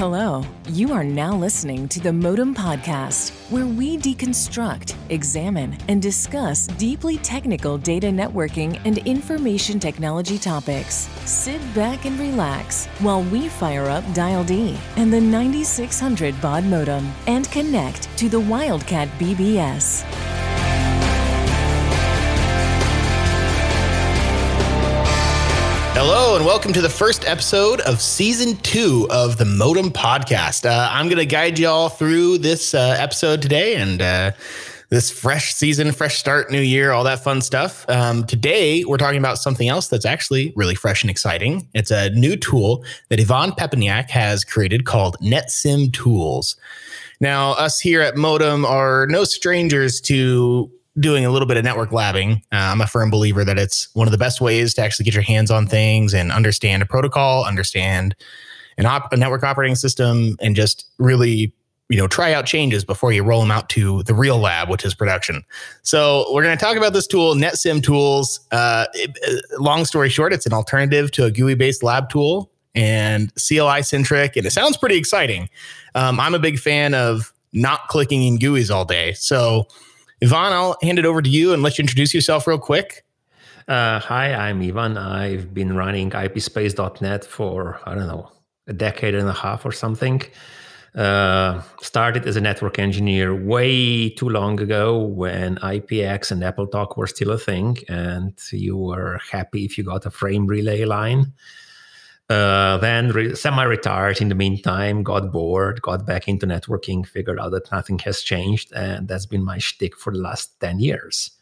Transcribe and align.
Hello, 0.00 0.42
you 0.70 0.94
are 0.94 1.04
now 1.04 1.34
listening 1.34 1.86
to 1.88 2.00
the 2.00 2.10
Modem 2.10 2.54
Podcast, 2.54 3.32
where 3.50 3.66
we 3.66 3.98
deconstruct, 3.98 4.94
examine, 5.10 5.76
and 5.88 6.00
discuss 6.00 6.68
deeply 6.68 7.18
technical 7.18 7.76
data 7.76 8.06
networking 8.06 8.80
and 8.86 8.96
information 9.06 9.78
technology 9.78 10.38
topics. 10.38 11.10
Sit 11.26 11.60
back 11.74 12.06
and 12.06 12.18
relax 12.18 12.86
while 13.00 13.22
we 13.24 13.50
fire 13.50 13.90
up 13.90 14.02
Dial 14.14 14.42
D 14.42 14.74
and 14.96 15.12
the 15.12 15.20
9600 15.20 16.40
baud 16.40 16.64
modem 16.64 17.12
and 17.26 17.50
connect 17.50 18.08
to 18.16 18.30
the 18.30 18.40
Wildcat 18.40 19.06
BBS. 19.18 20.39
Hello, 26.02 26.34
and 26.34 26.46
welcome 26.46 26.72
to 26.72 26.80
the 26.80 26.88
first 26.88 27.26
episode 27.26 27.82
of 27.82 28.00
season 28.00 28.56
two 28.62 29.06
of 29.10 29.36
the 29.36 29.44
Modem 29.44 29.90
Podcast. 29.90 30.64
Uh, 30.64 30.88
I'm 30.90 31.08
going 31.08 31.18
to 31.18 31.26
guide 31.26 31.58
you 31.58 31.68
all 31.68 31.90
through 31.90 32.38
this 32.38 32.72
uh, 32.72 32.96
episode 32.98 33.42
today 33.42 33.76
and 33.76 34.00
uh, 34.00 34.32
this 34.88 35.10
fresh 35.10 35.52
season, 35.52 35.92
fresh 35.92 36.16
start, 36.16 36.50
new 36.50 36.62
year, 36.62 36.92
all 36.92 37.04
that 37.04 37.22
fun 37.22 37.42
stuff. 37.42 37.86
Um, 37.90 38.24
today, 38.24 38.82
we're 38.82 38.96
talking 38.96 39.18
about 39.18 39.36
something 39.36 39.68
else 39.68 39.88
that's 39.88 40.06
actually 40.06 40.54
really 40.56 40.74
fresh 40.74 41.02
and 41.02 41.10
exciting. 41.10 41.68
It's 41.74 41.90
a 41.90 42.08
new 42.08 42.34
tool 42.34 42.82
that 43.10 43.20
Ivan 43.20 43.50
Pepelnjak 43.50 44.08
has 44.08 44.42
created 44.42 44.86
called 44.86 45.18
NetSim 45.20 45.92
Tools. 45.92 46.56
Now, 47.20 47.50
us 47.52 47.78
here 47.78 48.00
at 48.00 48.16
Modem 48.16 48.64
are 48.64 49.06
no 49.10 49.24
strangers 49.24 50.00
to 50.00 50.72
doing 50.98 51.24
a 51.24 51.30
little 51.30 51.46
bit 51.46 51.56
of 51.56 51.64
network 51.64 51.90
labbing. 51.90 52.38
Uh, 52.52 52.56
I'm 52.72 52.80
a 52.80 52.86
firm 52.86 53.10
believer 53.10 53.44
that 53.44 53.58
it's 53.58 53.88
one 53.94 54.08
of 54.08 54.12
the 54.12 54.18
best 54.18 54.40
ways 54.40 54.74
to 54.74 54.82
actually 54.82 55.04
get 55.04 55.14
your 55.14 55.22
hands 55.22 55.50
on 55.50 55.66
things 55.66 56.12
and 56.12 56.32
understand 56.32 56.82
a 56.82 56.86
protocol, 56.86 57.44
understand 57.44 58.16
an 58.76 58.86
op- 58.86 59.12
a 59.12 59.16
network 59.16 59.44
operating 59.44 59.76
system, 59.76 60.36
and 60.40 60.56
just 60.56 60.86
really 60.98 61.52
you 61.88 61.98
know 61.98 62.06
try 62.06 62.32
out 62.32 62.46
changes 62.46 62.84
before 62.84 63.12
you 63.12 63.22
roll 63.22 63.40
them 63.40 63.50
out 63.50 63.68
to 63.70 64.02
the 64.04 64.14
real 64.14 64.38
lab, 64.38 64.68
which 64.68 64.84
is 64.84 64.94
production. 64.94 65.44
So 65.82 66.26
we're 66.32 66.42
going 66.42 66.56
to 66.56 66.64
talk 66.64 66.76
about 66.76 66.92
this 66.92 67.06
tool, 67.06 67.34
NetSim 67.34 67.82
Tools. 67.82 68.40
Uh, 68.50 68.86
it, 68.94 69.16
uh, 69.28 69.62
long 69.62 69.84
story 69.84 70.08
short, 70.08 70.32
it's 70.32 70.46
an 70.46 70.52
alternative 70.52 71.10
to 71.12 71.24
a 71.24 71.30
GUI 71.30 71.54
based 71.54 71.82
lab 71.82 72.08
tool 72.08 72.50
and 72.74 73.32
CLI 73.34 73.82
centric, 73.82 74.36
and 74.36 74.46
it 74.46 74.50
sounds 74.50 74.76
pretty 74.76 74.96
exciting. 74.96 75.48
Um, 75.94 76.18
I'm 76.18 76.34
a 76.34 76.38
big 76.38 76.58
fan 76.58 76.94
of 76.94 77.32
not 77.52 77.88
clicking 77.88 78.22
in 78.24 78.38
GUIs 78.38 78.70
all 78.70 78.84
day, 78.84 79.12
so 79.14 79.66
Ivan, 80.22 80.52
I'll 80.52 80.76
hand 80.82 80.98
it 80.98 81.06
over 81.06 81.22
to 81.22 81.30
you 81.30 81.54
and 81.54 81.62
let 81.62 81.78
you 81.78 81.82
introduce 81.82 82.12
yourself 82.12 82.46
real 82.46 82.58
quick. 82.58 83.04
Uh, 83.66 83.98
hi, 84.00 84.34
I'm 84.34 84.60
Ivan. 84.60 84.98
I've 84.98 85.54
been 85.54 85.74
running 85.74 86.10
ipspace.net 86.10 87.24
for, 87.24 87.80
I 87.86 87.94
don't 87.94 88.06
know, 88.06 88.30
a 88.66 88.72
decade 88.74 89.14
and 89.14 89.28
a 89.28 89.32
half 89.32 89.64
or 89.64 89.72
something. 89.72 90.22
Uh, 90.94 91.62
started 91.80 92.26
as 92.26 92.36
a 92.36 92.40
network 92.40 92.78
engineer 92.78 93.34
way 93.34 94.10
too 94.10 94.28
long 94.28 94.60
ago 94.60 94.98
when 94.98 95.56
IPX 95.56 96.32
and 96.32 96.42
AppleTalk 96.42 96.96
were 96.96 97.06
still 97.06 97.30
a 97.30 97.38
thing, 97.38 97.78
and 97.88 98.36
you 98.50 98.76
were 98.76 99.20
happy 99.30 99.64
if 99.64 99.78
you 99.78 99.84
got 99.84 100.04
a 100.04 100.10
frame 100.10 100.46
relay 100.46 100.84
line. 100.84 101.32
Uh, 102.30 102.76
then 102.76 103.10
re- 103.10 103.34
semi-retired 103.34 104.20
in 104.20 104.28
the 104.28 104.36
meantime, 104.36 105.02
got 105.02 105.32
bored, 105.32 105.82
got 105.82 106.06
back 106.06 106.28
into 106.28 106.46
networking, 106.46 107.04
figured 107.04 107.40
out 107.40 107.50
that 107.50 107.70
nothing 107.72 107.98
has 107.98 108.22
changed, 108.22 108.72
and 108.72 109.08
that's 109.08 109.26
been 109.26 109.44
my 109.44 109.58
shtick 109.58 109.96
for 109.96 110.12
the 110.12 110.18
last 110.18 110.58
ten 110.60 110.78
years. 110.78 111.32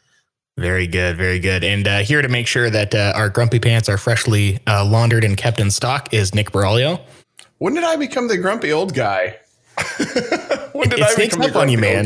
Very 0.57 0.87
good, 0.87 1.15
very 1.15 1.39
good. 1.39 1.63
And 1.63 1.87
uh, 1.87 1.99
here 1.99 2.23
to 2.23 2.27
make 2.27 2.47
sure 2.47 2.71
that 2.71 2.95
uh, 2.95 3.13
our 3.15 3.29
grumpy 3.29 3.59
pants 3.59 3.87
are 3.87 3.99
freshly 3.99 4.59
uh, 4.67 4.83
laundered 4.83 5.23
and 5.23 5.37
kept 5.37 5.59
in 5.59 5.69
stock 5.69 6.13
is 6.13 6.33
Nick 6.33 6.51
Buraglio. 6.51 6.99
When 7.59 7.75
did 7.75 7.83
I 7.83 7.95
become 7.95 8.27
the 8.27 8.37
grumpy 8.37 8.73
old 8.73 8.95
guy? 8.95 9.37
when 10.73 10.89
did 10.89 10.99
it 10.99 11.05
I 11.05 11.13
sneaks 11.13 11.37
up 11.37 11.55
on 11.55 11.69
you, 11.69 11.77
man. 11.77 12.05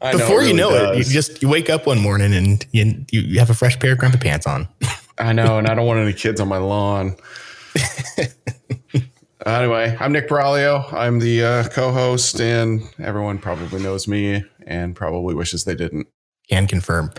Before 0.00 0.38
really 0.38 0.48
you 0.48 0.54
know 0.54 0.70
does. 0.70 0.96
it, 0.96 0.98
you 0.98 1.12
just 1.12 1.42
you 1.42 1.48
wake 1.48 1.68
up 1.68 1.86
one 1.86 1.98
morning 1.98 2.32
and 2.32 2.64
you, 2.72 3.04
you 3.10 3.38
have 3.38 3.50
a 3.50 3.54
fresh 3.54 3.78
pair 3.78 3.92
of 3.92 3.98
grumpy 3.98 4.18
pants 4.18 4.46
on. 4.46 4.66
I 5.18 5.32
know, 5.32 5.58
and 5.58 5.66
I 5.66 5.74
don't 5.74 5.86
want 5.86 6.00
any 6.00 6.12
kids 6.12 6.40
on 6.40 6.48
my 6.48 6.58
lawn. 6.58 7.16
anyway, 9.46 9.96
I'm 9.98 10.12
Nick 10.12 10.28
Buraglio. 10.28 10.92
I'm 10.92 11.18
the 11.18 11.44
uh, 11.44 11.68
co-host, 11.68 12.40
and 12.40 12.82
everyone 12.98 13.38
probably 13.38 13.82
knows 13.82 14.08
me 14.08 14.44
and 14.66 14.94
probably 14.94 15.34
wishes 15.34 15.64
they 15.64 15.74
didn't. 15.74 16.08
Can 16.48 16.66
confirm. 16.66 17.12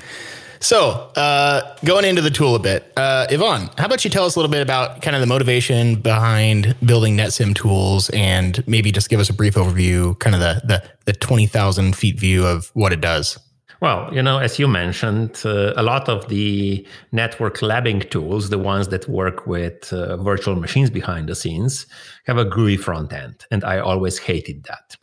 So, 0.62 1.12
uh, 1.16 1.78
going 1.86 2.04
into 2.04 2.22
the 2.22 2.30
tool 2.30 2.56
a 2.56 2.60
bit, 2.60 2.92
uh, 2.98 3.28
Ivan, 3.30 3.70
how 3.78 3.86
about 3.86 4.04
you 4.04 4.12
tell 4.12 4.26
us 4.26 4.36
a 4.36 4.40
little 4.40 4.52
bit 4.52 4.62
about 4.62 5.02
kind 5.02 5.16
of 5.16 5.22
the 5.22 5.28
motivation 5.28 5.96
behind 5.96 6.76
building 6.86 7.16
NetSim 7.16 7.56
tools, 7.56 8.10
and 8.10 8.62
maybe 8.68 8.92
just 8.92 9.10
give 9.10 9.22
us 9.22 9.30
a 9.30 9.34
brief 9.34 9.56
overview, 9.56 10.20
kind 10.20 10.36
of 10.36 10.42
the 10.42 10.62
the, 10.66 10.84
the 11.06 11.14
twenty 11.14 11.48
thousand 11.48 11.96
feet 11.96 12.20
view 12.20 12.46
of 12.46 12.72
what 12.74 12.92
it 12.92 13.00
does. 13.00 13.40
Well, 13.82 14.14
you 14.14 14.22
know, 14.22 14.40
as 14.40 14.60
you 14.60 14.68
mentioned, 14.68 15.42
uh, 15.46 15.74
a 15.78 15.84
lot 15.84 16.10
of 16.10 16.28
the 16.28 16.86
network 17.14 17.60
labbing 17.60 18.10
tools, 18.10 18.50
the 18.50 18.58
ones 18.58 18.90
that 18.90 19.08
work 19.08 19.48
with 19.48 19.94
uh, 19.94 20.18
virtual 20.18 20.56
machines 20.56 20.90
behind 20.90 21.30
the 21.30 21.36
scenes, 21.36 21.88
have 22.26 22.38
a 22.38 22.44
GUI 22.44 22.76
front 22.76 23.14
end. 23.14 23.46
And 23.52 23.64
I 23.64 23.80
always 23.80 24.18
hated 24.18 24.64
that. 24.66 24.98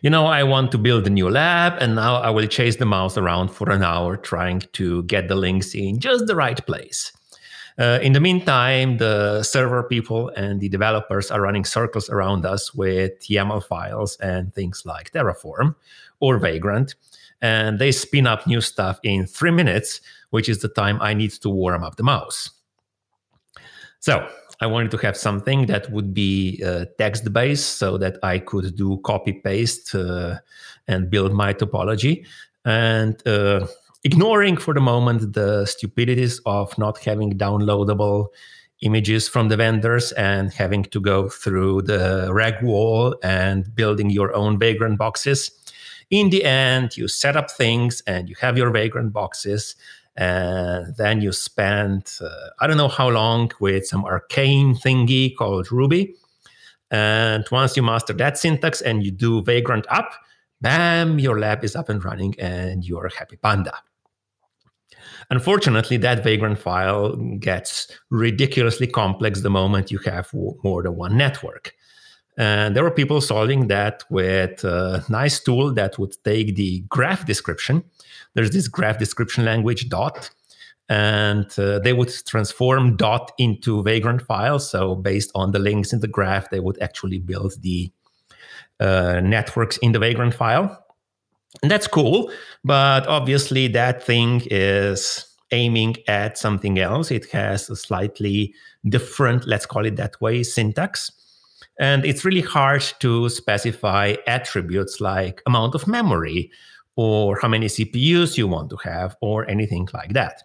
You 0.00 0.08
know, 0.08 0.26
I 0.26 0.42
want 0.44 0.72
to 0.72 0.78
build 0.78 1.06
a 1.06 1.10
new 1.10 1.28
lab, 1.28 1.74
and 1.78 1.94
now 1.94 2.16
I 2.16 2.30
will 2.30 2.46
chase 2.46 2.76
the 2.76 2.86
mouse 2.86 3.18
around 3.18 3.48
for 3.48 3.70
an 3.70 3.82
hour 3.82 4.16
trying 4.16 4.60
to 4.72 5.02
get 5.02 5.28
the 5.28 5.34
links 5.34 5.74
in 5.74 6.00
just 6.00 6.26
the 6.26 6.34
right 6.34 6.64
place. 6.64 7.12
Uh, 7.78 7.98
in 8.02 8.12
the 8.12 8.20
meantime, 8.20 8.96
the 8.96 9.42
server 9.42 9.82
people 9.82 10.30
and 10.30 10.60
the 10.60 10.68
developers 10.70 11.30
are 11.30 11.40
running 11.42 11.64
circles 11.64 12.08
around 12.08 12.46
us 12.46 12.74
with 12.74 13.12
YAML 13.28 13.64
files 13.64 14.16
and 14.16 14.54
things 14.54 14.82
like 14.86 15.10
Terraform 15.12 15.74
or 16.20 16.38
Vagrant 16.38 16.94
and 17.42 17.78
they 17.78 17.92
spin 17.92 18.26
up 18.26 18.46
new 18.46 18.60
stuff 18.60 18.98
in 19.02 19.26
three 19.26 19.50
minutes, 19.50 20.00
which 20.30 20.48
is 20.48 20.60
the 20.60 20.68
time 20.68 20.98
I 21.02 21.12
need 21.12 21.32
to 21.32 21.50
warm 21.50 21.82
up 21.82 21.96
the 21.96 22.04
mouse. 22.04 22.48
So 23.98 24.26
I 24.60 24.66
wanted 24.66 24.92
to 24.92 24.96
have 24.98 25.16
something 25.16 25.66
that 25.66 25.90
would 25.90 26.14
be 26.14 26.62
uh, 26.64 26.86
text 26.96 27.32
based 27.32 27.78
so 27.78 27.98
that 27.98 28.16
I 28.22 28.38
could 28.38 28.76
do 28.76 29.00
copy 29.04 29.32
paste 29.32 29.94
uh, 29.94 30.38
and 30.86 31.10
build 31.10 31.32
my 31.32 31.52
topology. 31.52 32.24
And 32.64 33.20
uh, 33.26 33.66
ignoring 34.04 34.56
for 34.56 34.72
the 34.72 34.80
moment 34.80 35.32
the 35.32 35.66
stupidities 35.66 36.40
of 36.46 36.76
not 36.78 36.98
having 36.98 37.36
downloadable 37.36 38.28
images 38.82 39.28
from 39.28 39.48
the 39.48 39.56
vendors 39.56 40.12
and 40.12 40.52
having 40.52 40.84
to 40.84 41.00
go 41.00 41.28
through 41.28 41.82
the 41.82 42.28
rag 42.32 42.62
wall 42.62 43.16
and 43.22 43.72
building 43.74 44.10
your 44.10 44.34
own 44.34 44.58
vagrant 44.58 44.98
boxes 44.98 45.61
in 46.12 46.28
the 46.28 46.44
end, 46.44 46.96
you 46.96 47.08
set 47.08 47.36
up 47.36 47.50
things 47.50 48.02
and 48.06 48.28
you 48.28 48.36
have 48.38 48.56
your 48.58 48.70
vagrant 48.70 49.12
boxes. 49.12 49.74
And 50.14 50.94
then 50.96 51.22
you 51.22 51.32
spend, 51.32 52.12
uh, 52.20 52.50
I 52.60 52.66
don't 52.66 52.76
know 52.76 52.88
how 52.88 53.08
long, 53.08 53.50
with 53.60 53.86
some 53.86 54.04
arcane 54.04 54.74
thingy 54.74 55.34
called 55.34 55.72
Ruby. 55.72 56.14
And 56.90 57.46
once 57.50 57.78
you 57.78 57.82
master 57.82 58.12
that 58.12 58.36
syntax 58.36 58.82
and 58.82 59.02
you 59.02 59.10
do 59.10 59.42
vagrant 59.42 59.86
up, 59.88 60.12
bam, 60.60 61.18
your 61.18 61.40
lab 61.40 61.64
is 61.64 61.74
up 61.74 61.88
and 61.88 62.04
running 62.04 62.34
and 62.38 62.84
you're 62.84 63.06
a 63.06 63.14
happy 63.14 63.36
panda. 63.36 63.72
Unfortunately, 65.30 65.96
that 65.96 66.22
vagrant 66.22 66.58
file 66.58 67.16
gets 67.38 67.90
ridiculously 68.10 68.86
complex 68.86 69.40
the 69.40 69.48
moment 69.48 69.90
you 69.90 69.98
have 70.04 70.30
more 70.62 70.82
than 70.82 70.94
one 70.94 71.16
network. 71.16 71.74
And 72.38 72.74
there 72.74 72.82
were 72.82 72.90
people 72.90 73.20
solving 73.20 73.68
that 73.68 74.04
with 74.08 74.64
a 74.64 75.04
nice 75.08 75.38
tool 75.38 75.74
that 75.74 75.98
would 75.98 76.16
take 76.24 76.56
the 76.56 76.80
graph 76.88 77.26
description. 77.26 77.84
There's 78.34 78.50
this 78.50 78.68
graph 78.68 78.98
description 78.98 79.44
language 79.44 79.88
dot, 79.90 80.30
and 80.88 81.46
uh, 81.58 81.78
they 81.80 81.92
would 81.92 82.12
transform 82.26 82.96
dot 82.96 83.32
into 83.36 83.82
vagrant 83.82 84.22
files. 84.22 84.70
So 84.70 84.94
based 84.94 85.30
on 85.34 85.52
the 85.52 85.58
links 85.58 85.92
in 85.92 86.00
the 86.00 86.08
graph, 86.08 86.48
they 86.48 86.60
would 86.60 86.80
actually 86.80 87.18
build 87.18 87.60
the 87.60 87.90
uh, 88.80 89.20
networks 89.20 89.76
in 89.78 89.92
the 89.92 89.98
vagrant 89.98 90.34
file. 90.34 90.84
And 91.62 91.70
that's 91.70 91.86
cool, 91.86 92.32
but 92.64 93.06
obviously 93.06 93.68
that 93.68 94.02
thing 94.02 94.42
is 94.50 95.26
aiming 95.50 95.96
at 96.08 96.38
something 96.38 96.78
else. 96.78 97.10
It 97.10 97.30
has 97.32 97.68
a 97.68 97.76
slightly 97.76 98.54
different, 98.88 99.46
let's 99.46 99.66
call 99.66 99.84
it 99.84 99.96
that 99.96 100.18
way, 100.22 100.42
syntax. 100.42 101.12
And 101.78 102.04
it's 102.04 102.24
really 102.24 102.42
hard 102.42 102.82
to 103.00 103.28
specify 103.28 104.14
attributes 104.26 105.00
like 105.00 105.42
amount 105.46 105.74
of 105.74 105.86
memory 105.86 106.50
or 106.96 107.38
how 107.40 107.48
many 107.48 107.66
CPUs 107.66 108.36
you 108.36 108.46
want 108.46 108.70
to 108.70 108.76
have 108.76 109.16
or 109.20 109.48
anything 109.48 109.88
like 109.94 110.12
that. 110.12 110.42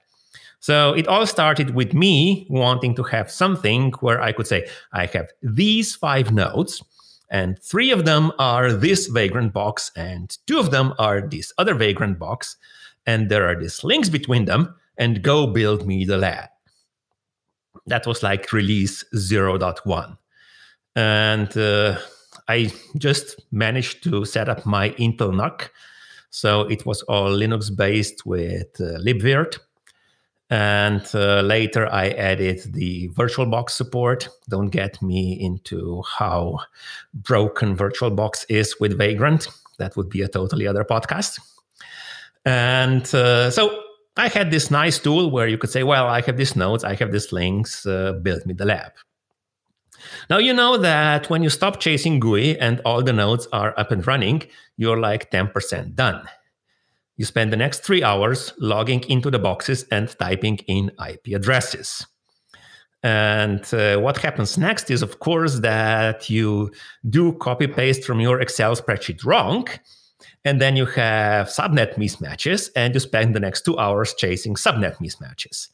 So 0.59 0.93
it 0.93 1.07
all 1.07 1.27
started 1.27 1.75
with 1.75 1.93
me 1.93 2.47
wanting 2.49 2.95
to 2.95 3.03
have 3.03 3.29
something 3.29 3.93
where 3.99 4.21
I 4.21 4.31
could 4.31 4.47
say, 4.47 4.67
I 4.91 5.05
have 5.07 5.29
these 5.43 5.95
five 5.95 6.31
nodes, 6.31 6.83
and 7.29 7.59
three 7.61 7.91
of 7.91 8.05
them 8.05 8.31
are 8.39 8.71
this 8.71 9.07
vagrant 9.07 9.53
box, 9.53 9.91
and 9.95 10.35
two 10.47 10.57
of 10.59 10.71
them 10.71 10.93
are 10.97 11.21
this 11.21 11.53
other 11.57 11.75
vagrant 11.75 12.17
box, 12.17 12.55
and 13.05 13.29
there 13.29 13.47
are 13.47 13.59
these 13.59 13.83
links 13.83 14.09
between 14.09 14.45
them, 14.45 14.73
and 14.97 15.21
go 15.21 15.45
build 15.45 15.85
me 15.85 16.05
the 16.05 16.17
lab. 16.17 16.49
That 17.85 18.07
was 18.07 18.23
like 18.23 18.51
release 18.51 19.03
0.1. 19.15 20.17
And 20.97 21.55
uh, 21.55 21.99
I 22.47 22.71
just 22.97 23.39
managed 23.51 24.03
to 24.05 24.25
set 24.25 24.49
up 24.49 24.65
my 24.65 24.89
Intel 24.91 25.31
NUC. 25.31 25.69
So 26.31 26.61
it 26.61 26.87
was 26.87 27.03
all 27.03 27.29
Linux 27.29 27.69
based 27.73 28.25
with 28.25 28.81
uh, 28.81 28.97
libvirt. 29.05 29.59
And 30.49 31.07
uh, 31.13 31.41
later 31.41 31.85
I 31.93 32.09
added 32.09 32.73
the 32.73 33.09
VirtualBox 33.09 33.69
support. 33.69 34.27
Don't 34.49 34.69
get 34.69 34.99
me 35.03 35.37
into 35.39 36.01
how 36.01 36.61
broken 37.13 37.77
VirtualBox 37.77 38.45
is 38.49 38.79
with 38.79 38.97
Vagrant. 38.97 39.49
That 39.77 39.95
would 39.97 40.09
be 40.09 40.23
a 40.23 40.27
totally 40.27 40.65
other 40.65 40.83
podcast. 40.83 41.39
And 42.43 43.03
uh, 43.13 43.51
so 43.51 43.83
I 44.15 44.29
had 44.29 44.49
this 44.49 44.71
nice 44.71 44.97
tool 44.97 45.29
where 45.29 45.47
you 45.47 45.59
could 45.59 45.69
say, 45.69 45.83
well, 45.83 46.07
I 46.07 46.21
have 46.21 46.37
these 46.37 46.55
nodes, 46.55 46.83
I 46.83 46.95
have 46.95 47.11
these 47.11 47.31
links, 47.31 47.85
uh, 47.85 48.13
build 48.13 48.47
me 48.47 48.55
the 48.55 48.65
lab. 48.65 48.93
Now, 50.29 50.37
you 50.37 50.53
know 50.53 50.77
that 50.77 51.29
when 51.29 51.43
you 51.43 51.49
stop 51.49 51.79
chasing 51.79 52.19
GUI 52.19 52.59
and 52.59 52.81
all 52.85 53.03
the 53.03 53.13
nodes 53.13 53.47
are 53.53 53.73
up 53.79 53.91
and 53.91 54.05
running, 54.05 54.43
you're 54.77 54.99
like 54.99 55.31
10% 55.31 55.95
done. 55.95 56.27
You 57.17 57.25
spend 57.25 57.51
the 57.51 57.57
next 57.57 57.83
three 57.83 58.03
hours 58.03 58.53
logging 58.59 59.03
into 59.09 59.31
the 59.31 59.39
boxes 59.39 59.85
and 59.91 60.07
typing 60.19 60.57
in 60.67 60.91
IP 61.09 61.35
addresses. 61.35 62.05
And 63.03 63.61
uh, 63.73 63.97
what 63.99 64.17
happens 64.17 64.57
next 64.57 64.91
is, 64.91 65.01
of 65.01 65.19
course, 65.19 65.59
that 65.59 66.29
you 66.29 66.71
do 67.09 67.33
copy 67.33 67.67
paste 67.67 68.03
from 68.03 68.19
your 68.19 68.41
Excel 68.41 68.75
spreadsheet 68.75 69.25
wrong. 69.25 69.67
And 70.45 70.61
then 70.61 70.75
you 70.75 70.85
have 70.85 71.47
subnet 71.47 71.95
mismatches, 71.95 72.69
and 72.75 72.93
you 72.93 72.99
spend 72.99 73.35
the 73.35 73.39
next 73.39 73.65
two 73.65 73.77
hours 73.77 74.13
chasing 74.13 74.55
subnet 74.55 74.97
mismatches. 74.97 75.69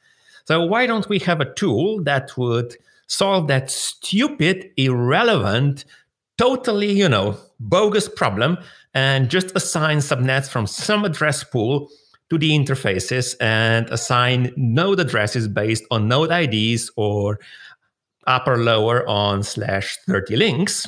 So, 0.46 0.66
why 0.66 0.86
don't 0.86 1.08
we 1.10 1.20
have 1.20 1.42
a 1.42 1.54
tool 1.54 2.04
that 2.04 2.36
would 2.38 2.76
solve 3.14 3.48
that 3.48 3.70
stupid, 3.70 4.72
irrelevant, 4.78 5.86
totally, 6.38 6.92
you 6.92 7.08
know, 7.08 7.38
bogus 7.60 8.10
problem 8.10 8.58
and 8.94 9.30
just 9.30 9.56
assign 9.56 9.98
subnets 9.98 10.50
from 10.50 10.66
some 10.68 11.06
address 11.06 11.44
pool 11.44 11.90
to 12.30 12.38
the 12.38 12.52
interfaces 12.52 13.36
and 13.40 13.88
assign 13.90 14.52
node 14.58 15.00
addresses 15.00 15.48
based 15.48 15.84
on 15.92 16.08
node 16.08 16.32
IDs 16.32 16.90
or 16.96 17.40
upper 18.26 18.58
lower 18.58 19.08
on 19.08 19.44
slash 19.44 19.98
30 20.08 20.36
links 20.38 20.88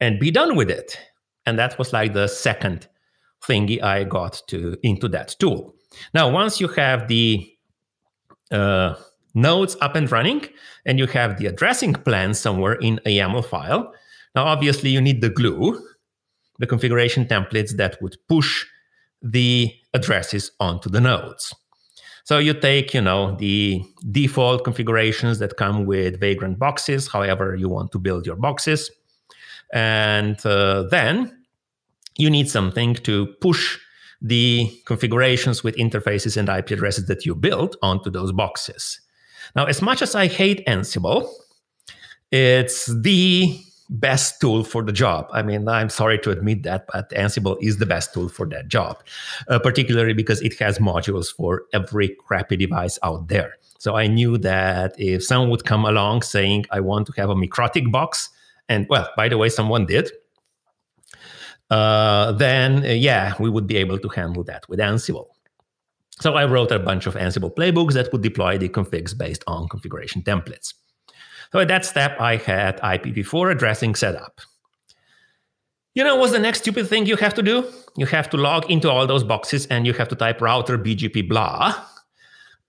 and 0.00 0.18
be 0.18 0.30
done 0.30 0.56
with 0.56 0.70
it. 0.70 0.98
And 1.44 1.58
that 1.58 1.78
was 1.78 1.92
like 1.92 2.14
the 2.14 2.28
second 2.28 2.88
thingy 3.46 3.82
I 3.82 4.04
got 4.04 4.42
to 4.48 4.76
into 4.82 5.08
that 5.08 5.36
tool. 5.38 5.74
Now, 6.14 6.30
once 6.30 6.60
you 6.60 6.68
have 6.68 7.08
the 7.08 7.48
uh, 8.50 8.94
nodes 9.36 9.76
up 9.80 9.94
and 9.94 10.10
running 10.10 10.44
and 10.84 10.98
you 10.98 11.06
have 11.06 11.38
the 11.38 11.46
addressing 11.46 11.92
plan 11.92 12.34
somewhere 12.34 12.74
in 12.74 12.98
a 13.06 13.16
YAML 13.16 13.44
file, 13.44 13.92
now 14.34 14.44
obviously 14.44 14.90
you 14.90 15.00
need 15.00 15.20
the 15.20 15.30
glue 15.30 15.80
the 16.58 16.66
configuration 16.66 17.26
templates 17.26 17.76
that 17.76 18.00
would 18.00 18.16
push 18.28 18.66
the 19.22 19.72
addresses 19.94 20.50
onto 20.60 20.88
the 20.88 21.00
nodes. 21.00 21.54
So 22.24 22.38
you 22.38 22.54
take, 22.54 22.92
you 22.92 23.00
know, 23.00 23.36
the 23.36 23.82
default 24.10 24.64
configurations 24.64 25.38
that 25.38 25.56
come 25.56 25.86
with 25.86 26.18
Vagrant 26.18 26.58
boxes, 26.58 27.06
however 27.06 27.54
you 27.54 27.68
want 27.68 27.92
to 27.92 27.98
build 27.98 28.26
your 28.26 28.36
boxes, 28.36 28.90
and 29.72 30.44
uh, 30.44 30.84
then 30.90 31.36
you 32.18 32.30
need 32.30 32.50
something 32.50 32.94
to 32.94 33.26
push 33.40 33.78
the 34.20 34.68
configurations 34.86 35.62
with 35.62 35.76
interfaces 35.76 36.36
and 36.36 36.48
IP 36.48 36.72
addresses 36.72 37.06
that 37.06 37.26
you 37.26 37.34
built 37.34 37.76
onto 37.82 38.10
those 38.10 38.32
boxes. 38.32 39.00
Now, 39.54 39.66
as 39.66 39.82
much 39.82 40.02
as 40.02 40.14
I 40.14 40.26
hate 40.26 40.66
Ansible, 40.66 41.30
it's 42.32 42.86
the 42.86 43.60
best 43.88 44.40
tool 44.40 44.64
for 44.64 44.82
the 44.82 44.92
job. 44.92 45.28
I 45.32 45.42
mean, 45.42 45.68
I'm 45.68 45.88
sorry 45.88 46.18
to 46.20 46.30
admit 46.30 46.64
that, 46.64 46.86
but 46.92 47.10
Ansible 47.10 47.56
is 47.60 47.78
the 47.78 47.86
best 47.86 48.12
tool 48.12 48.28
for 48.28 48.46
that 48.46 48.68
job, 48.68 49.02
uh, 49.48 49.58
particularly 49.58 50.12
because 50.12 50.40
it 50.42 50.58
has 50.58 50.78
modules 50.78 51.32
for 51.34 51.62
every 51.72 52.16
crappy 52.26 52.56
device 52.56 52.98
out 53.02 53.28
there. 53.28 53.54
So 53.78 53.94
I 53.94 54.06
knew 54.06 54.38
that 54.38 54.98
if 54.98 55.22
someone 55.22 55.50
would 55.50 55.64
come 55.64 55.84
along 55.84 56.22
saying, 56.22 56.66
I 56.70 56.80
want 56.80 57.06
to 57.06 57.12
have 57.12 57.30
a 57.30 57.34
MikroTik 57.34 57.92
box, 57.92 58.30
and 58.68 58.86
well, 58.88 59.08
by 59.16 59.28
the 59.28 59.38
way, 59.38 59.48
someone 59.48 59.86
did, 59.86 60.10
uh, 61.70 62.32
then 62.32 62.84
uh, 62.84 62.88
yeah, 62.88 63.34
we 63.38 63.50
would 63.50 63.66
be 63.66 63.76
able 63.76 63.98
to 63.98 64.08
handle 64.08 64.42
that 64.44 64.68
with 64.68 64.80
Ansible. 64.80 65.26
So 66.20 66.34
I 66.34 66.46
wrote 66.46 66.72
a 66.72 66.78
bunch 66.78 67.06
of 67.06 67.14
Ansible 67.14 67.54
playbooks 67.54 67.92
that 67.92 68.10
would 68.12 68.22
deploy 68.22 68.56
the 68.56 68.68
configs 68.68 69.16
based 69.16 69.44
on 69.46 69.68
configuration 69.68 70.22
templates. 70.22 70.72
So 71.52 71.60
at 71.60 71.68
that 71.68 71.84
step, 71.84 72.18
I 72.20 72.36
had 72.36 72.80
IPv4 72.80 73.52
addressing 73.52 73.94
set 73.94 74.16
up. 74.16 74.40
You 75.94 76.04
know 76.04 76.16
what's 76.16 76.32
the 76.32 76.38
next 76.38 76.58
stupid 76.58 76.88
thing 76.88 77.06
you 77.06 77.16
have 77.16 77.34
to 77.34 77.42
do? 77.42 77.70
You 77.96 78.06
have 78.06 78.28
to 78.30 78.36
log 78.36 78.70
into 78.70 78.90
all 78.90 79.06
those 79.06 79.24
boxes 79.24 79.66
and 79.66 79.86
you 79.86 79.92
have 79.94 80.08
to 80.08 80.14
type 80.14 80.40
router 80.40 80.76
BGP 80.78 81.28
blah. 81.28 81.74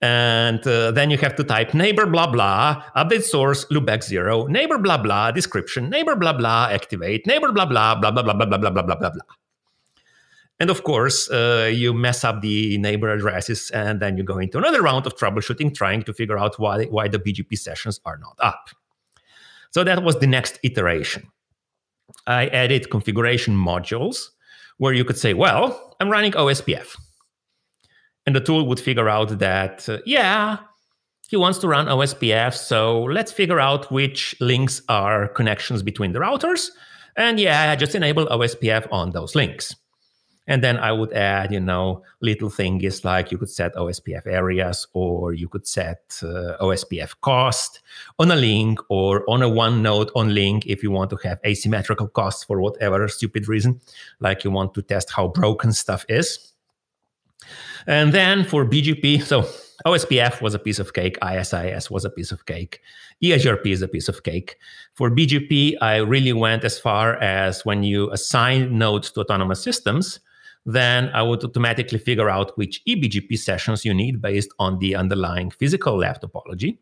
And 0.00 0.64
uh, 0.66 0.92
then 0.92 1.10
you 1.10 1.18
have 1.18 1.34
to 1.36 1.44
type 1.44 1.74
neighbor 1.74 2.06
blah 2.06 2.30
blah, 2.30 2.82
update 2.96 3.24
source 3.24 3.64
loopback 3.66 4.04
zero, 4.04 4.46
neighbor 4.46 4.78
blah 4.78 4.96
blah, 4.96 5.30
description, 5.32 5.90
neighbor 5.90 6.14
blah 6.14 6.32
blah, 6.32 6.68
activate, 6.70 7.26
neighbor 7.26 7.50
blah 7.52 7.66
blah, 7.66 7.96
blah 7.96 8.12
blah 8.12 8.22
blah 8.22 8.34
blah 8.34 8.46
blah 8.46 8.58
blah 8.58 8.70
blah 8.70 8.82
blah 8.82 8.96
blah 8.96 9.10
blah. 9.10 9.47
And 10.60 10.70
of 10.70 10.82
course, 10.82 11.30
uh, 11.30 11.70
you 11.72 11.94
mess 11.94 12.24
up 12.24 12.40
the 12.40 12.78
neighbor 12.78 13.10
addresses, 13.10 13.70
and 13.70 14.00
then 14.00 14.16
you 14.16 14.24
go 14.24 14.38
into 14.38 14.58
another 14.58 14.82
round 14.82 15.06
of 15.06 15.16
troubleshooting, 15.16 15.74
trying 15.74 16.02
to 16.02 16.12
figure 16.12 16.36
out 16.36 16.58
why, 16.58 16.84
why 16.86 17.06
the 17.06 17.18
BGP 17.18 17.56
sessions 17.56 18.00
are 18.04 18.18
not 18.18 18.36
up. 18.40 18.70
So 19.70 19.84
that 19.84 20.02
was 20.02 20.16
the 20.18 20.26
next 20.26 20.58
iteration. 20.64 21.28
I 22.26 22.48
added 22.48 22.90
configuration 22.90 23.54
modules 23.56 24.30
where 24.78 24.92
you 24.92 25.04
could 25.04 25.18
say, 25.18 25.34
well, 25.34 25.96
I'm 26.00 26.08
running 26.10 26.32
OSPF. 26.32 26.96
And 28.26 28.34
the 28.34 28.40
tool 28.40 28.66
would 28.66 28.80
figure 28.80 29.08
out 29.08 29.38
that, 29.38 29.88
uh, 29.88 29.98
yeah, 30.04 30.58
he 31.28 31.36
wants 31.36 31.58
to 31.58 31.68
run 31.68 31.86
OSPF. 31.86 32.54
So 32.54 33.02
let's 33.04 33.32
figure 33.32 33.60
out 33.60 33.92
which 33.92 34.34
links 34.40 34.82
are 34.88 35.28
connections 35.28 35.82
between 35.82 36.12
the 36.12 36.20
routers. 36.20 36.68
And 37.16 37.38
yeah, 37.38 37.70
I 37.70 37.76
just 37.76 37.94
enable 37.94 38.26
OSPF 38.26 38.88
on 38.90 39.10
those 39.10 39.34
links. 39.34 39.74
And 40.48 40.64
then 40.64 40.78
I 40.78 40.92
would 40.92 41.12
add, 41.12 41.52
you 41.52 41.60
know, 41.60 42.02
little 42.20 42.48
things 42.48 43.04
like 43.04 43.30
you 43.30 43.36
could 43.36 43.50
set 43.50 43.74
OSPF 43.74 44.26
areas 44.26 44.86
or 44.94 45.34
you 45.34 45.46
could 45.46 45.66
set 45.66 46.18
uh, 46.22 46.56
OSPF 46.60 47.14
cost 47.20 47.80
on 48.18 48.30
a 48.30 48.36
link 48.36 48.80
or 48.88 49.28
on 49.30 49.42
a 49.42 49.48
one 49.48 49.82
node 49.82 50.10
on 50.16 50.34
link 50.34 50.66
if 50.66 50.82
you 50.82 50.90
want 50.90 51.10
to 51.10 51.16
have 51.16 51.38
asymmetrical 51.46 52.08
costs 52.08 52.44
for 52.44 52.60
whatever 52.60 53.06
stupid 53.08 53.46
reason, 53.46 53.78
like 54.20 54.42
you 54.42 54.50
want 54.50 54.72
to 54.72 54.82
test 54.82 55.10
how 55.10 55.28
broken 55.28 55.70
stuff 55.72 56.06
is. 56.08 56.52
And 57.86 58.12
then 58.12 58.44
for 58.44 58.64
BGP, 58.64 59.22
so 59.22 59.42
OSPF 59.86 60.40
was 60.40 60.54
a 60.54 60.58
piece 60.58 60.78
of 60.78 60.92
cake, 60.94 61.18
ISIS 61.22 61.90
was 61.90 62.04
a 62.04 62.10
piece 62.10 62.32
of 62.32 62.46
cake, 62.46 62.80
EIGRP 63.22 63.66
is 63.66 63.82
a 63.82 63.88
piece 63.88 64.08
of 64.08 64.22
cake. 64.22 64.56
For 64.94 65.10
BGP, 65.10 65.76
I 65.80 65.98
really 65.98 66.32
went 66.32 66.64
as 66.64 66.78
far 66.78 67.16
as 67.16 67.64
when 67.64 67.82
you 67.82 68.10
assign 68.10 68.76
nodes 68.76 69.10
to 69.12 69.20
autonomous 69.20 69.62
systems, 69.62 70.20
then 70.66 71.10
I 71.14 71.22
would 71.22 71.42
automatically 71.44 71.98
figure 71.98 72.28
out 72.28 72.56
which 72.56 72.82
eBGP 72.86 73.38
sessions 73.38 73.84
you 73.84 73.94
need 73.94 74.20
based 74.20 74.50
on 74.58 74.78
the 74.78 74.94
underlying 74.96 75.50
physical 75.50 75.98
lab 75.98 76.20
topology. 76.20 76.78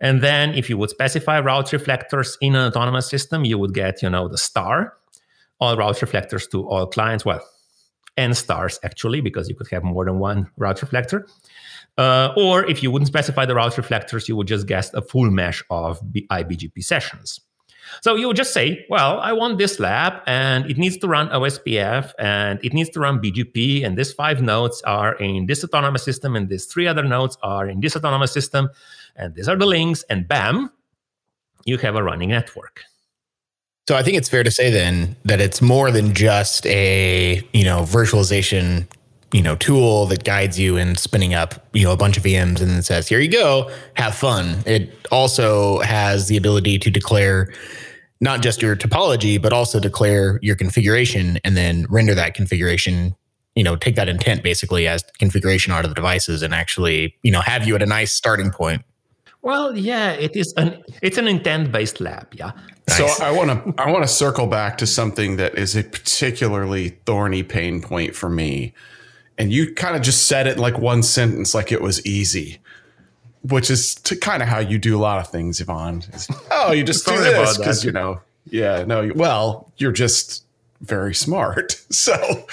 And 0.00 0.20
then 0.22 0.54
if 0.54 0.68
you 0.68 0.76
would 0.78 0.90
specify 0.90 1.40
route 1.40 1.72
reflectors 1.72 2.36
in 2.40 2.54
an 2.54 2.68
autonomous 2.68 3.08
system, 3.08 3.44
you 3.44 3.58
would 3.58 3.74
get, 3.74 4.02
you 4.02 4.10
know, 4.10 4.28
the 4.28 4.38
star, 4.38 4.94
all 5.58 5.76
route 5.76 6.00
reflectors 6.02 6.46
to 6.48 6.68
all 6.68 6.86
clients. 6.86 7.24
Well, 7.24 7.40
n 8.16 8.34
stars 8.34 8.78
actually, 8.82 9.20
because 9.20 9.48
you 9.48 9.54
could 9.54 9.68
have 9.68 9.82
more 9.82 10.04
than 10.04 10.18
one 10.18 10.50
route 10.56 10.80
reflector. 10.82 11.26
Uh, 11.98 12.32
or 12.36 12.64
if 12.68 12.82
you 12.82 12.90
wouldn't 12.90 13.08
specify 13.08 13.46
the 13.46 13.54
route 13.54 13.76
reflectors, 13.76 14.28
you 14.28 14.36
would 14.36 14.46
just 14.46 14.66
guess 14.66 14.92
a 14.92 15.00
full 15.00 15.30
mesh 15.30 15.64
of 15.70 16.00
iBGP 16.04 16.84
sessions. 16.84 17.40
So 18.00 18.14
you 18.14 18.32
just 18.34 18.52
say, 18.52 18.86
well, 18.88 19.18
I 19.20 19.32
want 19.32 19.58
this 19.58 19.78
lab 19.80 20.22
and 20.26 20.70
it 20.70 20.76
needs 20.76 20.96
to 20.98 21.08
run 21.08 21.28
OSPF 21.28 22.12
and 22.18 22.64
it 22.64 22.72
needs 22.72 22.90
to 22.90 23.00
run 23.00 23.20
BGP. 23.20 23.84
And 23.84 23.96
these 23.96 24.12
five 24.12 24.42
nodes 24.42 24.82
are 24.82 25.14
in 25.14 25.46
this 25.46 25.64
autonomous 25.64 26.02
system 26.02 26.36
and 26.36 26.48
these 26.48 26.66
three 26.66 26.86
other 26.86 27.02
nodes 27.02 27.36
are 27.42 27.68
in 27.68 27.80
this 27.80 27.96
autonomous 27.96 28.32
system. 28.32 28.70
And 29.16 29.34
these 29.34 29.48
are 29.48 29.56
the 29.56 29.66
links. 29.66 30.04
And 30.10 30.28
bam, 30.28 30.70
you 31.64 31.78
have 31.78 31.96
a 31.96 32.02
running 32.02 32.30
network. 32.30 32.82
So 33.88 33.94
I 33.94 34.02
think 34.02 34.16
it's 34.16 34.28
fair 34.28 34.42
to 34.42 34.50
say 34.50 34.70
then 34.70 35.16
that 35.24 35.40
it's 35.40 35.62
more 35.62 35.92
than 35.92 36.12
just 36.12 36.66
a, 36.66 37.46
you 37.52 37.64
know, 37.64 37.82
virtualization 37.82 38.88
you 39.36 39.42
know 39.42 39.54
tool 39.56 40.06
that 40.06 40.24
guides 40.24 40.58
you 40.58 40.78
in 40.78 40.96
spinning 40.96 41.34
up 41.34 41.66
you 41.74 41.84
know 41.84 41.92
a 41.92 41.96
bunch 41.96 42.16
of 42.16 42.22
VMs 42.22 42.62
and 42.62 42.70
then 42.70 42.82
says 42.82 43.06
here 43.06 43.20
you 43.20 43.30
go 43.30 43.70
have 43.94 44.14
fun 44.14 44.62
it 44.64 44.90
also 45.12 45.80
has 45.80 46.28
the 46.28 46.38
ability 46.38 46.78
to 46.78 46.90
declare 46.90 47.52
not 48.22 48.40
just 48.40 48.62
your 48.62 48.74
topology 48.74 49.40
but 49.40 49.52
also 49.52 49.78
declare 49.78 50.40
your 50.40 50.56
configuration 50.56 51.38
and 51.44 51.54
then 51.54 51.86
render 51.90 52.14
that 52.14 52.32
configuration 52.32 53.14
you 53.54 53.62
know 53.62 53.76
take 53.76 53.94
that 53.94 54.08
intent 54.08 54.42
basically 54.42 54.88
as 54.88 55.04
configuration 55.18 55.70
out 55.70 55.84
of 55.84 55.90
the 55.90 55.94
devices 55.94 56.42
and 56.42 56.54
actually 56.54 57.14
you 57.22 57.30
know 57.30 57.42
have 57.42 57.66
you 57.66 57.74
at 57.74 57.82
a 57.82 57.86
nice 57.86 58.14
starting 58.14 58.50
point 58.50 58.82
Well, 59.42 59.76
yeah, 59.76 60.10
it 60.12 60.34
is 60.34 60.52
an 60.56 60.82
it's 61.02 61.18
an 61.18 61.28
intent 61.28 61.70
based 61.70 62.00
lab. 62.00 62.34
Yeah. 62.34 62.50
Nice. 62.88 63.16
So 63.16 63.24
I 63.24 63.30
want 63.30 63.48
to 63.50 63.80
I 63.80 63.92
want 63.92 64.02
to 64.02 64.08
circle 64.08 64.48
back 64.48 64.76
to 64.78 64.86
something 64.86 65.36
that 65.36 65.56
is 65.56 65.76
a 65.76 65.84
particularly 65.84 66.98
thorny 67.06 67.44
pain 67.44 67.80
point 67.80 68.16
for 68.16 68.28
me, 68.28 68.72
and 69.38 69.52
you 69.52 69.74
kind 69.74 69.96
of 69.96 70.02
just 70.02 70.26
said 70.26 70.46
it 70.46 70.58
like 70.58 70.78
one 70.78 71.02
sentence, 71.02 71.54
like 71.54 71.72
it 71.72 71.82
was 71.82 72.04
easy, 72.06 72.58
which 73.42 73.70
is 73.70 73.94
to 73.96 74.16
kind 74.16 74.42
of 74.42 74.48
how 74.48 74.58
you 74.58 74.78
do 74.78 74.96
a 74.96 75.00
lot 75.00 75.18
of 75.18 75.28
things, 75.28 75.60
Ivan. 75.60 76.02
Is, 76.12 76.28
oh, 76.50 76.72
you 76.72 76.84
just 76.84 77.06
do 77.06 77.16
this 77.16 77.58
because 77.58 77.84
you 77.84 77.92
know, 77.92 78.20
yeah, 78.46 78.84
no, 78.84 79.10
well, 79.14 79.72
you're 79.76 79.92
just 79.92 80.44
very 80.80 81.14
smart, 81.14 81.72
so 81.90 82.46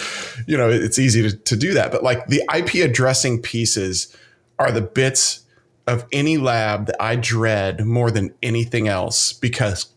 you 0.48 0.58
know 0.58 0.70
it's 0.70 1.00
easy 1.00 1.30
to, 1.30 1.36
to 1.36 1.56
do 1.56 1.74
that. 1.74 1.92
But 1.92 2.04
like 2.04 2.28
the 2.28 2.42
IP 2.54 2.75
addressing 2.75 3.42
pieces 3.42 4.16
are 4.60 4.72
the 4.72 4.82
bits 4.82 5.42
of 5.88 6.06
any 6.12 6.38
lab 6.38 6.86
that 6.88 7.02
I 7.02 7.16
dread 7.16 7.86
more 7.86 8.10
than 8.10 8.34
anything 8.42 8.88
else 8.88 9.34
because 9.34 9.88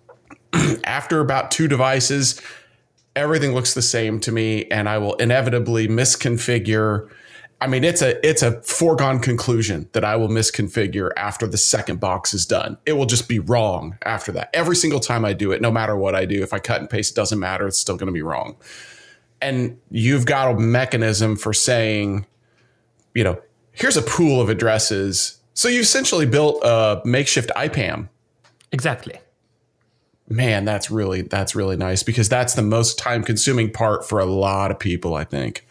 after 0.85 1.21
about 1.21 1.51
two 1.51 1.69
devices, 1.69 2.41
everything 3.17 3.55
looks 3.55 3.75
the 3.75 3.83
same 3.83 4.21
to 4.21 4.31
me, 4.31 4.67
and 4.67 4.89
I 4.89 4.99
will 4.99 5.15
inevitably 5.15 5.89
misconfigure. 5.89 7.09
I 7.61 7.67
mean, 7.67 7.83
it's 7.83 8.03
a 8.03 8.25
it's 8.27 8.43
a 8.43 8.61
foregone 8.63 9.19
conclusion 9.19 9.89
that 9.93 10.05
I 10.05 10.15
will 10.17 10.29
misconfigure 10.29 11.11
after 11.17 11.47
the 11.47 11.57
second 11.57 11.99
box 11.99 12.35
is 12.35 12.45
done. 12.45 12.77
It 12.85 12.93
will 12.93 13.07
just 13.07 13.29
be 13.29 13.39
wrong 13.39 13.99
after 14.05 14.31
that. 14.33 14.51
Every 14.53 14.77
single 14.77 15.01
time 15.01 15.25
I 15.25 15.33
do 15.33 15.51
it, 15.53 15.63
no 15.63 15.73
matter 15.73 15.97
what 15.97 16.15
I 16.15 16.27
do, 16.27 16.43
if 16.43 16.53
I 16.53 16.59
cut 16.59 16.81
and 16.81 16.91
paste, 16.91 17.13
it 17.13 17.17
doesn't 17.17 17.41
matter. 17.41 17.67
It's 17.67 17.79
still 17.79 17.97
going 17.97 18.09
to 18.09 18.13
be 18.13 18.23
wrong. 18.23 18.57
And 19.41 19.79
you've 19.91 20.27
got 20.27 20.55
a 20.55 20.59
mechanism 20.59 21.37
for 21.37 21.53
saying, 21.53 22.27
you 23.15 23.25
know, 23.25 23.41
here's 23.73 23.97
a 23.97 24.03
pool 24.03 24.41
of 24.41 24.51
addresses. 24.51 25.39
So 25.55 25.69
you 25.69 25.81
essentially 25.81 26.27
built 26.27 26.63
a 26.63 27.01
makeshift 27.05 27.51
IPAM. 27.57 28.09
Exactly 28.73 29.19
man 30.29 30.65
that's 30.65 30.91
really 30.91 31.23
that's 31.23 31.55
really 31.55 31.77
nice 31.77 32.03
because 32.03 32.29
that's 32.29 32.55
the 32.55 32.63
most 32.63 32.99
time 32.99 33.23
consuming 33.23 33.71
part 33.71 34.05
for 34.09 34.19
a 34.19 34.25
lot 34.25 34.71
of 34.71 34.79
people 34.79 35.15
i 35.15 35.25
think 35.25 35.67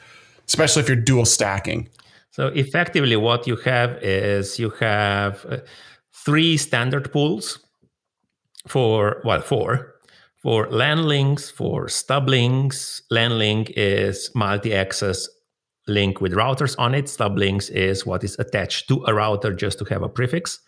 especially 0.47 0.81
if 0.81 0.88
you're 0.88 0.95
dual 0.95 1.25
stacking. 1.25 1.89
So 2.31 2.47
effectively 2.47 3.15
what 3.15 3.47
you 3.47 3.55
have 3.57 3.91
is 4.03 4.59
you 4.59 4.69
have 4.81 5.45
uh, 5.50 5.57
three 6.13 6.57
standard 6.57 7.12
pools 7.12 7.59
for 8.67 9.21
well 9.24 9.41
four 9.41 9.93
for 10.41 10.69
LAN 10.69 11.07
links 11.07 11.50
for 11.50 11.88
stub 11.88 12.27
links. 12.27 13.01
Link 13.09 13.71
is 13.75 14.29
multi-access 14.35 15.27
link 15.88 16.19
with 16.19 16.33
routers 16.33 16.75
on 16.77 16.93
it. 16.93 17.09
Stub 17.09 17.38
links 17.38 17.69
is 17.69 18.05
what 18.05 18.24
is 18.24 18.38
attached 18.38 18.88
to 18.89 19.03
a 19.07 19.13
router 19.13 19.53
just 19.53 19.79
to 19.79 19.85
have 19.85 20.03
a 20.03 20.09
prefix. 20.09 20.59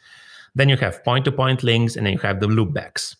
Then 0.55 0.69
you 0.69 0.77
have 0.77 1.03
point-to-point 1.03 1.63
links 1.63 1.95
and 1.95 2.05
then 2.05 2.13
you 2.13 2.19
have 2.19 2.39
the 2.39 2.47
loopbacks 2.47 3.15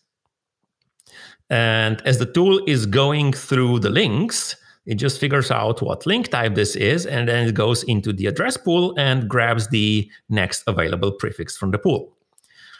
and 1.50 2.02
as 2.04 2.18
the 2.18 2.26
tool 2.26 2.60
is 2.66 2.86
going 2.86 3.32
through 3.32 3.80
the 3.80 3.90
links, 3.90 4.56
it 4.86 4.94
just 4.94 5.20
figures 5.20 5.50
out 5.50 5.82
what 5.82 6.06
link 6.06 6.28
type 6.28 6.54
this 6.54 6.74
is, 6.74 7.04
and 7.06 7.28
then 7.28 7.48
it 7.48 7.54
goes 7.54 7.82
into 7.84 8.12
the 8.12 8.26
address 8.26 8.56
pool 8.56 8.94
and 8.98 9.28
grabs 9.28 9.68
the 9.68 10.10
next 10.28 10.62
available 10.66 11.12
prefix 11.12 11.56
from 11.56 11.70
the 11.70 11.78
pool. 11.78 12.16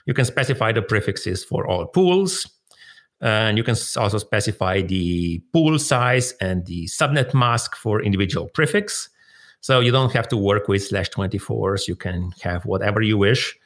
You 0.06 0.14
can 0.14 0.24
specify 0.24 0.72
the 0.72 0.80
prefixes 0.80 1.44
for 1.44 1.66
all 1.66 1.86
pools, 1.86 2.46
and 3.20 3.58
you 3.58 3.64
can 3.64 3.76
also 3.96 4.16
specify 4.16 4.80
the 4.80 5.42
pool 5.52 5.78
size 5.78 6.32
and 6.40 6.64
the 6.66 6.86
subnet 6.86 7.34
mask 7.34 7.76
for 7.76 8.02
individual 8.02 8.48
prefix. 8.48 9.10
So 9.60 9.80
you 9.80 9.90
don't 9.90 10.12
have 10.12 10.28
to 10.28 10.36
work 10.36 10.68
with 10.68 10.86
slash 10.86 11.10
24s. 11.10 11.88
You 11.88 11.96
can 11.96 12.32
have 12.42 12.64
whatever 12.64 13.02
you 13.02 13.18
wish 13.18 13.58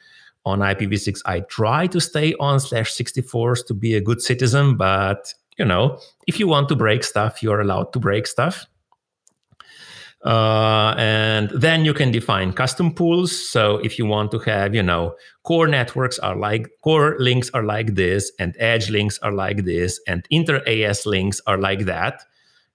on 0.45 0.59
IPv6. 0.59 1.21
I 1.25 1.41
try 1.41 1.87
to 1.87 1.99
stay 2.01 2.33
on 2.39 2.59
slash 2.59 2.93
64s 2.93 3.65
to 3.67 3.73
be 3.73 3.95
a 3.95 4.01
good 4.01 4.21
citizen, 4.21 4.75
but 4.75 5.33
you 5.57 5.65
know, 5.65 5.99
if 6.27 6.39
you 6.39 6.47
want 6.47 6.69
to 6.69 6.75
break 6.75 7.03
stuff, 7.03 7.43
you're 7.43 7.61
allowed 7.61 7.93
to 7.93 7.99
break 7.99 8.27
stuff. 8.27 8.65
Uh, 10.23 10.95
and 10.97 11.49
then 11.49 11.83
you 11.83 11.93
can 11.93 12.09
define 12.09 12.53
custom 12.53 12.93
pools. 12.93 13.49
So 13.49 13.77
if 13.79 13.99
you 13.99 14.05
want 14.05 14.31
to 14.31 14.39
have, 14.39 14.73
you 14.73 14.81
know, 14.81 15.15
core 15.43 15.67
networks 15.67 16.17
are 16.19 16.35
like 16.35 16.69
core 16.81 17.17
links 17.19 17.49
are 17.53 17.63
like 17.63 17.95
this, 17.95 18.31
and 18.39 18.55
edge 18.57 18.89
links 18.89 19.19
are 19.19 19.33
like 19.33 19.65
this, 19.65 19.99
and 20.07 20.25
inter 20.29 20.61
AS 20.65 21.05
links 21.05 21.41
are 21.45 21.57
like 21.57 21.85
that, 21.85 22.23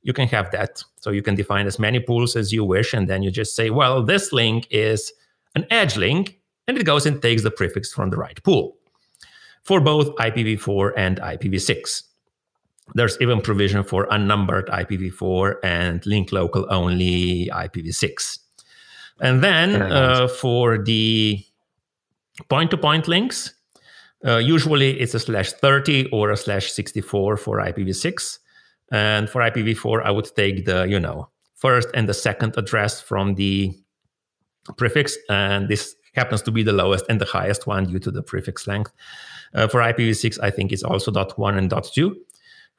you 0.02 0.12
can 0.12 0.28
have 0.28 0.50
that. 0.50 0.82
So 1.00 1.10
you 1.10 1.22
can 1.22 1.36
define 1.36 1.66
as 1.66 1.78
many 1.78 2.00
pools 2.00 2.36
as 2.36 2.52
you 2.52 2.64
wish, 2.64 2.92
and 2.92 3.08
then 3.08 3.22
you 3.22 3.30
just 3.30 3.56
say, 3.56 3.70
well, 3.70 4.02
this 4.02 4.30
link 4.30 4.66
is 4.70 5.10
an 5.54 5.66
edge 5.70 5.96
link, 5.96 6.37
and 6.68 6.78
it 6.78 6.84
goes 6.84 7.06
and 7.06 7.20
takes 7.20 7.42
the 7.42 7.50
prefix 7.50 7.92
from 7.92 8.10
the 8.10 8.16
right 8.16 8.40
pool 8.44 8.76
for 9.64 9.80
both 9.80 10.14
IPv4 10.16 10.92
and 10.96 11.18
IPv6. 11.20 12.04
There's 12.94 13.18
even 13.20 13.40
provision 13.40 13.82
for 13.82 14.06
unnumbered 14.10 14.68
IPv4 14.68 15.56
and 15.62 16.06
link 16.06 16.32
local 16.32 16.66
only 16.70 17.50
IPv6. 17.52 18.38
And 19.20 19.42
then 19.42 19.82
uh, 19.82 20.28
for 20.28 20.78
the 20.78 21.44
point 22.48 22.70
to 22.70 22.78
point 22.78 23.08
links, 23.08 23.54
uh, 24.24 24.36
usually 24.36 24.98
it's 25.00 25.14
a 25.14 25.20
slash 25.20 25.52
30 25.52 26.10
or 26.10 26.30
a 26.30 26.36
slash 26.36 26.72
64 26.72 27.36
for 27.36 27.58
IPv6. 27.58 28.38
And 28.90 29.28
for 29.28 29.42
IPv4, 29.42 30.02
I 30.04 30.10
would 30.10 30.34
take 30.34 30.64
the, 30.64 30.86
you 30.88 30.98
know, 30.98 31.28
first 31.56 31.88
and 31.92 32.08
the 32.08 32.14
second 32.14 32.56
address 32.56 33.00
from 33.00 33.34
the 33.34 33.76
prefix. 34.76 35.16
And 35.28 35.68
this 35.68 35.94
happens 36.18 36.42
to 36.42 36.50
be 36.50 36.62
the 36.62 36.72
lowest 36.82 37.04
and 37.08 37.20
the 37.20 37.30
highest 37.38 37.66
one 37.66 37.84
due 37.84 38.00
to 38.00 38.10
the 38.10 38.22
prefix 38.22 38.66
length. 38.66 38.92
Uh, 39.54 39.66
for 39.68 39.80
IPv6, 39.80 40.38
I 40.42 40.50
think 40.50 40.72
it's 40.72 40.82
also 40.82 41.10
.1 41.10 41.58
and 41.58 41.70
.2. 41.70 42.14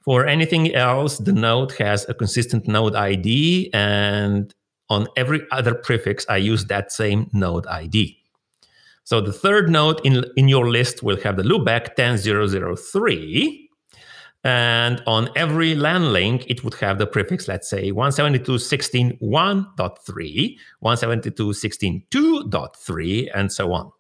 For 0.02 0.26
anything 0.26 0.74
else, 0.76 1.18
the 1.18 1.34
node 1.34 1.72
has 1.74 2.08
a 2.08 2.14
consistent 2.14 2.68
node 2.68 2.96
ID, 2.96 3.70
and 3.74 4.54
on 4.90 5.08
every 5.16 5.42
other 5.52 5.74
prefix, 5.74 6.26
I 6.30 6.38
use 6.38 6.66
that 6.66 6.92
same 6.92 7.30
node 7.34 7.68
ID. 7.68 8.18
So 9.04 9.22
the 9.22 9.34
third 9.34 9.70
node 9.70 10.00
in, 10.06 10.24
in 10.36 10.48
your 10.48 10.70
list 10.70 11.04
will 11.04 11.20
have 11.22 11.36
the 11.36 11.44
loopback 11.44 11.96
10003, 11.96 13.69
and 14.44 15.02
on 15.06 15.30
every 15.36 15.76
LAN 15.76 16.12
link, 16.14 16.46
it 16.48 16.64
would 16.64 16.74
have 16.76 16.98
the 16.98 17.06
prefix, 17.06 17.50
let's 17.50 17.70
say 17.70 17.92
172.16.1.3, 17.92 20.58
172.16.2.3, 20.84 23.30
and 23.36 23.52
so 23.52 23.74
on. 23.74 23.92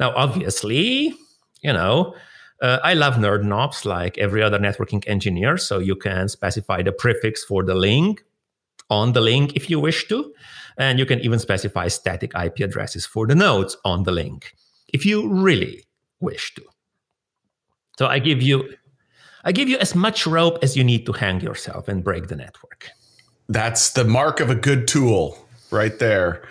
Now, 0.00 0.14
obviously, 0.16 1.14
you 1.60 1.72
know, 1.72 2.14
uh, 2.62 2.78
I 2.82 2.94
love 2.94 3.16
nerd 3.16 3.44
knobs 3.44 3.84
like 3.84 4.16
every 4.16 4.42
other 4.42 4.58
networking 4.58 5.06
engineer. 5.06 5.58
So 5.58 5.78
you 5.78 5.94
can 5.94 6.28
specify 6.28 6.82
the 6.82 6.92
prefix 6.92 7.44
for 7.44 7.62
the 7.62 7.74
link 7.74 8.24
on 8.88 9.12
the 9.12 9.20
link 9.20 9.56
if 9.56 9.68
you 9.68 9.78
wish 9.78 10.08
to. 10.08 10.32
And 10.78 10.98
you 10.98 11.04
can 11.04 11.20
even 11.20 11.38
specify 11.38 11.88
static 11.88 12.32
IP 12.34 12.60
addresses 12.60 13.04
for 13.04 13.26
the 13.26 13.34
nodes 13.34 13.76
on 13.84 14.04
the 14.04 14.12
link 14.12 14.54
if 14.88 15.04
you 15.04 15.28
really 15.28 15.84
wish 16.20 16.54
to. 16.54 16.62
So 17.98 18.06
I 18.06 18.18
give 18.18 18.42
you 18.42 18.74
I 19.46 19.52
give 19.52 19.68
you 19.68 19.78
as 19.78 19.94
much 19.94 20.26
rope 20.26 20.58
as 20.62 20.76
you 20.76 20.82
need 20.82 21.06
to 21.06 21.12
hang 21.12 21.40
yourself 21.40 21.86
and 21.86 22.02
break 22.02 22.26
the 22.26 22.36
network. 22.36 22.90
That's 23.48 23.92
the 23.92 24.04
mark 24.04 24.40
of 24.40 24.50
a 24.50 24.56
good 24.56 24.88
tool 24.88 25.38
right 25.70 25.96
there. 25.98 26.42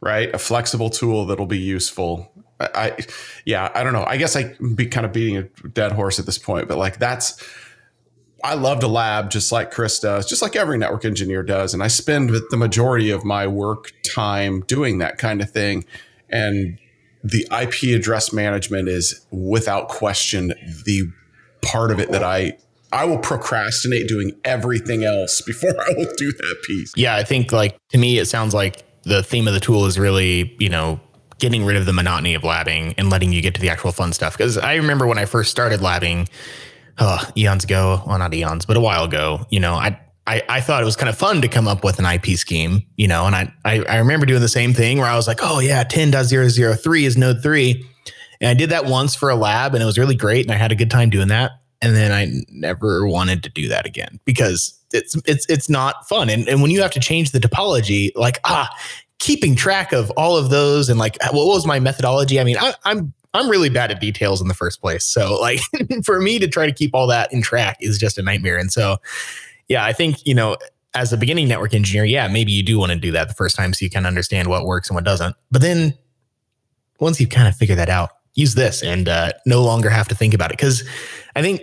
Right? 0.00 0.34
A 0.34 0.38
flexible 0.38 0.90
tool 0.90 1.26
that'll 1.26 1.46
be 1.46 1.58
useful. 1.58 2.32
I, 2.58 2.68
I 2.74 2.96
yeah, 3.44 3.70
I 3.74 3.84
don't 3.84 3.92
know. 3.92 4.04
I 4.06 4.16
guess 4.16 4.34
I 4.34 4.54
be 4.74 4.86
kind 4.86 5.04
of 5.04 5.12
beating 5.12 5.36
a 5.36 5.68
dead 5.68 5.92
horse 5.92 6.18
at 6.18 6.26
this 6.26 6.38
point, 6.38 6.68
but 6.68 6.78
like 6.78 6.98
that's 6.98 7.42
I 8.42 8.54
love 8.54 8.80
to 8.80 8.88
lab 8.88 9.30
just 9.30 9.52
like 9.52 9.70
Chris 9.70 9.98
does, 9.98 10.26
just 10.26 10.40
like 10.40 10.56
every 10.56 10.78
network 10.78 11.04
engineer 11.04 11.42
does. 11.42 11.74
And 11.74 11.82
I 11.82 11.88
spend 11.88 12.30
the 12.50 12.56
majority 12.56 13.10
of 13.10 13.24
my 13.24 13.46
work 13.46 13.92
time 14.14 14.60
doing 14.62 14.98
that 14.98 15.18
kind 15.18 15.42
of 15.42 15.50
thing. 15.50 15.84
And 16.30 16.78
the 17.24 17.46
IP 17.50 17.94
address 17.94 18.32
management 18.32 18.88
is 18.88 19.26
without 19.30 19.88
question 19.88 20.48
the 20.84 21.10
part 21.66 21.90
of 21.90 21.98
it 21.98 22.10
that 22.12 22.22
I 22.22 22.56
I 22.92 23.04
will 23.04 23.18
procrastinate 23.18 24.08
doing 24.08 24.32
everything 24.44 25.04
else 25.04 25.40
before 25.40 25.74
I 25.80 25.92
will 25.96 26.12
do 26.16 26.32
that 26.32 26.56
piece. 26.66 26.92
Yeah, 26.96 27.16
I 27.16 27.24
think 27.24 27.52
like 27.52 27.76
to 27.90 27.98
me 27.98 28.18
it 28.18 28.26
sounds 28.26 28.54
like 28.54 28.84
the 29.02 29.22
theme 29.22 29.46
of 29.46 29.54
the 29.54 29.60
tool 29.60 29.86
is 29.86 29.98
really, 29.98 30.56
you 30.58 30.68
know, 30.68 31.00
getting 31.38 31.64
rid 31.64 31.76
of 31.76 31.86
the 31.86 31.92
monotony 31.92 32.34
of 32.34 32.42
labbing 32.42 32.94
and 32.98 33.10
letting 33.10 33.32
you 33.32 33.40
get 33.40 33.54
to 33.54 33.60
the 33.60 33.68
actual 33.68 33.92
fun 33.92 34.12
stuff. 34.12 34.36
Because 34.36 34.58
I 34.58 34.76
remember 34.76 35.06
when 35.06 35.18
I 35.18 35.26
first 35.26 35.50
started 35.50 35.80
labbing, 35.80 36.28
uh, 36.98 37.24
eons 37.36 37.64
ago, 37.64 38.02
well, 38.06 38.18
not 38.18 38.32
eons, 38.32 38.64
but 38.66 38.76
a 38.76 38.80
while 38.80 39.04
ago, 39.04 39.46
you 39.50 39.60
know, 39.60 39.74
I, 39.74 40.00
I, 40.26 40.42
I 40.48 40.60
thought 40.60 40.82
it 40.82 40.86
was 40.86 40.96
kind 40.96 41.08
of 41.08 41.16
fun 41.16 41.42
to 41.42 41.48
come 41.48 41.68
up 41.68 41.84
with 41.84 41.98
an 41.98 42.04
IP 42.04 42.36
scheme, 42.36 42.84
you 42.96 43.06
know, 43.06 43.26
and 43.26 43.36
I, 43.36 43.52
I, 43.64 43.84
I 43.84 43.96
remember 43.98 44.26
doing 44.26 44.40
the 44.40 44.48
same 44.48 44.72
thing 44.72 44.98
where 44.98 45.08
I 45.08 45.14
was 45.14 45.28
like, 45.28 45.38
oh 45.42 45.60
yeah, 45.60 45.84
10.003 45.84 47.02
is 47.02 47.16
node 47.16 47.42
three. 47.42 47.86
And 48.40 48.48
I 48.50 48.54
did 48.54 48.70
that 48.70 48.86
once 48.86 49.14
for 49.14 49.30
a 49.30 49.36
lab 49.36 49.74
and 49.74 49.82
it 49.82 49.86
was 49.86 49.98
really 49.98 50.14
great. 50.14 50.44
And 50.44 50.52
I 50.52 50.56
had 50.56 50.72
a 50.72 50.76
good 50.76 50.90
time 50.90 51.10
doing 51.10 51.28
that. 51.28 51.52
And 51.82 51.94
then 51.94 52.10
I 52.10 52.28
never 52.48 53.06
wanted 53.06 53.42
to 53.42 53.50
do 53.50 53.68
that 53.68 53.86
again 53.86 54.18
because 54.24 54.78
it's 54.92 55.14
it's 55.26 55.44
it's 55.48 55.68
not 55.68 56.08
fun. 56.08 56.30
And 56.30 56.48
and 56.48 56.62
when 56.62 56.70
you 56.70 56.80
have 56.80 56.90
to 56.92 57.00
change 57.00 57.32
the 57.32 57.38
topology, 57.38 58.10
like 58.14 58.38
ah, 58.44 58.68
keeping 59.18 59.54
track 59.54 59.92
of 59.92 60.10
all 60.12 60.36
of 60.36 60.50
those 60.50 60.88
and 60.88 60.98
like 60.98 61.18
what 61.32 61.46
was 61.46 61.66
my 61.66 61.78
methodology? 61.78 62.40
I 62.40 62.44
mean, 62.44 62.56
I, 62.58 62.74
I'm 62.84 63.12
I'm 63.34 63.50
really 63.50 63.68
bad 63.68 63.90
at 63.90 64.00
details 64.00 64.40
in 64.40 64.48
the 64.48 64.54
first 64.54 64.80
place. 64.80 65.04
So 65.04 65.38
like 65.38 65.60
for 66.04 66.20
me 66.20 66.38
to 66.38 66.48
try 66.48 66.66
to 66.66 66.72
keep 66.72 66.92
all 66.94 67.06
that 67.08 67.32
in 67.32 67.42
track 67.42 67.76
is 67.80 67.98
just 67.98 68.16
a 68.18 68.22
nightmare. 68.22 68.56
And 68.56 68.72
so 68.72 68.96
yeah, 69.68 69.84
I 69.84 69.92
think, 69.92 70.24
you 70.24 70.34
know, 70.34 70.56
as 70.94 71.12
a 71.12 71.16
beginning 71.16 71.48
network 71.48 71.74
engineer, 71.74 72.04
yeah, 72.04 72.28
maybe 72.28 72.52
you 72.52 72.62
do 72.62 72.78
want 72.78 72.92
to 72.92 72.98
do 72.98 73.12
that 73.12 73.28
the 73.28 73.34
first 73.34 73.56
time 73.56 73.74
so 73.74 73.84
you 73.84 73.90
can 73.90 74.06
understand 74.06 74.48
what 74.48 74.64
works 74.64 74.88
and 74.88 74.94
what 74.94 75.04
doesn't. 75.04 75.36
But 75.50 75.60
then 75.60 75.94
once 77.00 77.20
you've 77.20 77.30
kind 77.30 77.46
of 77.46 77.54
figure 77.54 77.74
that 77.74 77.90
out, 77.90 78.10
use 78.36 78.54
this 78.54 78.82
and 78.82 79.08
uh, 79.08 79.32
no 79.44 79.62
longer 79.62 79.90
have 79.90 80.06
to 80.08 80.14
think 80.14 80.32
about 80.32 80.50
it. 80.50 80.56
Because 80.56 80.84
I 81.34 81.42
think 81.42 81.60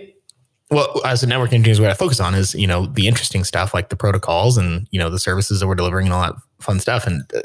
well, 0.70 1.00
as 1.04 1.22
a 1.22 1.26
network 1.26 1.52
engineer, 1.52 1.80
what 1.80 1.90
I 1.90 1.94
focus 1.94 2.20
on 2.20 2.34
is 2.34 2.54
you 2.54 2.66
know 2.66 2.86
the 2.86 3.08
interesting 3.08 3.44
stuff 3.44 3.72
like 3.72 3.88
the 3.88 3.96
protocols 3.96 4.58
and 4.58 4.86
you 4.90 4.98
know 4.98 5.08
the 5.08 5.18
services 5.18 5.60
that 5.60 5.66
we're 5.66 5.74
delivering 5.74 6.06
and 6.06 6.12
all 6.12 6.22
that 6.22 6.34
fun 6.60 6.80
stuff. 6.80 7.06
And 7.06 7.22
uh, 7.34 7.40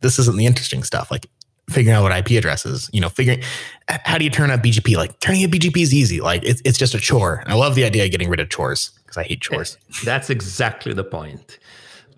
this 0.00 0.18
isn't 0.18 0.36
the 0.36 0.46
interesting 0.46 0.82
stuff. 0.84 1.10
Like 1.10 1.26
figuring 1.70 1.96
out 1.96 2.02
what 2.02 2.16
IP 2.16 2.36
addresses, 2.38 2.90
you 2.92 3.00
know, 3.00 3.08
figuring 3.08 3.42
how 3.88 4.18
do 4.18 4.24
you 4.24 4.30
turn 4.30 4.50
up 4.50 4.60
BGP? 4.60 4.96
Like 4.96 5.18
turning 5.20 5.44
up 5.44 5.50
BGP 5.50 5.76
is 5.80 5.94
easy. 5.94 6.20
Like 6.20 6.42
it's 6.44 6.60
it's 6.64 6.78
just 6.78 6.94
a 6.94 6.98
chore. 6.98 7.42
I 7.46 7.54
love 7.54 7.74
the 7.74 7.84
idea 7.84 8.04
of 8.04 8.10
getting 8.10 8.28
rid 8.28 8.40
of 8.40 8.50
chores 8.50 8.90
because 9.04 9.16
I 9.16 9.22
hate 9.24 9.40
chores. 9.40 9.78
That's 10.04 10.30
exactly 10.30 10.92
the 10.92 11.04
point. 11.04 11.58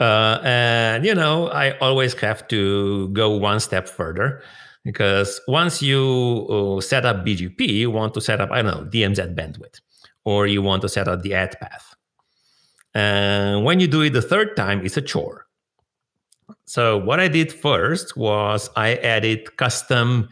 Uh, 0.01 0.41
and 0.43 1.05
you 1.05 1.15
know, 1.15 1.49
I 1.49 1.79
always 1.79 2.15
have 2.15 2.49
to 2.49 3.09
go 3.11 3.31
one 3.31 3.61
step 3.61 3.89
further 3.89 4.43
because 4.85 5.41
once 5.47 5.83
you 5.83 6.47
uh, 6.51 6.81
set 6.81 7.05
up 7.05 7.25
BGP, 7.25 7.61
you 7.69 7.91
want 7.91 8.15
to 8.15 8.21
set 8.21 8.41
up 8.41 8.51
I 8.51 8.63
don't 8.63 8.75
know 8.75 8.91
DMZ 8.91 9.35
bandwidth 9.35 9.81
or 10.25 10.47
you 10.47 10.63
want 10.63 10.83
to 10.83 10.89
set 10.89 11.09
up 11.09 11.23
the 11.23 11.35
add 11.35 11.59
path. 11.61 11.95
And 12.95 13.65
when 13.65 13.81
you 13.81 13.87
do 13.87 14.03
it 14.03 14.11
the 14.11 14.23
third 14.23 14.57
time, 14.57 14.85
it's 14.85 14.97
a 14.97 15.03
chore. 15.03 15.47
So 16.67 16.99
what 16.99 17.21
I 17.21 17.29
did 17.29 17.53
first 17.53 18.17
was 18.17 18.69
I 18.77 18.95
added 18.97 19.57
custom 19.57 20.29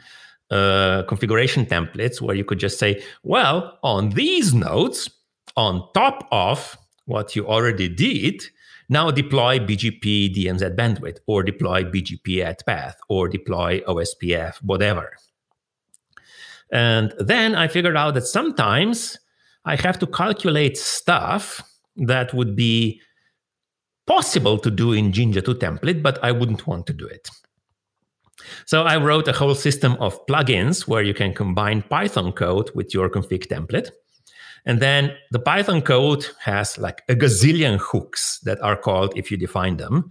uh, 0.50 1.04
configuration 1.04 1.64
templates 1.64 2.20
where 2.20 2.36
you 2.36 2.44
could 2.44 2.58
just 2.58 2.78
say, 2.78 3.02
well, 3.22 3.78
on 3.82 4.10
these 4.10 4.52
nodes, 4.52 5.08
on 5.56 5.88
top 5.94 6.28
of 6.30 6.76
what 7.06 7.34
you 7.34 7.46
already 7.46 7.88
did, 7.88 8.44
now 8.90 9.10
deploy 9.10 9.58
BGP 9.60 10.34
DMZ 10.34 10.76
bandwidth 10.76 11.18
or 11.26 11.42
deploy 11.42 11.84
BGP 11.84 12.44
add 12.44 12.58
path 12.66 12.98
or 13.08 13.28
deploy 13.28 13.80
OSPF, 13.88 14.56
whatever. 14.62 15.16
And 16.72 17.14
then 17.18 17.54
I 17.54 17.68
figured 17.68 17.96
out 17.96 18.14
that 18.14 18.26
sometimes 18.26 19.18
I 19.64 19.76
have 19.76 19.98
to 20.00 20.06
calculate 20.06 20.76
stuff 20.76 21.62
that 21.96 22.34
would 22.34 22.56
be 22.56 23.00
possible 24.06 24.58
to 24.58 24.70
do 24.70 24.92
in 24.92 25.12
Jinja 25.12 25.40
2 25.40 25.54
template, 25.54 26.02
but 26.02 26.18
I 26.22 26.32
wouldn't 26.32 26.66
want 26.66 26.86
to 26.88 26.92
do 26.92 27.06
it. 27.06 27.28
So 28.66 28.82
I 28.82 28.96
wrote 28.96 29.28
a 29.28 29.32
whole 29.32 29.54
system 29.54 29.92
of 30.00 30.26
plugins 30.26 30.88
where 30.88 31.02
you 31.02 31.14
can 31.14 31.32
combine 31.32 31.82
Python 31.82 32.32
code 32.32 32.70
with 32.74 32.92
your 32.92 33.08
config 33.08 33.46
template. 33.46 33.90
And 34.66 34.80
then 34.80 35.16
the 35.30 35.38
Python 35.38 35.82
code 35.82 36.26
has 36.40 36.78
like 36.78 37.02
a 37.08 37.14
gazillion 37.14 37.78
hooks 37.78 38.40
that 38.40 38.60
are 38.62 38.76
called 38.76 39.12
if 39.16 39.30
you 39.30 39.36
define 39.36 39.76
them 39.76 40.10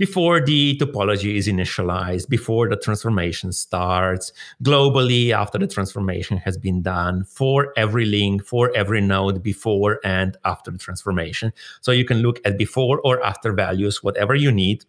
before 0.00 0.40
the 0.40 0.78
topology 0.78 1.36
is 1.36 1.46
initialized, 1.46 2.26
before 2.30 2.70
the 2.70 2.76
transformation 2.76 3.52
starts, 3.52 4.32
globally 4.64 5.30
after 5.30 5.58
the 5.58 5.66
transformation 5.66 6.38
has 6.38 6.56
been 6.56 6.80
done, 6.80 7.22
for 7.24 7.70
every 7.76 8.06
link, 8.06 8.42
for 8.42 8.74
every 8.74 9.02
node 9.02 9.42
before 9.42 10.00
and 10.02 10.38
after 10.46 10.70
the 10.70 10.78
transformation. 10.78 11.52
So 11.82 11.92
you 11.92 12.06
can 12.06 12.22
look 12.22 12.40
at 12.46 12.56
before 12.56 13.02
or 13.04 13.22
after 13.22 13.52
values, 13.52 14.02
whatever 14.02 14.34
you 14.34 14.50
need. 14.50 14.86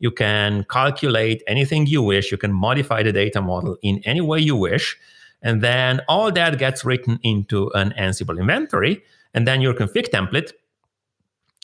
You 0.00 0.10
can 0.10 0.66
calculate 0.68 1.44
anything 1.46 1.86
you 1.86 2.02
wish. 2.02 2.32
You 2.32 2.36
can 2.36 2.52
modify 2.52 3.04
the 3.04 3.12
data 3.12 3.40
model 3.40 3.76
in 3.80 4.02
any 4.04 4.22
way 4.22 4.40
you 4.40 4.56
wish. 4.56 4.98
And 5.42 5.62
then 5.62 6.00
all 6.08 6.30
that 6.32 6.58
gets 6.58 6.84
written 6.84 7.18
into 7.22 7.70
an 7.74 7.92
Ansible 7.98 8.38
inventory. 8.38 9.02
And 9.34 9.46
then 9.46 9.60
your 9.60 9.74
config 9.74 10.10
template 10.10 10.52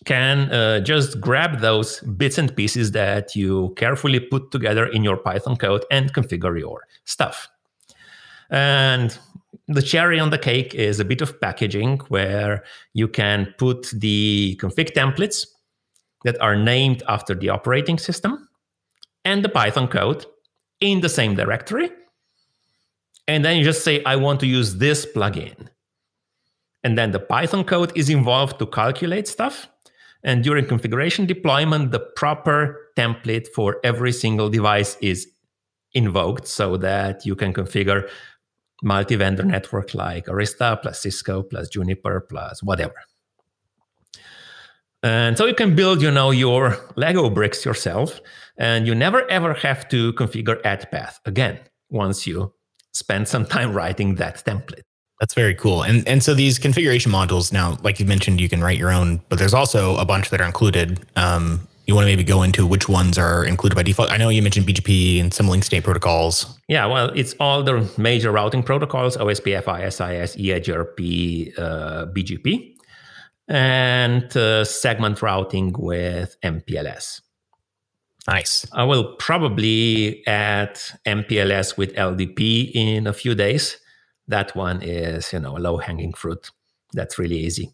can 0.05 0.53
uh, 0.53 0.81
just 0.81 1.21
grab 1.21 1.61
those 1.61 2.01
bits 2.01 2.39
and 2.39 2.55
pieces 2.55 2.93
that 2.93 3.35
you 3.35 3.75
carefully 3.77 4.21
put 4.21 4.51
together 4.51 4.87
in 4.87 5.03
your 5.03 5.17
Python 5.17 5.57
code 5.57 5.85
and 5.91 6.13
configure 6.13 6.59
your 6.59 6.87
stuff. 7.05 7.49
And 8.51 9.17
the 9.67 9.83
cherry 9.83 10.19
on 10.19 10.31
the 10.31 10.39
cake 10.39 10.75
is 10.75 11.01
a 11.01 11.05
bit 11.05 11.21
of 11.21 11.41
packaging 11.41 11.99
where 12.09 12.65
you 12.95 13.09
can 13.09 13.55
put 13.59 13.91
the 13.93 14.59
config 14.61 14.93
templates 14.95 15.47
that 16.25 16.41
are 16.41 16.57
named 16.57 17.03
after 17.09 17.35
the 17.35 17.49
operating 17.49 17.99
system 17.99 18.49
and 19.25 19.45
the 19.45 19.49
Python 19.49 19.89
code 19.89 20.25
in 20.81 21.01
the 21.01 21.09
same 21.09 21.35
directory. 21.35 21.91
And 23.29 23.45
then 23.45 23.59
you 23.59 23.65
just 23.65 23.85
say, 23.85 24.03
I 24.05 24.17
want 24.17 24.41
to 24.41 24.47
use 24.47 24.77
this 24.77 25.07
plugin. 25.07 25.69
And 26.83 26.99
then 26.99 27.13
the 27.13 27.21
Python 27.21 27.63
code 27.63 27.93
is 27.95 28.09
involved 28.09 28.59
to 28.59 28.67
calculate 28.67 29.29
stuff 29.29 29.69
and 30.23 30.43
during 30.43 30.67
configuration 30.67 31.27
deployment, 31.27 31.93
the 31.93 32.01
proper 32.01 32.91
template 32.97 33.49
for 33.49 33.79
every 33.85 34.13
single 34.13 34.51
device 34.51 34.97
is 35.01 35.29
invoked 35.93 36.47
so 36.47 36.77
that 36.77 37.25
you 37.25 37.37
can 37.37 37.53
configure 37.53 38.09
multi-vendor 38.83 39.45
network 39.45 39.95
like 39.95 40.27
Arista 40.27 40.81
plus 40.81 41.01
Cisco 41.01 41.43
plus 41.43 41.69
Juniper 41.69 42.21
plus 42.21 42.63
whatever. 42.63 42.95
And 45.03 45.39
so 45.39 45.47
you 45.47 45.55
can 45.55 45.77
build, 45.77 46.03
you 46.03 46.11
know, 46.11 46.33
your 46.33 46.77
Lego 46.97 47.31
bricks 47.31 47.65
yourself, 47.65 48.21
and 48.57 48.85
you 48.87 48.97
never 48.97 49.29
ever 49.31 49.55
have 49.55 49.89
to 49.91 50.13
configure 50.15 50.61
add 50.65 50.91
path 50.91 51.21
again 51.25 51.61
once 51.89 52.27
you 52.27 52.53
spend 52.99 53.29
some 53.29 53.47
time 53.47 53.73
writing 53.73 54.17
that 54.17 54.45
template. 54.45 54.83
That's 55.21 55.35
very 55.35 55.55
cool. 55.55 55.83
And 55.83 56.07
and 56.07 56.23
so 56.23 56.35
these 56.35 56.59
configuration 56.59 57.11
modules 57.11 57.53
now, 57.53 57.79
like 57.83 57.99
you 57.99 58.07
mentioned, 58.07 58.41
you 58.41 58.49
can 58.49 58.63
write 58.63 58.79
your 58.79 58.93
own, 58.93 59.21
but 59.29 59.39
there's 59.39 59.55
also 59.55 59.97
a 59.97 60.05
bunch 60.05 60.31
that 60.31 60.41
are 60.41 60.47
included. 60.47 61.01
Um, 61.17 61.67
you 61.87 61.95
want 61.95 62.05
to 62.05 62.11
maybe 62.11 62.23
go 62.23 62.43
into 62.43 62.67
which 62.67 62.87
ones 62.87 63.17
are 63.17 63.45
included 63.45 63.75
by 63.75 63.83
default. 63.83 64.13
I 64.13 64.19
know 64.19 64.29
you 64.29 64.43
mentioned 64.43 64.67
BGP 64.67 65.21
and 65.21 65.33
some 65.33 65.49
link 65.49 65.65
state 65.65 65.85
protocols. 65.85 66.59
Yeah, 66.69 66.85
well, 66.85 67.09
it's 67.15 67.35
all 67.41 67.63
the 67.63 67.91
major 67.97 68.31
routing 68.31 68.63
protocols: 68.63 69.17
OSPF, 69.17 69.67
ISIS, 69.67 70.37
EIGRP, 70.37 71.59
uh, 71.59 72.07
BGP, 72.15 72.75
and 73.49 74.37
uh, 74.37 74.65
segment 74.65 75.21
routing 75.23 75.75
with 75.77 76.37
MPLS. 76.45 77.23
Nice. 78.29 78.67
I 78.73 78.85
will 78.85 79.17
probably 79.17 80.23
add 80.27 80.79
MPLS 81.07 81.77
with 81.77 81.95
LDP 81.95 82.71
in 82.75 83.07
a 83.07 83.13
few 83.13 83.35
days 83.35 83.79
that 84.29 84.55
one 84.55 84.83
is 84.83 85.33
you 85.33 85.41
know 85.41 85.57
a 85.57 85.59
low 85.59 85.79
hanging 85.79 86.13
fruit 86.13 86.51
that's 86.93 87.19
really 87.19 87.39
easy 87.39 87.71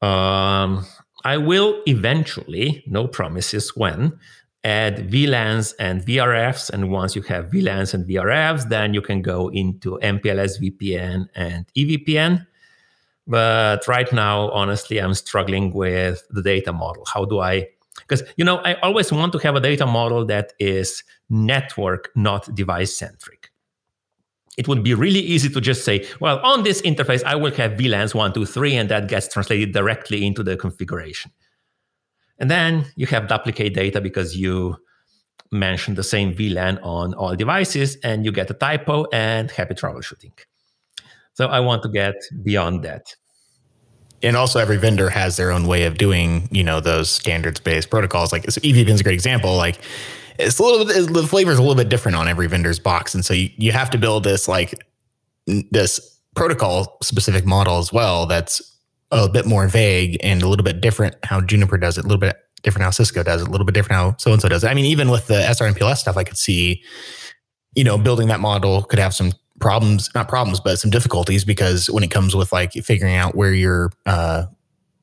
um, 0.00 0.84
i 1.24 1.36
will 1.36 1.82
eventually 1.86 2.82
no 2.86 3.06
promises 3.06 3.76
when 3.76 4.18
add 4.64 5.10
VLANs 5.10 5.74
and 5.80 6.02
VRFs. 6.02 6.70
And 6.70 6.92
once 6.92 7.16
you 7.16 7.22
have 7.22 7.46
VLANs 7.46 7.94
and 7.94 8.08
VRFs, 8.08 8.68
then 8.68 8.94
you 8.94 9.02
can 9.02 9.20
go 9.20 9.48
into 9.48 9.98
MPLS 10.00 10.62
VPN 10.62 11.26
and 11.34 11.66
EVPN. 11.76 12.46
But 13.26 13.88
right 13.88 14.12
now, 14.12 14.50
honestly, 14.50 14.98
I'm 14.98 15.14
struggling 15.14 15.72
with 15.72 16.22
the 16.30 16.42
data 16.42 16.72
model. 16.72 17.04
How 17.12 17.24
do 17.24 17.40
I? 17.40 17.70
Because, 18.12 18.28
you 18.36 18.44
know, 18.44 18.58
I 18.58 18.74
always 18.82 19.10
want 19.10 19.32
to 19.32 19.38
have 19.38 19.56
a 19.56 19.60
data 19.60 19.86
model 19.86 20.26
that 20.26 20.52
is 20.58 21.02
network, 21.30 22.10
not 22.14 22.54
device 22.54 22.94
centric 22.94 23.52
it 24.58 24.68
would 24.68 24.82
be 24.82 24.94
really 24.94 25.20
easy 25.20 25.48
to 25.48 25.60
just 25.60 25.84
say, 25.84 26.06
well, 26.20 26.38
on 26.40 26.62
this 26.62 26.82
interface, 26.82 27.24
I 27.24 27.36
will 27.36 27.52
have 27.52 27.72
VLANs 27.72 28.14
1, 28.14 28.34
2, 28.34 28.44
3, 28.44 28.76
and 28.76 28.90
that 28.90 29.08
gets 29.08 29.28
translated 29.28 29.72
directly 29.72 30.26
into 30.26 30.42
the 30.42 30.56
configuration. 30.56 31.30
And 32.38 32.50
then 32.50 32.86
you 32.96 33.06
have 33.06 33.28
duplicate 33.28 33.74
data 33.74 34.00
because 34.00 34.36
you 34.36 34.76
mention 35.50 35.94
the 35.94 36.02
same 36.02 36.34
VLAN 36.34 36.78
on 36.82 37.14
all 37.14 37.34
devices 37.36 37.96
and 38.02 38.24
you 38.24 38.32
get 38.32 38.50
a 38.50 38.54
typo 38.54 39.06
and 39.12 39.50
happy 39.50 39.74
troubleshooting. 39.74 40.32
So 41.34 41.46
I 41.46 41.60
want 41.60 41.82
to 41.84 41.88
get 41.88 42.16
beyond 42.42 42.82
that. 42.82 43.14
And 44.22 44.36
also 44.36 44.58
every 44.58 44.76
vendor 44.76 45.10
has 45.10 45.36
their 45.36 45.50
own 45.50 45.66
way 45.66 45.84
of 45.84 45.98
doing, 45.98 46.48
you 46.52 46.62
know, 46.62 46.80
those 46.80 47.10
standards 47.10 47.60
based 47.60 47.90
protocols. 47.90 48.32
Like 48.32 48.50
so 48.50 48.60
is 48.62 49.00
a 49.00 49.04
great 49.04 49.14
example. 49.14 49.56
Like 49.56 49.80
it's 50.38 50.58
a 50.58 50.62
little 50.62 50.84
bit 50.84 51.12
the 51.12 51.26
flavor 51.26 51.50
is 51.50 51.58
a 51.58 51.62
little 51.62 51.76
bit 51.76 51.88
different 51.88 52.16
on 52.16 52.28
every 52.28 52.46
vendor's 52.46 52.78
box, 52.78 53.14
and 53.14 53.24
so 53.24 53.34
you, 53.34 53.50
you 53.56 53.72
have 53.72 53.90
to 53.90 53.98
build 53.98 54.24
this 54.24 54.48
like 54.48 54.74
this 55.46 56.20
protocol 56.34 56.98
specific 57.02 57.44
model 57.44 57.78
as 57.78 57.92
well. 57.92 58.26
That's 58.26 58.60
a 59.10 59.28
bit 59.28 59.46
more 59.46 59.68
vague 59.68 60.16
and 60.22 60.42
a 60.42 60.48
little 60.48 60.64
bit 60.64 60.80
different 60.80 61.16
how 61.24 61.40
Juniper 61.40 61.76
does 61.76 61.98
it, 61.98 62.04
a 62.04 62.08
little 62.08 62.18
bit 62.18 62.36
different 62.62 62.84
how 62.84 62.90
Cisco 62.90 63.22
does 63.22 63.42
it, 63.42 63.48
a 63.48 63.50
little 63.50 63.66
bit 63.66 63.74
different 63.74 64.00
how 64.00 64.16
so 64.18 64.32
and 64.32 64.40
so 64.40 64.48
does 64.48 64.64
it. 64.64 64.68
I 64.68 64.74
mean, 64.74 64.86
even 64.86 65.10
with 65.10 65.26
the 65.26 65.34
SRMPLS 65.34 65.98
stuff, 65.98 66.16
I 66.16 66.24
could 66.24 66.38
see, 66.38 66.82
you 67.74 67.84
know, 67.84 67.98
building 67.98 68.28
that 68.28 68.40
model 68.40 68.82
could 68.84 68.98
have 68.98 69.14
some 69.14 69.32
problems, 69.62 70.10
not 70.14 70.28
problems, 70.28 70.60
but 70.60 70.78
some 70.78 70.90
difficulties 70.90 71.44
because 71.44 71.88
when 71.88 72.02
it 72.04 72.10
comes 72.10 72.36
with 72.36 72.52
like 72.52 72.72
figuring 72.72 73.16
out 73.16 73.34
where 73.34 73.54
your 73.54 73.90
uh, 74.04 74.44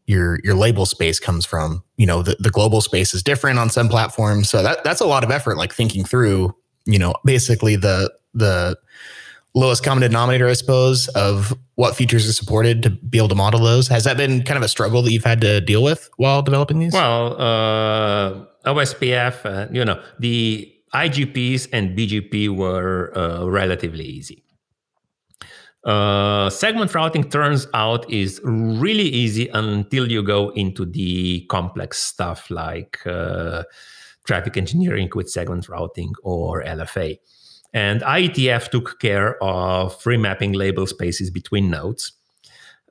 your 0.10 0.40
your 0.44 0.56
label 0.56 0.86
space 0.86 1.20
comes 1.20 1.46
from. 1.46 1.84
You 1.98 2.08
know, 2.08 2.24
the, 2.24 2.36
the 2.40 2.50
global 2.50 2.82
space 2.82 3.14
is 3.14 3.24
different 3.24 3.60
on 3.60 3.70
some 3.70 3.88
platforms. 3.88 4.50
So 4.50 4.64
that 4.64 4.84
that's 4.84 5.02
a 5.02 5.06
lot 5.06 5.24
of 5.24 5.32
effort, 5.32 5.56
like 5.58 5.72
thinking 5.72 6.04
through, 6.04 6.56
you 6.86 7.00
know, 7.00 7.14
basically 7.24 7.76
the 7.76 8.12
the 8.34 8.78
lowest 9.54 9.84
common 9.84 10.02
denominator, 10.02 10.48
I 10.48 10.54
suppose, 10.54 11.08
of 11.10 11.56
what 11.76 11.96
features 11.96 12.28
are 12.28 12.34
supported 12.34 12.84
to 12.84 12.90
be 12.90 13.20
able 13.20 13.30
to 13.30 13.36
model 13.36 13.62
those. 13.62 13.88
Has 13.88 14.04
that 14.04 14.18
been 14.18 14.44
kind 14.44 14.58
of 14.58 14.64
a 14.64 14.68
struggle 14.68 15.02
that 15.04 15.12
you've 15.12 15.24
had 15.24 15.42
to 15.42 15.62
deal 15.62 15.84
with 15.84 16.10
while 16.18 16.42
developing 16.42 16.80
these? 16.80 16.94
Well, 16.94 17.40
uh, 17.40 18.46
OSPF, 18.66 19.46
uh, 19.46 19.68
you 19.72 19.86
know, 19.86 20.02
the 20.20 20.74
IGPs 20.94 21.70
and 21.72 21.98
BGP 21.98 22.56
were 22.56 23.16
uh, 23.16 23.46
relatively 23.46 24.06
easy. 24.06 24.44
Uh, 25.84 26.50
segment 26.50 26.94
routing 26.94 27.30
turns 27.30 27.68
out 27.74 28.10
is 28.12 28.42
really 28.44 29.08
easy 29.08 29.48
until 29.50 30.12
you 30.12 30.22
go 30.22 30.50
into 30.50 30.86
the 30.86 31.42
complex 31.50 31.98
stuff 32.00 32.50
like 32.52 33.00
uh, 33.08 33.64
traffic 34.26 34.58
engineering 34.58 35.10
with 35.16 35.30
segment 35.30 35.70
routing 35.70 36.14
or 36.22 36.64
LFA. 36.64 37.18
And 37.74 38.02
IETF 38.02 38.70
took 38.70 39.00
care 39.00 39.42
of 39.44 39.96
remapping 40.04 40.56
label 40.56 40.88
spaces 40.88 41.30
between 41.30 41.70
nodes. 41.70 42.12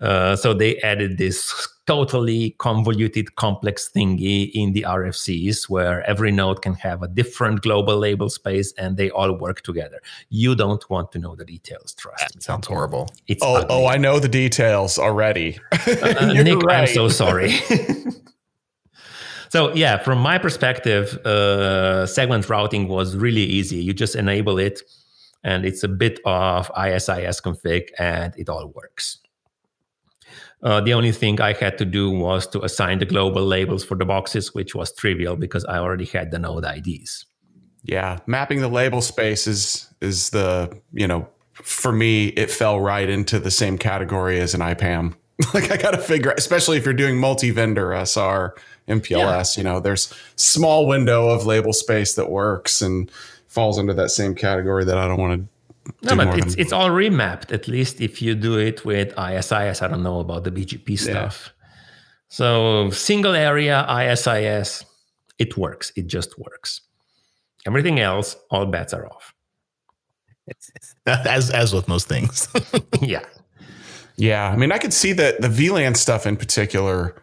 Uh, 0.01 0.37
so 0.37 0.55
they 0.55 0.79
added 0.79 1.19
this 1.19 1.69
totally 1.89 2.51
convoluted, 2.59 3.35
complex 3.37 3.91
thingy 3.95 4.51
in 4.53 4.75
the 4.75 4.83
RFCs 4.83 5.71
where 5.71 6.07
every 6.07 6.31
node 6.31 6.61
can 6.61 6.75
have 6.75 7.03
a 7.03 7.09
different 7.09 7.63
global 7.63 7.97
label 7.97 8.29
space 8.29 8.75
and 8.77 8.99
they 8.99 9.09
all 9.11 9.33
work 9.33 9.63
together. 9.63 9.99
You 10.29 10.55
don't 10.55 10.85
want 10.91 11.13
to 11.13 11.19
know 11.19 11.35
the 11.35 11.47
details, 11.47 11.95
trust 11.95 12.25
that 12.25 12.37
me. 12.37 12.43
sounds 12.43 12.67
horrible. 12.67 13.09
It's 13.27 13.43
oh, 13.43 13.57
ugly. 13.57 13.69
oh, 13.71 13.87
I 13.87 13.97
know 13.97 14.21
the 14.21 14.29
details 14.29 14.99
already. 14.99 15.59
uh, 15.73 16.33
Nick, 16.45 16.61
right. 16.63 16.89
I'm 16.89 16.95
so 16.95 17.09
sorry. 17.09 17.55
So 19.51 19.75
yeah, 19.75 19.97
from 19.97 20.19
my 20.19 20.37
perspective, 20.37 21.17
uh, 21.25 22.05
segment 22.05 22.51
routing 22.51 22.87
was 22.87 23.17
really 23.17 23.45
easy. 23.45 23.77
You 23.77 23.95
just 23.95 24.15
enable 24.15 24.59
it, 24.59 24.83
and 25.43 25.65
it's 25.65 25.83
a 25.83 25.89
bit 25.89 26.21
of 26.27 26.71
ISIS 26.77 27.41
config, 27.41 27.89
and 27.99 28.35
it 28.37 28.51
all 28.51 28.67
works. 28.75 29.21
Uh, 30.63 30.81
the 30.81 30.93
only 30.93 31.13
thing 31.13 31.41
I 31.41 31.53
had 31.53 31.79
to 31.79 31.85
do 31.85 32.11
was 32.11 32.47
to 32.49 32.61
assign 32.63 32.99
the 32.99 33.07
global 33.07 33.45
labels 33.45 33.85
for 33.85 33.97
the 33.97 34.05
boxes, 34.05 34.55
which 34.55 34.75
was 34.75 34.93
trivial 34.93 35.37
because 35.37 35.65
I 35.65 35.79
already 35.79 36.07
had 36.07 36.31
the 36.31 36.39
node 36.39 36.65
IDs. 36.65 37.27
Yeah, 37.85 38.19
mapping 38.27 38.61
the 38.61 38.69
label 38.69 39.01
space 39.01 39.47
is 39.47 39.87
is 40.01 40.31
the 40.31 40.81
you 40.93 41.07
know 41.07 41.29
for 41.55 41.93
me 41.93 42.29
it 42.29 42.51
fell 42.51 42.81
right 42.81 43.09
into 43.09 43.39
the 43.39 43.51
same 43.51 43.79
category 43.79 44.41
as 44.41 44.55
an 44.55 44.61
IPAM. 44.61 45.15
like 45.55 45.71
I 45.71 45.77
got 45.77 45.93
to 45.93 45.99
figure, 45.99 46.35
especially 46.37 46.79
if 46.79 46.85
you're 46.85 46.95
doing 46.95 47.17
multi-vendor 47.17 47.93
SR 47.93 48.57
MPLS. 48.89 49.57
Yeah. 49.57 49.61
You 49.61 49.65
know, 49.65 49.81
there's 49.81 50.13
small 50.35 50.87
window 50.87 51.29
of 51.29 51.47
label 51.47 51.73
space 51.73 52.15
that 52.15 52.29
works 52.29 52.83
and 52.83 53.11
falls 53.47 53.79
under 53.79 53.95
that 53.95 54.11
same 54.11 54.35
category 54.35 54.85
that 54.85 54.99
I 54.99 55.07
don't 55.07 55.21
want 55.21 55.41
to. 55.41 55.49
No, 56.03 56.17
but 56.17 56.39
it's 56.39 56.55
it's 56.55 56.73
all 56.73 56.91
remapped. 56.91 57.53
At 57.53 57.69
least 57.69 58.01
if 58.01 58.21
you 58.23 58.35
do 58.35 58.59
it 58.59 58.85
with 58.85 59.17
ISIS, 59.19 59.83
I 59.83 59.89
don't 59.89 60.03
know 60.03 60.21
about 60.21 60.45
the 60.45 60.51
BGP 60.51 60.99
stuff. 60.99 61.37
Yeah. 61.47 61.69
So 62.29 62.91
single 62.91 63.35
area 63.35 63.85
ISIS, 63.89 64.85
it 65.39 65.57
works. 65.57 65.93
It 65.97 66.07
just 66.07 66.39
works. 66.39 66.83
Everything 67.67 68.01
else, 68.01 68.37
all 68.51 68.67
bets 68.67 68.93
are 68.93 69.07
off. 69.07 69.35
as 71.07 71.51
as 71.51 71.73
with 71.73 71.89
most 71.89 72.09
things. 72.09 72.49
yeah. 73.01 73.25
Yeah, 74.17 74.51
I 74.51 74.57
mean, 74.57 74.73
I 74.73 74.79
could 74.79 74.93
see 74.93 75.13
that 75.13 75.41
the 75.41 75.49
VLAN 75.49 75.97
stuff 75.97 76.27
in 76.27 76.37
particular 76.37 77.15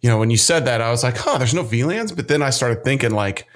you 0.00 0.08
know, 0.08 0.18
when 0.18 0.30
you 0.30 0.36
said 0.36 0.64
that, 0.64 0.80
I 0.80 0.90
was 0.90 1.02
like, 1.02 1.16
huh, 1.16 1.38
there's 1.38 1.54
no 1.54 1.64
VLANs. 1.64 2.14
But 2.14 2.28
then 2.28 2.42
I 2.42 2.50
started 2.50 2.84
thinking 2.84 3.10
like 3.10 3.46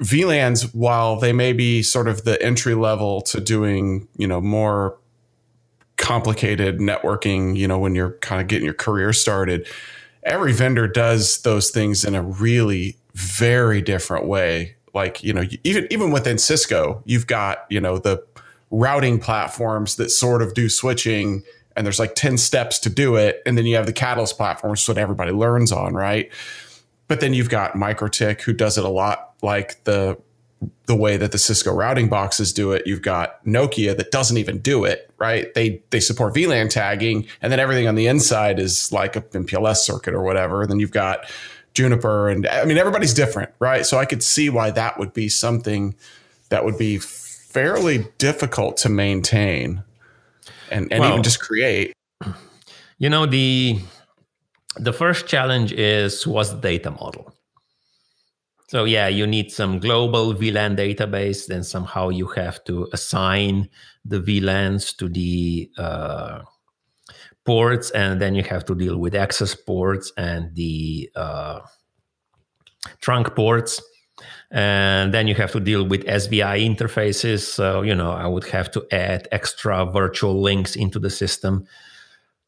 VLANs, 0.00 0.74
while 0.74 1.18
they 1.18 1.32
may 1.32 1.52
be 1.52 1.82
sort 1.82 2.08
of 2.08 2.24
the 2.24 2.40
entry 2.42 2.74
level 2.74 3.20
to 3.22 3.40
doing, 3.40 4.06
you 4.16 4.28
know, 4.28 4.40
more 4.40 4.96
complicated 5.96 6.78
networking, 6.78 7.56
you 7.56 7.66
know, 7.66 7.78
when 7.78 7.94
you're 7.94 8.12
kind 8.18 8.40
of 8.40 8.46
getting 8.46 8.64
your 8.64 8.74
career 8.74 9.12
started, 9.12 9.66
every 10.22 10.52
vendor 10.52 10.86
does 10.86 11.42
those 11.42 11.70
things 11.70 12.04
in 12.04 12.14
a 12.14 12.22
really 12.22 12.96
very 13.14 13.82
different 13.82 14.26
way. 14.26 14.76
Like, 14.94 15.22
you 15.22 15.32
know, 15.32 15.44
even 15.64 15.86
even 15.90 16.12
within 16.12 16.38
Cisco, 16.38 17.02
you've 17.04 17.26
got, 17.26 17.66
you 17.68 17.80
know, 17.80 17.98
the 17.98 18.24
routing 18.70 19.18
platforms 19.18 19.96
that 19.96 20.10
sort 20.10 20.42
of 20.42 20.54
do 20.54 20.68
switching 20.68 21.42
and 21.76 21.86
there's 21.86 21.98
like 21.98 22.14
10 22.14 22.38
steps 22.38 22.78
to 22.80 22.90
do 22.90 23.16
it. 23.16 23.40
And 23.46 23.56
then 23.56 23.64
you 23.64 23.76
have 23.76 23.86
the 23.86 23.92
Catalyst 23.92 24.36
platform, 24.36 24.72
which 24.72 24.82
is 24.82 24.88
what 24.88 24.98
everybody 24.98 25.30
learns 25.30 25.70
on, 25.70 25.94
right? 25.94 26.30
But 27.06 27.20
then 27.20 27.34
you've 27.34 27.48
got 27.48 27.74
MikroTik 27.74 28.42
who 28.42 28.52
does 28.52 28.76
it 28.76 28.84
a 28.84 28.88
lot 28.88 29.27
like 29.42 29.84
the 29.84 30.18
the 30.86 30.96
way 30.96 31.16
that 31.16 31.32
the 31.32 31.38
Cisco 31.38 31.72
routing 31.72 32.08
boxes 32.08 32.52
do 32.52 32.72
it. 32.72 32.86
You've 32.86 33.02
got 33.02 33.44
Nokia 33.44 33.96
that 33.96 34.10
doesn't 34.10 34.38
even 34.38 34.58
do 34.58 34.84
it, 34.84 35.10
right? 35.18 35.52
They 35.54 35.82
they 35.90 36.00
support 36.00 36.34
VLAN 36.34 36.70
tagging, 36.70 37.26
and 37.40 37.52
then 37.52 37.60
everything 37.60 37.86
on 37.86 37.94
the 37.94 38.06
inside 38.06 38.58
is 38.58 38.90
like 38.92 39.16
a 39.16 39.22
MPLS 39.22 39.76
circuit 39.76 40.14
or 40.14 40.22
whatever. 40.22 40.62
And 40.62 40.70
then 40.70 40.80
you've 40.80 40.90
got 40.90 41.30
Juniper, 41.74 42.28
and 42.28 42.46
I 42.46 42.64
mean 42.64 42.78
everybody's 42.78 43.14
different, 43.14 43.50
right? 43.58 43.86
So 43.86 43.98
I 43.98 44.04
could 44.04 44.22
see 44.22 44.50
why 44.50 44.70
that 44.70 44.98
would 44.98 45.12
be 45.12 45.28
something 45.28 45.94
that 46.48 46.64
would 46.64 46.78
be 46.78 46.98
fairly 46.98 48.06
difficult 48.18 48.76
to 48.78 48.88
maintain 48.88 49.82
and, 50.70 50.92
and 50.92 51.00
well, 51.00 51.12
even 51.12 51.22
just 51.22 51.40
create. 51.40 51.92
You 52.98 53.08
know, 53.08 53.26
the 53.26 53.80
the 54.76 54.92
first 54.92 55.26
challenge 55.26 55.72
is 55.72 56.26
what's 56.26 56.50
the 56.50 56.56
data 56.56 56.90
model? 56.90 57.34
So 58.68 58.84
yeah, 58.84 59.08
you 59.08 59.26
need 59.26 59.50
some 59.50 59.78
global 59.78 60.34
VLAN 60.34 60.76
database. 60.76 61.46
Then 61.46 61.64
somehow 61.64 62.10
you 62.10 62.26
have 62.28 62.62
to 62.64 62.88
assign 62.92 63.68
the 64.04 64.20
VLANs 64.20 64.96
to 64.98 65.08
the 65.08 65.70
uh, 65.78 66.42
ports, 67.44 67.90
and 67.90 68.20
then 68.20 68.34
you 68.34 68.42
have 68.42 68.64
to 68.66 68.74
deal 68.74 68.98
with 68.98 69.14
access 69.14 69.54
ports 69.54 70.12
and 70.16 70.54
the 70.54 71.10
uh, 71.16 71.60
trunk 73.00 73.34
ports 73.34 73.80
and 74.50 75.12
then 75.12 75.26
you 75.26 75.34
have 75.34 75.52
to 75.52 75.60
deal 75.60 75.84
with 75.84 76.04
SVI 76.04 76.64
interfaces. 76.64 77.40
So, 77.40 77.82
you 77.82 77.94
know, 77.94 78.12
I 78.12 78.26
would 78.26 78.44
have 78.48 78.70
to 78.72 78.86
add 78.90 79.28
extra 79.30 79.84
virtual 79.84 80.40
links 80.40 80.74
into 80.74 80.98
the 80.98 81.10
system. 81.10 81.66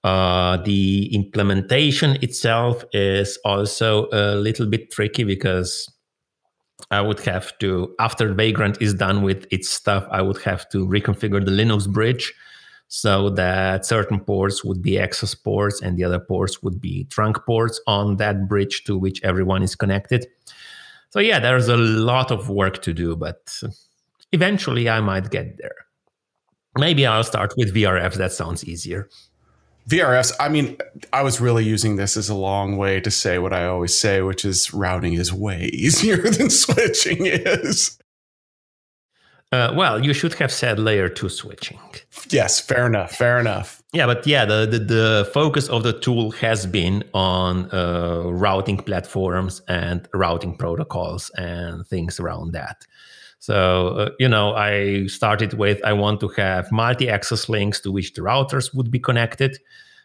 Uh, 0.02 0.56
the 0.58 1.14
implementation 1.14 2.16
itself 2.22 2.84
is 2.92 3.38
also 3.44 4.08
a 4.12 4.34
little 4.36 4.66
bit 4.66 4.90
tricky 4.90 5.24
because 5.24 5.86
I 6.90 7.00
would 7.00 7.20
have 7.20 7.56
to, 7.58 7.94
after 7.98 8.32
Vagrant 8.32 8.80
is 8.80 8.94
done 8.94 9.22
with 9.22 9.46
its 9.50 9.68
stuff, 9.68 10.06
I 10.10 10.22
would 10.22 10.40
have 10.42 10.68
to 10.70 10.86
reconfigure 10.86 11.44
the 11.44 11.50
Linux 11.50 11.88
bridge 11.88 12.32
so 12.88 13.30
that 13.30 13.86
certain 13.86 14.20
ports 14.20 14.64
would 14.64 14.82
be 14.82 14.98
access 14.98 15.34
ports 15.34 15.80
and 15.80 15.96
the 15.96 16.04
other 16.04 16.18
ports 16.18 16.62
would 16.62 16.80
be 16.80 17.04
trunk 17.04 17.38
ports 17.46 17.80
on 17.86 18.16
that 18.16 18.48
bridge 18.48 18.82
to 18.84 18.98
which 18.98 19.22
everyone 19.22 19.62
is 19.62 19.76
connected. 19.76 20.26
So 21.10 21.20
yeah, 21.20 21.38
there's 21.38 21.68
a 21.68 21.76
lot 21.76 22.30
of 22.30 22.48
work 22.48 22.82
to 22.82 22.92
do, 22.92 23.14
but 23.16 23.62
eventually 24.32 24.88
I 24.88 25.00
might 25.00 25.30
get 25.30 25.56
there. 25.58 25.76
Maybe 26.78 27.06
I'll 27.06 27.24
start 27.24 27.54
with 27.56 27.74
VRFs. 27.74 28.14
That 28.14 28.32
sounds 28.32 28.64
easier. 28.64 29.08
VRFs, 29.90 30.32
I 30.38 30.48
mean, 30.48 30.78
I 31.12 31.22
was 31.22 31.40
really 31.40 31.64
using 31.64 31.96
this 31.96 32.16
as 32.16 32.28
a 32.28 32.34
long 32.34 32.76
way 32.76 33.00
to 33.00 33.10
say 33.10 33.38
what 33.38 33.52
I 33.52 33.66
always 33.66 33.98
say, 33.98 34.22
which 34.22 34.44
is 34.44 34.72
routing 34.72 35.14
is 35.14 35.32
way 35.32 35.64
easier 35.72 36.16
than 36.16 36.48
switching 36.48 37.26
is. 37.26 37.98
Uh, 39.52 39.72
well, 39.74 40.04
you 40.04 40.14
should 40.14 40.34
have 40.34 40.52
said 40.52 40.78
layer 40.78 41.08
two 41.08 41.28
switching. 41.28 41.80
Yes, 42.28 42.60
fair 42.60 42.86
enough. 42.86 43.10
Fair 43.16 43.40
enough. 43.40 43.82
Yeah, 43.92 44.06
but 44.06 44.24
yeah, 44.24 44.44
the, 44.44 44.64
the, 44.70 44.78
the 44.78 45.30
focus 45.34 45.68
of 45.68 45.82
the 45.82 45.92
tool 45.92 46.30
has 46.32 46.66
been 46.66 47.02
on 47.12 47.68
uh, 47.72 48.22
routing 48.26 48.76
platforms 48.76 49.60
and 49.66 50.08
routing 50.14 50.54
protocols 50.56 51.30
and 51.30 51.84
things 51.84 52.20
around 52.20 52.52
that. 52.52 52.86
So, 53.40 53.88
uh, 53.88 54.10
you 54.18 54.28
know, 54.28 54.54
I 54.54 55.06
started 55.06 55.54
with 55.54 55.82
I 55.84 55.94
want 55.94 56.20
to 56.20 56.28
have 56.28 56.70
multi 56.70 57.08
access 57.08 57.48
links 57.48 57.80
to 57.80 57.90
which 57.90 58.12
the 58.12 58.20
routers 58.20 58.74
would 58.74 58.90
be 58.90 59.00
connected. 59.00 59.58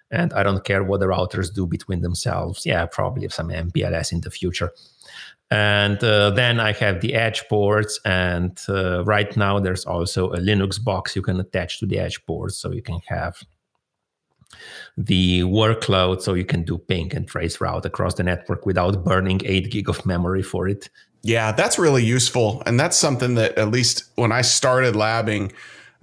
And 0.09 0.33
I 0.33 0.43
don't 0.43 0.63
care 0.63 0.83
what 0.83 1.01
the 1.01 1.07
routers 1.07 1.53
do 1.53 1.67
between 1.67 2.01
themselves. 2.01 2.65
Yeah, 2.65 2.85
probably 2.85 3.27
some 3.29 3.49
MPLS 3.49 4.13
in 4.13 4.21
the 4.21 4.31
future. 4.31 4.71
And 5.51 6.01
uh, 6.03 6.31
then 6.31 6.59
I 6.59 6.71
have 6.73 7.01
the 7.01 7.13
edge 7.13 7.43
ports. 7.49 7.99
And 8.05 8.57
uh, 8.69 9.03
right 9.03 9.35
now, 9.35 9.59
there's 9.59 9.85
also 9.85 10.31
a 10.31 10.37
Linux 10.37 10.81
box 10.81 11.15
you 11.15 11.21
can 11.21 11.39
attach 11.39 11.79
to 11.79 11.85
the 11.85 11.99
edge 11.99 12.25
ports. 12.25 12.55
So 12.55 12.71
you 12.71 12.81
can 12.81 12.99
have 13.07 13.43
the 14.97 15.41
workload 15.41 16.21
so 16.21 16.33
you 16.33 16.45
can 16.45 16.63
do 16.63 16.77
ping 16.77 17.13
and 17.13 17.27
trace 17.27 17.59
route 17.59 17.85
across 17.85 18.13
the 18.13 18.23
network 18.23 18.65
without 18.65 19.03
burning 19.03 19.41
8 19.43 19.71
gig 19.71 19.89
of 19.89 20.05
memory 20.05 20.41
for 20.41 20.67
it. 20.69 20.89
Yeah, 21.25 21.53
that's 21.53 21.79
really 21.79 22.03
useful. 22.05 22.61
And 22.67 22.79
that's 22.79 22.95
something 22.95 23.33
that, 23.33 23.57
at 23.57 23.71
least 23.71 24.03
when 24.13 24.31
I 24.31 24.43
started 24.43 24.93
labbing, 24.93 25.51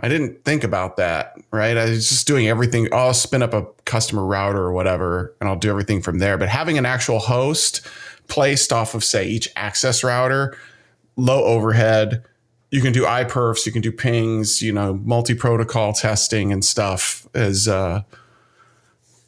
I 0.00 0.08
didn't 0.08 0.44
think 0.44 0.64
about 0.64 0.96
that, 0.96 1.36
right? 1.52 1.76
I 1.76 1.90
was 1.90 2.08
just 2.08 2.26
doing 2.26 2.48
everything. 2.48 2.88
Oh, 2.90 2.96
I'll 2.96 3.14
spin 3.14 3.40
up 3.40 3.54
a 3.54 3.64
customer 3.84 4.26
router 4.26 4.58
or 4.58 4.72
whatever, 4.72 5.32
and 5.40 5.48
I'll 5.48 5.54
do 5.54 5.70
everything 5.70 6.02
from 6.02 6.18
there. 6.18 6.36
But 6.36 6.48
having 6.48 6.76
an 6.76 6.84
actual 6.84 7.20
host 7.20 7.86
placed 8.26 8.72
off 8.72 8.96
of, 8.96 9.04
say, 9.04 9.24
each 9.24 9.48
access 9.54 10.02
router, 10.02 10.58
low 11.14 11.44
overhead, 11.44 12.24
you 12.72 12.80
can 12.80 12.92
do 12.92 13.04
iperfs, 13.04 13.64
you 13.64 13.70
can 13.70 13.80
do 13.80 13.92
pings, 13.92 14.60
you 14.60 14.72
know, 14.72 14.94
multi-protocol 15.04 15.92
testing 15.92 16.52
and 16.52 16.64
stuff. 16.64 17.28
As 17.32 17.68
uh, 17.68 18.02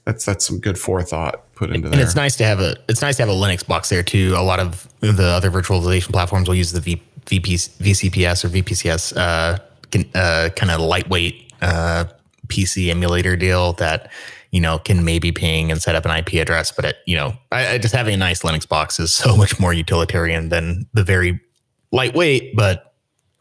that's 0.05 0.25
that's 0.25 0.45
some 0.45 0.59
good 0.59 0.77
forethought 0.77 1.44
put 1.55 1.71
into 1.71 1.77
and 1.77 1.85
there. 1.85 1.93
And 1.93 2.01
it's 2.01 2.17
nice 2.17 2.37
to 2.37 2.45
have 2.45 2.61
a 2.61 2.77
it's 2.89 3.03
nice 3.03 3.17
to 3.17 3.23
have 3.23 3.29
a 3.29 3.35
Linux 3.35 3.67
box 3.67 3.89
there 3.89 4.03
too. 4.03 4.35
A 4.37 4.43
lot 4.43 4.61
of 4.61 4.89
the 5.01 5.25
other 5.25 5.51
virtualization 5.51 6.13
platforms 6.13 6.49
will 6.49 6.55
use 6.55 6.73
the 6.73 6.81
v, 6.81 7.03
VP, 7.27 7.55
VCPS 7.55 8.45
or 8.45 8.49
VPCS 8.49 9.17
uh, 9.17 9.59
uh, 10.15 10.49
kind 10.51 10.71
of 10.71 10.81
lightweight 10.81 11.53
uh, 11.63 12.05
PC 12.49 12.91
emulator 12.91 13.37
deal 13.37 13.73
that 13.75 14.11
you 14.51 14.61
know 14.61 14.79
can 14.79 15.05
maybe 15.05 15.33
ping 15.33 15.71
and 15.71 15.83
set 15.83 15.95
up 15.95 16.05
an 16.05 16.11
IP 16.17 16.35
address. 16.35 16.73
But 16.73 16.85
it, 16.85 16.97
you 17.07 17.17
know, 17.17 17.35
I, 17.53 17.75
I 17.75 17.79
just 17.79 17.95
having 17.95 18.15
a 18.15 18.19
nice 18.19 18.43
Linux 18.43 18.69
box 18.69 18.99
is 18.99 19.13
so 19.13 19.37
much 19.43 19.59
more 19.59 19.73
utilitarian 19.73 20.49
than 20.49 20.87
the 20.93 21.05
very 21.05 21.41
lightweight, 21.93 22.55
but 22.57 22.95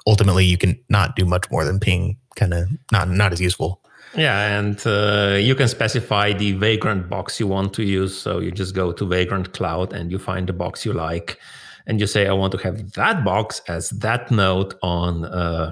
ultimately 0.06 0.46
you 0.46 0.58
can 0.58 0.80
not 0.90 1.16
do 1.16 1.26
much 1.26 1.50
more 1.52 1.66
than 1.66 1.80
ping. 1.80 2.18
Kind 2.36 2.54
of 2.54 2.68
not 2.92 3.10
not 3.10 3.32
as 3.32 3.42
useful. 3.42 3.83
Yeah, 4.16 4.60
and 4.60 4.82
uh, 4.86 5.38
you 5.40 5.56
can 5.56 5.68
specify 5.68 6.34
the 6.34 6.52
Vagrant 6.54 7.10
box 7.10 7.40
you 7.40 7.48
want 7.48 7.74
to 7.74 7.84
use. 7.84 8.16
So 8.16 8.40
you 8.40 8.52
just 8.52 8.76
go 8.76 8.92
to 8.92 9.06
Vagrant 9.06 9.54
Cloud 9.54 9.94
and 9.94 10.12
you 10.12 10.20
find 10.20 10.48
the 10.48 10.54
box 10.54 10.86
you 10.86 10.94
like, 10.94 11.40
and 11.88 12.00
you 12.00 12.06
say, 12.06 12.28
"I 12.28 12.34
want 12.34 12.52
to 12.52 12.60
have 12.60 12.94
that 12.94 13.26
box 13.26 13.62
as 13.68 13.90
that 13.90 14.30
node 14.30 14.76
on 14.84 15.26
uh, 15.26 15.72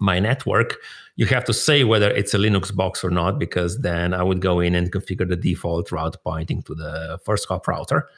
my 0.00 0.18
network." 0.18 0.78
You 1.14 1.26
have 1.26 1.44
to 1.44 1.52
say 1.52 1.84
whether 1.84 2.10
it's 2.10 2.34
a 2.34 2.38
Linux 2.38 2.74
box 2.74 3.04
or 3.04 3.10
not, 3.10 3.38
because 3.38 3.78
then 3.80 4.14
I 4.14 4.22
would 4.24 4.40
go 4.40 4.58
in 4.60 4.74
and 4.74 4.90
configure 4.90 5.28
the 5.28 5.36
default 5.36 5.92
route 5.92 6.16
pointing 6.24 6.62
to 6.62 6.74
the 6.74 7.20
first 7.24 7.46
hop 7.48 7.68
router. 7.68 8.08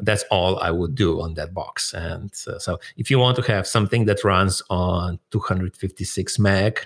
That's 0.00 0.24
all 0.30 0.58
I 0.58 0.72
would 0.72 0.94
do 0.96 1.20
on 1.20 1.34
that 1.34 1.54
box. 1.54 1.94
And 1.94 2.32
uh, 2.48 2.58
so, 2.58 2.78
if 2.96 3.12
you 3.12 3.20
want 3.20 3.36
to 3.36 3.42
have 3.42 3.66
something 3.66 4.06
that 4.06 4.24
runs 4.24 4.60
on 4.70 5.20
256 5.30 6.38
meg, 6.40 6.84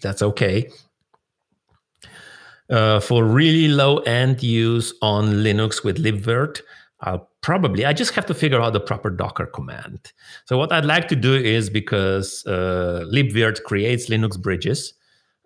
that's 0.00 0.22
okay 0.22 0.70
uh, 2.70 3.00
for 3.00 3.24
really 3.24 3.68
low 3.68 3.98
end 3.98 4.42
use 4.42 4.94
on 5.02 5.34
Linux 5.42 5.84
with 5.84 5.98
libvirt, 5.98 6.60
I'll 7.00 7.28
probably 7.40 7.84
I 7.84 7.92
just 7.92 8.14
have 8.14 8.26
to 8.26 8.34
figure 8.34 8.60
out 8.60 8.72
the 8.72 8.80
proper 8.80 9.10
Docker 9.10 9.46
command. 9.46 10.12
So 10.46 10.56
what 10.56 10.72
I'd 10.72 10.84
like 10.84 11.08
to 11.08 11.16
do 11.16 11.34
is 11.34 11.68
because 11.68 12.46
uh, 12.46 13.04
libvirt 13.12 13.62
creates 13.64 14.08
Linux 14.08 14.40
bridges, 14.40 14.94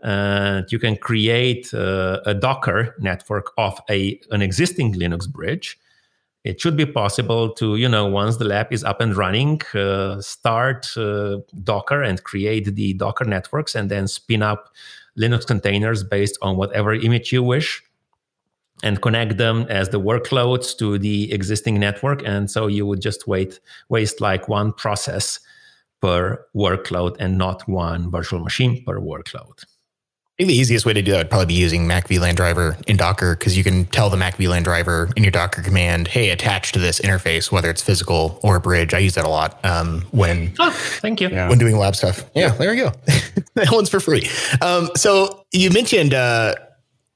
and 0.02 0.70
you 0.70 0.78
can 0.78 0.96
create 0.96 1.72
uh, 1.72 2.20
a 2.26 2.34
Docker 2.34 2.94
network 3.00 3.52
of 3.56 3.80
a 3.88 4.20
an 4.30 4.42
existing 4.42 4.94
Linux 4.94 5.28
bridge. 5.28 5.78
It 6.44 6.60
should 6.60 6.76
be 6.76 6.86
possible 6.86 7.50
to, 7.54 7.74
you 7.74 7.88
know, 7.88 8.06
once 8.06 8.36
the 8.36 8.44
lab 8.44 8.72
is 8.72 8.84
up 8.84 9.00
and 9.00 9.16
running, 9.16 9.60
uh, 9.74 10.20
start 10.20 10.96
uh, 10.96 11.38
Docker 11.64 12.04
and 12.04 12.22
create 12.22 12.72
the 12.76 12.92
Docker 12.94 13.24
networks, 13.24 13.74
and 13.74 13.90
then 13.90 14.06
spin 14.06 14.42
up 14.42 14.72
Linux 15.18 15.46
containers 15.46 16.02
based 16.04 16.38
on 16.42 16.56
whatever 16.56 16.92
image 16.94 17.32
you 17.32 17.42
wish 17.42 17.82
and 18.82 19.00
connect 19.00 19.38
them 19.38 19.66
as 19.68 19.88
the 19.88 20.00
workloads 20.00 20.76
to 20.78 20.98
the 20.98 21.32
existing 21.32 21.80
network. 21.80 22.22
And 22.24 22.50
so 22.50 22.66
you 22.66 22.84
would 22.86 23.00
just 23.00 23.26
wait, 23.26 23.60
waste 23.88 24.20
like 24.20 24.48
one 24.48 24.72
process 24.72 25.40
per 26.02 26.44
workload 26.54 27.16
and 27.18 27.38
not 27.38 27.66
one 27.68 28.10
virtual 28.10 28.40
machine 28.40 28.84
per 28.84 29.00
workload. 29.00 29.64
I 30.36 30.42
think 30.42 30.48
the 30.48 30.58
easiest 30.58 30.84
way 30.84 30.92
to 30.92 31.00
do 31.00 31.12
that 31.12 31.16
would 31.16 31.30
probably 31.30 31.46
be 31.46 31.54
using 31.54 31.86
Mac 31.86 32.08
VLAN 32.08 32.36
driver 32.36 32.76
in 32.86 32.98
Docker 32.98 33.34
because 33.34 33.56
you 33.56 33.64
can 33.64 33.86
tell 33.86 34.10
the 34.10 34.18
Mac 34.18 34.36
VLAN 34.36 34.64
driver 34.64 35.08
in 35.16 35.22
your 35.24 35.30
Docker 35.30 35.62
command, 35.62 36.08
"Hey, 36.08 36.28
attach 36.28 36.72
to 36.72 36.78
this 36.78 37.00
interface, 37.00 37.50
whether 37.50 37.70
it's 37.70 37.80
physical 37.80 38.38
or 38.42 38.56
a 38.56 38.60
bridge." 38.60 38.92
I 38.92 38.98
use 38.98 39.14
that 39.14 39.24
a 39.24 39.30
lot 39.30 39.58
um, 39.64 40.02
when 40.10 40.52
oh, 40.58 40.70
thank 41.00 41.22
you 41.22 41.30
yeah. 41.30 41.48
when 41.48 41.56
doing 41.56 41.78
lab 41.78 41.96
stuff. 41.96 42.22
Yeah, 42.34 42.50
there 42.50 42.70
we 42.70 42.76
go. 42.76 42.92
that 43.54 43.72
one's 43.72 43.88
for 43.88 43.98
free. 43.98 44.28
Um, 44.60 44.90
so 44.94 45.46
you 45.52 45.70
mentioned 45.70 46.12
uh, 46.12 46.54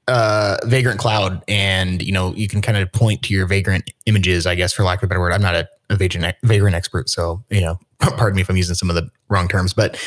uh, 0.08 0.56
Vagrant 0.64 0.98
Cloud, 0.98 1.42
and 1.48 2.02
you 2.02 2.12
know 2.12 2.34
you 2.34 2.48
can 2.48 2.60
kind 2.60 2.76
of 2.78 2.90
point 2.92 3.22
to 3.22 3.34
your 3.34 3.46
Vagrant 3.46 3.90
images, 4.06 4.46
I 4.46 4.54
guess, 4.54 4.72
for 4.72 4.82
lack 4.82 4.98
of 4.98 5.04
a 5.04 5.06
better 5.08 5.20
word. 5.20 5.32
I'm 5.32 5.42
not 5.42 5.54
a, 5.54 5.68
a 5.88 5.96
Vagrant 5.96 6.36
Vagrant 6.42 6.74
expert, 6.74 7.08
so 7.08 7.42
you 7.50 7.60
know 7.60 7.78
pardon 8.00 8.36
me 8.36 8.42
if 8.42 8.48
I'm 8.48 8.56
using 8.56 8.74
some 8.74 8.90
of 8.90 8.96
the 8.96 9.08
wrong 9.28 9.48
terms, 9.48 9.72
but 9.72 10.00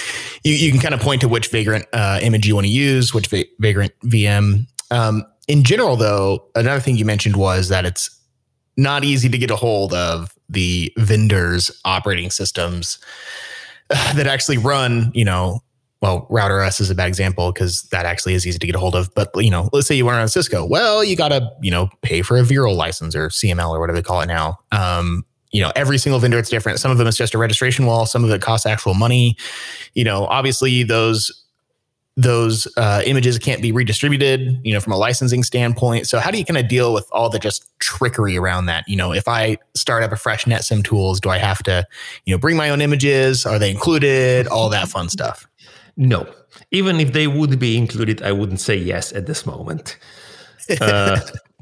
you, 0.43 0.53
you 0.53 0.71
can 0.71 0.79
kind 0.79 0.93
of 0.93 0.99
point 0.99 1.21
to 1.21 1.27
which 1.27 1.49
Vagrant 1.49 1.85
uh, 1.93 2.19
image 2.21 2.47
you 2.47 2.55
want 2.55 2.65
to 2.65 2.71
use, 2.71 3.13
which 3.13 3.27
va- 3.27 3.45
Vagrant 3.59 3.93
VM. 4.05 4.67
Um, 4.91 5.23
in 5.47 5.63
general, 5.63 5.95
though, 5.95 6.45
another 6.55 6.79
thing 6.79 6.97
you 6.97 7.05
mentioned 7.05 7.35
was 7.35 7.69
that 7.69 7.85
it's 7.85 8.09
not 8.77 9.03
easy 9.03 9.29
to 9.29 9.37
get 9.37 9.51
a 9.51 9.55
hold 9.55 9.93
of 9.93 10.33
the 10.49 10.91
vendors' 10.97 11.71
operating 11.85 12.29
systems 12.29 12.97
uh, 13.89 14.13
that 14.13 14.27
actually 14.27 14.57
run, 14.57 15.11
you 15.13 15.25
know, 15.25 15.61
well, 16.03 16.27
Router 16.29 16.61
OS 16.61 16.81
is 16.81 16.89
a 16.89 16.95
bad 16.95 17.07
example 17.07 17.53
because 17.53 17.83
that 17.83 18.05
actually 18.05 18.33
is 18.33 18.45
easy 18.45 18.59
to 18.59 18.67
get 18.67 18.75
a 18.75 18.79
hold 18.79 18.93
of. 18.93 19.09
But 19.15 19.31
you 19.37 19.49
know, 19.49 19.69
let's 19.71 19.87
say 19.87 19.95
you 19.95 20.03
want 20.03 20.15
to 20.15 20.19
run 20.19 20.27
Cisco. 20.27 20.65
Well, 20.65 21.01
you 21.01 21.15
got 21.15 21.29
to 21.29 21.49
you 21.61 21.71
know 21.71 21.87
pay 22.01 22.21
for 22.21 22.37
a 22.37 22.43
VIRL 22.43 22.75
license 22.75 23.15
or 23.15 23.29
CML 23.29 23.69
or 23.69 23.79
whatever 23.79 23.99
they 23.99 24.03
call 24.03 24.19
it 24.19 24.27
now. 24.27 24.59
Um, 24.73 25.25
you 25.53 25.61
know 25.61 25.71
every 25.77 25.97
single 25.97 26.19
vendor 26.19 26.37
it's 26.37 26.49
different. 26.49 26.81
Some 26.81 26.91
of 26.91 26.97
them 26.97 27.07
it's 27.07 27.15
just 27.15 27.33
a 27.33 27.37
registration 27.37 27.85
wall. 27.85 28.05
Some 28.05 28.25
of 28.25 28.31
it 28.31 28.41
costs 28.41 28.65
actual 28.65 28.95
money. 28.95 29.37
You 29.93 30.03
know 30.03 30.25
obviously 30.25 30.83
those 30.83 31.31
those 32.17 32.67
uh, 32.75 33.01
images 33.05 33.39
can't 33.39 33.61
be 33.61 33.71
redistributed 33.71 34.59
you 34.63 34.73
know 34.73 34.81
from 34.81 34.91
a 34.91 34.97
licensing 34.97 35.41
standpoint. 35.41 36.05
So 36.05 36.19
how 36.19 36.31
do 36.31 36.37
you 36.37 36.43
kind 36.43 36.57
of 36.57 36.67
deal 36.67 36.93
with 36.93 37.07
all 37.13 37.29
the 37.29 37.39
just 37.39 37.65
trickery 37.79 38.35
around 38.35 38.65
that? 38.65 38.83
You 38.89 38.97
know 38.97 39.13
if 39.13 39.29
i 39.29 39.57
start 39.73 40.03
up 40.03 40.11
a 40.11 40.17
fresh 40.17 40.43
netsim 40.43 40.83
tools 40.83 41.21
do 41.21 41.29
i 41.29 41.37
have 41.37 41.63
to 41.63 41.87
you 42.25 42.33
know 42.33 42.37
bring 42.37 42.57
my 42.57 42.71
own 42.71 42.81
images? 42.81 43.45
Are 43.45 43.57
they 43.57 43.71
included? 43.71 44.47
All 44.47 44.67
that 44.67 44.89
fun 44.89 45.07
stuff 45.07 45.47
no. 45.95 46.27
Even 46.71 46.99
if 46.99 47.13
they 47.13 47.27
would 47.27 47.59
be 47.59 47.77
included 47.77 48.21
i 48.21 48.31
wouldn't 48.31 48.59
say 48.59 48.75
yes 48.75 49.11
at 49.13 49.25
this 49.25 49.45
moment. 49.45 49.97
Uh, 50.81 51.19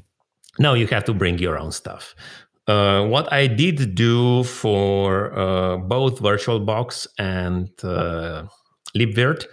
no 0.59 0.73
you 0.73 0.87
have 0.87 1.03
to 1.05 1.13
bring 1.13 1.37
your 1.39 1.57
own 1.57 1.71
stuff. 1.71 2.15
Uh, 2.67 3.05
what 3.07 3.31
I 3.33 3.47
did 3.47 3.95
do 3.95 4.43
for 4.43 5.37
uh, 5.37 5.77
both 5.77 6.19
VirtualBox 6.19 7.07
and 7.17 7.69
uh, 7.83 8.43
libvirt 8.95 9.45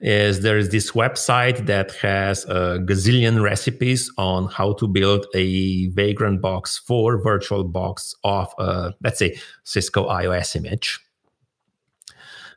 is 0.00 0.40
there 0.40 0.58
is 0.58 0.68
this 0.70 0.92
website 0.92 1.66
that 1.66 1.92
has 1.96 2.44
a 2.44 2.78
gazillion 2.80 3.42
recipes 3.42 4.10
on 4.16 4.46
how 4.48 4.72
to 4.74 4.86
build 4.86 5.26
a 5.34 5.88
vagrant 5.88 6.40
box 6.40 6.78
for 6.78 7.22
VirtualBox 7.22 8.14
of, 8.24 8.52
uh, 8.58 8.92
let's 9.02 9.18
say, 9.18 9.36
Cisco 9.64 10.08
IOS 10.08 10.54
image. 10.54 11.00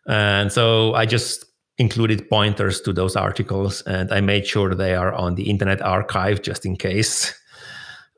And 0.07 0.51
so 0.51 0.93
I 0.93 1.05
just 1.05 1.45
included 1.81 2.29
pointers 2.29 2.79
to 2.81 2.93
those 2.93 3.15
articles 3.17 3.81
and 3.81 4.13
I 4.13 4.21
made 4.21 4.47
sure 4.47 4.73
they 4.73 4.95
are 4.95 5.13
on 5.13 5.35
the 5.35 5.49
Internet 5.49 5.81
Archive 5.81 6.41
just 6.41 6.65
in 6.65 6.77
case. 6.77 7.33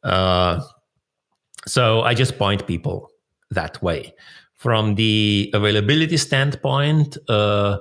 Uh, 0.04 0.62
so 1.66 2.02
I 2.02 2.14
just 2.14 2.38
point 2.38 2.68
people 2.68 3.10
that 3.52 3.82
way. 3.82 4.14
From 4.56 4.96
the 4.96 5.50
availability 5.54 6.18
standpoint, 6.18 7.18
uh, 7.30 7.78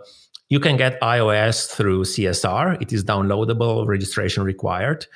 you 0.49 0.61
can 0.61 0.77
get 0.77 1.01
IOS 1.01 1.67
through 1.69 2.05
CSR. 2.05 2.81
It 2.81 2.93
is 2.93 3.05
downloadable, 3.05 3.87
registration 3.87 4.45
required. 4.45 5.07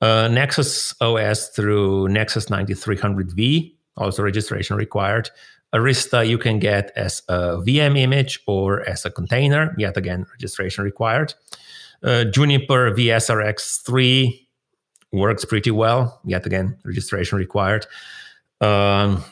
Uh, 0.00 0.28
Nexus 0.28 0.94
OS 1.00 1.48
through 1.48 2.08
Nexus 2.08 2.46
9300V, 2.46 3.74
also 3.96 4.22
registration 4.22 4.76
required. 4.76 5.30
Arista 5.74 6.26
you 6.26 6.38
can 6.38 6.58
get 6.58 6.92
as 6.96 7.22
a 7.28 7.58
VM 7.58 7.98
image 7.98 8.40
or 8.46 8.86
as 8.88 9.04
a 9.04 9.10
container, 9.10 9.74
yet 9.78 9.96
again, 9.96 10.26
registration 10.30 10.84
required. 10.84 11.34
Uh, 12.02 12.24
Juniper 12.24 12.90
VSRX3 12.90 14.46
works 15.12 15.44
pretty 15.44 15.70
well. 15.70 16.20
Yet 16.24 16.46
again, 16.46 16.76
registration 16.84 17.38
required. 17.38 17.86
Um, 18.60 19.24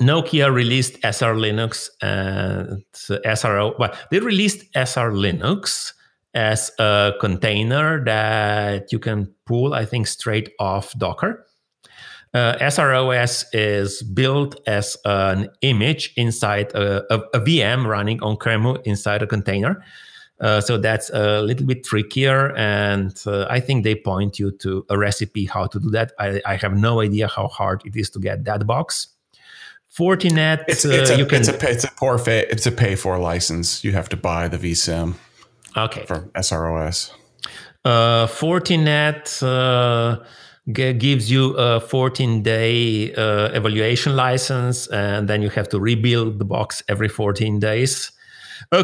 Nokia 0.00 0.52
released 0.52 0.98
SR 1.02 1.34
Linux 1.34 1.88
and 2.02 2.84
SRO. 2.92 3.78
Well, 3.78 3.94
they 4.10 4.20
released 4.20 4.64
SR 4.74 5.12
Linux 5.12 5.94
as 6.34 6.70
a 6.78 7.14
container 7.20 8.04
that 8.04 8.92
you 8.92 8.98
can 8.98 9.32
pull, 9.46 9.72
I 9.72 9.84
think, 9.86 10.06
straight 10.06 10.52
off 10.60 10.96
Docker. 10.98 11.46
Uh, 12.34 12.56
SROS 12.60 13.44
is 13.52 14.02
built 14.02 14.60
as 14.66 14.96
an 15.04 15.48
image 15.62 16.12
inside 16.16 16.72
a, 16.72 17.12
a, 17.12 17.18
a 17.34 17.40
VM 17.40 17.86
running 17.86 18.22
on 18.22 18.36
QEMU 18.36 18.82
inside 18.84 19.22
a 19.22 19.26
container. 19.26 19.82
Uh, 20.40 20.60
so 20.60 20.78
that's 20.78 21.10
a 21.10 21.42
little 21.42 21.66
bit 21.66 21.82
trickier, 21.82 22.54
and 22.56 23.20
uh, 23.26 23.46
I 23.50 23.58
think 23.58 23.82
they 23.82 23.96
point 23.96 24.38
you 24.38 24.52
to 24.52 24.86
a 24.88 24.96
recipe 24.96 25.46
how 25.46 25.66
to 25.66 25.80
do 25.80 25.90
that. 25.90 26.12
I, 26.18 26.40
I, 26.46 26.54
have 26.54 26.74
no 26.74 27.00
idea 27.00 27.26
how 27.26 27.48
hard 27.48 27.82
it 27.84 27.96
is 27.96 28.08
to 28.10 28.20
get 28.20 28.44
that 28.44 28.64
box. 28.64 29.08
Fortinet, 29.92 30.64
it's, 30.68 30.84
it's, 30.84 31.10
uh, 31.10 31.14
a, 31.14 31.26
can, 31.26 31.40
it's 31.40 31.48
a, 31.48 31.70
it's 31.70 31.82
a 31.82 31.90
poor 31.90 32.18
fa- 32.18 32.48
it's 32.52 32.66
a 32.66 32.70
pay 32.70 32.94
for 32.94 33.18
license. 33.18 33.82
You 33.82 33.90
have 33.92 34.08
to 34.10 34.16
buy 34.16 34.46
the 34.46 34.58
vSIM. 34.58 35.14
Okay. 35.76 36.04
From 36.06 36.30
SROS. 36.30 37.10
Uh, 37.84 38.26
Fortinet 38.28 39.42
uh, 39.42 40.24
g- 40.72 40.92
gives 40.92 41.30
you 41.30 41.54
a 41.56 41.80
14 41.80 42.42
day 42.42 43.14
uh, 43.14 43.50
evaluation 43.52 44.16
license, 44.16 44.86
and 44.88 45.28
then 45.28 45.42
you 45.42 45.50
have 45.50 45.68
to 45.70 45.80
rebuild 45.80 46.38
the 46.38 46.44
box 46.44 46.82
every 46.88 47.08
14 47.08 47.58
days 47.58 48.12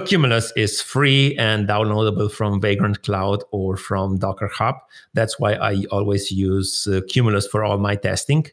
Cumulus 0.07 0.53
is 0.57 0.81
free 0.81 1.37
and 1.37 1.69
downloadable 1.69 2.31
from 2.31 2.61
Vagrant 2.61 3.03
Cloud 3.03 3.43
or 3.51 3.77
from 3.77 4.19
Docker 4.19 4.49
Hub. 4.49 4.77
That's 5.13 5.39
why 5.39 5.55
I 5.55 5.85
always 5.91 6.31
use 6.31 6.87
uh, 6.87 7.01
Cumulus 7.09 7.47
for 7.47 7.65
all 7.65 7.79
my 7.79 7.97
testing. 7.97 8.47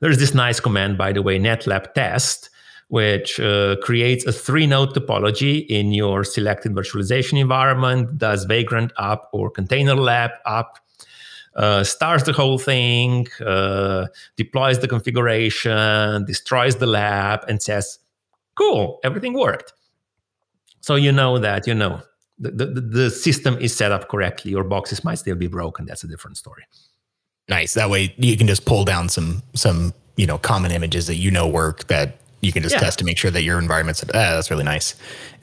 There's 0.00 0.18
this 0.18 0.34
nice 0.34 0.60
command, 0.60 0.98
by 0.98 1.12
the 1.12 1.22
way, 1.22 1.38
netlab 1.38 1.94
test, 1.94 2.50
which 2.88 3.40
uh, 3.40 3.76
creates 3.82 4.26
a 4.26 4.32
three 4.32 4.66
node 4.66 4.94
topology 4.94 5.66
in 5.68 5.92
your 5.92 6.24
selected 6.24 6.72
virtualization 6.72 7.38
environment, 7.38 8.18
does 8.18 8.44
Vagrant 8.44 8.92
up 8.96 9.30
or 9.32 9.50
Container 9.50 9.94
Lab 9.94 10.32
up, 10.44 10.78
uh, 11.56 11.84
starts 11.84 12.24
the 12.24 12.32
whole 12.32 12.58
thing, 12.58 13.26
uh, 13.44 14.06
deploys 14.36 14.78
the 14.78 14.88
configuration, 14.88 16.24
destroys 16.24 16.76
the 16.76 16.86
lab, 16.86 17.44
and 17.48 17.62
says, 17.62 17.98
cool, 18.54 19.00
everything 19.04 19.34
worked. 19.34 19.72
So 20.80 20.94
you 20.94 21.12
know 21.12 21.38
that, 21.38 21.66
you 21.66 21.74
know, 21.74 22.02
the, 22.38 22.50
the, 22.50 22.80
the 22.80 23.10
system 23.10 23.58
is 23.58 23.74
set 23.76 23.92
up 23.92 24.08
correctly. 24.08 24.50
Your 24.50 24.64
boxes 24.64 25.04
might 25.04 25.16
still 25.16 25.36
be 25.36 25.46
broken. 25.46 25.84
That's 25.84 26.04
a 26.04 26.08
different 26.08 26.38
story. 26.38 26.64
Nice. 27.48 27.74
That 27.74 27.90
way 27.90 28.14
you 28.16 28.36
can 28.36 28.46
just 28.46 28.64
pull 28.64 28.84
down 28.84 29.08
some 29.08 29.42
some 29.54 29.92
you 30.16 30.26
know 30.26 30.38
common 30.38 30.70
images 30.70 31.08
that 31.08 31.16
you 31.16 31.30
know 31.30 31.48
work 31.48 31.88
that 31.88 32.19
you 32.40 32.52
can 32.52 32.62
just 32.62 32.74
yeah. 32.74 32.80
test 32.80 32.98
to 32.98 33.04
make 33.04 33.18
sure 33.18 33.30
that 33.30 33.42
your 33.42 33.58
environment's. 33.58 34.02
Ah, 34.02 34.08
that's 34.12 34.50
really 34.50 34.64
nice. 34.64 34.94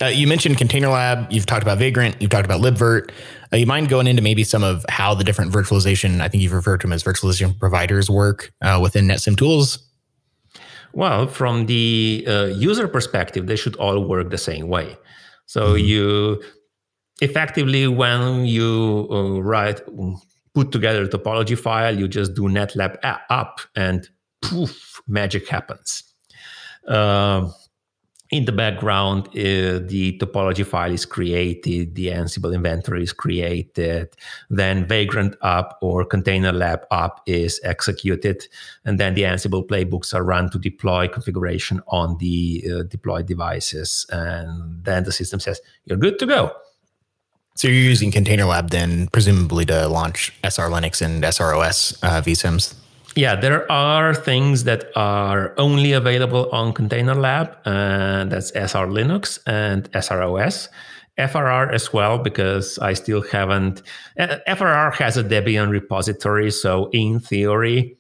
Uh, 0.01 0.05
you 0.05 0.27
mentioned 0.27 0.57
Container 0.57 0.89
Lab. 0.89 1.31
You've 1.31 1.45
talked 1.45 1.63
about 1.63 1.77
Vagrant. 1.77 2.21
You've 2.21 2.31
talked 2.31 2.45
about 2.45 2.61
libvirt. 2.61 3.11
Uh, 3.53 3.57
you 3.57 3.65
mind 3.65 3.89
going 3.89 4.07
into 4.07 4.21
maybe 4.21 4.43
some 4.43 4.63
of 4.63 4.85
how 4.89 5.13
the 5.13 5.23
different 5.23 5.53
virtualization? 5.53 6.21
I 6.21 6.27
think 6.27 6.43
you've 6.43 6.53
referred 6.53 6.81
to 6.81 6.87
them 6.87 6.93
as 6.93 7.03
virtualization 7.03 7.57
providers 7.59 8.09
work 8.09 8.51
uh, 8.61 8.79
within 8.81 9.07
NetSim 9.07 9.37
tools. 9.37 9.79
Well, 10.93 11.27
from 11.27 11.67
the 11.67 12.25
uh, 12.27 12.45
user 12.45 12.87
perspective, 12.87 13.47
they 13.47 13.55
should 13.55 13.75
all 13.75 14.03
work 14.03 14.29
the 14.31 14.37
same 14.37 14.67
way. 14.67 14.97
So 15.45 15.73
mm-hmm. 15.73 15.85
you 15.85 16.43
effectively, 17.21 17.87
when 17.87 18.45
you 18.45 19.07
uh, 19.11 19.41
write 19.41 19.81
put 20.53 20.71
together 20.71 21.03
a 21.03 21.07
topology 21.07 21.57
file, 21.57 21.95
you 21.95 22.07
just 22.07 22.33
do 22.33 22.43
netlab 22.43 22.97
up 23.29 23.61
and 23.75 24.09
poof, 24.41 24.99
magic 25.07 25.47
happens. 25.47 26.06
Uh, 26.87 27.51
in 28.29 28.43
the 28.43 28.51
background, 28.51 29.27
uh, 29.29 29.79
the 29.79 30.17
topology 30.19 30.65
file 30.65 30.91
is 30.91 31.05
created, 31.05 31.95
the 31.95 32.07
Ansible 32.07 32.53
inventory 32.53 33.03
is 33.03 33.13
created, 33.13 34.09
then 34.49 34.85
Vagrant 34.85 35.35
up 35.41 35.77
or 35.81 36.03
Container 36.03 36.51
Lab 36.51 36.81
up 36.91 37.21
is 37.25 37.61
executed, 37.63 38.45
and 38.83 38.99
then 38.99 39.13
the 39.13 39.23
Ansible 39.23 39.65
playbooks 39.65 40.13
are 40.13 40.23
run 40.23 40.49
to 40.49 40.59
deploy 40.59 41.07
configuration 41.07 41.81
on 41.87 42.17
the 42.17 42.65
uh, 42.69 42.83
deployed 42.83 43.27
devices. 43.27 44.05
And 44.09 44.83
then 44.83 45.05
the 45.05 45.13
system 45.13 45.39
says, 45.39 45.61
You're 45.85 45.97
good 45.97 46.19
to 46.19 46.25
go. 46.25 46.51
So 47.55 47.69
you're 47.69 47.77
using 47.77 48.11
Container 48.11 48.45
Lab 48.45 48.71
then, 48.71 49.07
presumably 49.07 49.65
to 49.65 49.87
launch 49.87 50.31
SR 50.43 50.69
Linux 50.69 51.01
and 51.01 51.23
SROS 51.23 51.97
uh, 52.03 52.21
vSIMs. 52.21 52.75
Yeah, 53.17 53.35
there 53.35 53.69
are 53.71 54.13
things 54.13 54.65
that 54.65 54.95
are 54.95 55.55
only 55.57 55.91
available 55.93 56.51
on 56.51 56.71
Container 56.71 57.15
Lab, 57.15 57.57
and 57.65 58.31
that's 58.31 58.51
SR 58.51 58.85
Linux 58.85 59.39
and 59.47 59.91
SROS. 59.91 60.69
FRR 61.17 61.73
as 61.73 61.91
well, 61.91 62.19
because 62.19 62.77
I 62.77 62.93
still 62.93 63.23
haven't. 63.23 63.81
Uh, 64.19 64.37
FRR 64.47 64.93
has 64.97 65.17
a 65.17 65.23
Debian 65.23 65.71
repository, 65.71 66.51
so 66.51 66.91
in 66.91 67.19
theory, 67.19 67.97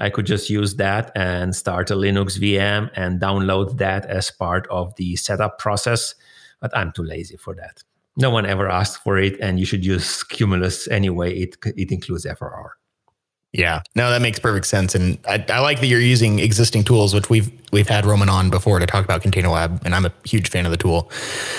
I 0.00 0.08
could 0.08 0.24
just 0.24 0.48
use 0.48 0.76
that 0.76 1.12
and 1.14 1.54
start 1.54 1.90
a 1.90 1.94
Linux 1.94 2.38
VM 2.38 2.90
and 2.94 3.20
download 3.20 3.76
that 3.76 4.06
as 4.06 4.30
part 4.30 4.66
of 4.68 4.96
the 4.96 5.16
setup 5.16 5.58
process. 5.58 6.14
But 6.60 6.74
I'm 6.74 6.92
too 6.92 7.04
lazy 7.04 7.36
for 7.36 7.54
that 7.56 7.82
no 8.16 8.30
one 8.30 8.46
ever 8.46 8.70
asked 8.70 9.02
for 9.02 9.18
it, 9.18 9.38
and 9.40 9.60
you 9.60 9.66
should 9.66 9.84
use 9.84 10.22
Cumulus 10.22 10.88
anyway. 10.88 11.34
It 11.38 11.56
it 11.76 11.92
includes 11.92 12.24
FRR. 12.24 12.70
Yeah, 13.56 13.80
no, 13.94 14.10
that 14.10 14.20
makes 14.20 14.38
perfect 14.38 14.66
sense, 14.66 14.94
and 14.94 15.16
I, 15.26 15.42
I, 15.48 15.60
like 15.60 15.80
that 15.80 15.86
you're 15.86 15.98
using 15.98 16.40
existing 16.40 16.84
tools, 16.84 17.14
which 17.14 17.30
we've 17.30 17.50
we've 17.72 17.88
had 17.88 18.04
Roman 18.04 18.28
on 18.28 18.50
before 18.50 18.78
to 18.78 18.86
talk 18.86 19.02
about 19.02 19.22
Container 19.22 19.48
Lab, 19.48 19.80
and 19.82 19.94
I'm 19.94 20.04
a 20.04 20.12
huge 20.24 20.50
fan 20.50 20.66
of 20.66 20.72
the 20.72 20.76
tool. 20.76 21.10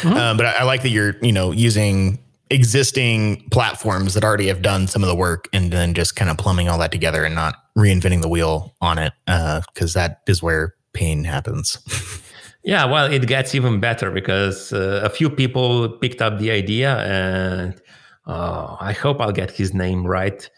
Mm-hmm. 0.02 0.14
Um, 0.14 0.38
but 0.38 0.46
I, 0.46 0.52
I, 0.60 0.64
like 0.64 0.84
that 0.84 0.90
you're 0.90 1.18
you 1.24 1.32
know 1.32 1.52
using 1.52 2.20
existing 2.52 3.50
platforms 3.50 4.14
that 4.14 4.24
already 4.24 4.46
have 4.46 4.62
done 4.62 4.86
some 4.86 5.02
of 5.02 5.10
the 5.10 5.16
work, 5.16 5.48
and 5.54 5.74
then 5.74 5.96
just 5.96 6.16
kind 6.16 6.30
of 6.30 6.38
plumbing 6.38 6.70
all 6.70 6.78
that 6.78 6.92
together 6.92 7.24
and 7.24 7.34
not 7.34 7.56
reinventing 7.76 8.22
the 8.22 8.30
wheel 8.30 8.76
on 8.80 9.00
it, 9.00 9.14
because 9.26 9.96
uh, 9.96 10.02
that 10.02 10.22
is 10.28 10.44
where 10.44 10.76
pain 10.94 11.24
happens. 11.24 11.80
Yeah, 12.64 12.84
well, 12.84 13.10
it 13.10 13.26
gets 13.28 13.56
even 13.56 13.80
better 13.80 14.12
because 14.12 14.74
uh, 14.74 15.00
a 15.02 15.10
few 15.10 15.30
people 15.30 15.88
picked 15.88 16.22
up 16.22 16.38
the 16.38 16.52
idea, 16.52 16.98
and 16.98 17.82
uh, 18.26 18.76
I 18.82 18.92
hope 18.92 19.22
I'll 19.22 19.32
get 19.32 19.52
his 19.52 19.74
name 19.74 20.06
right. 20.06 20.50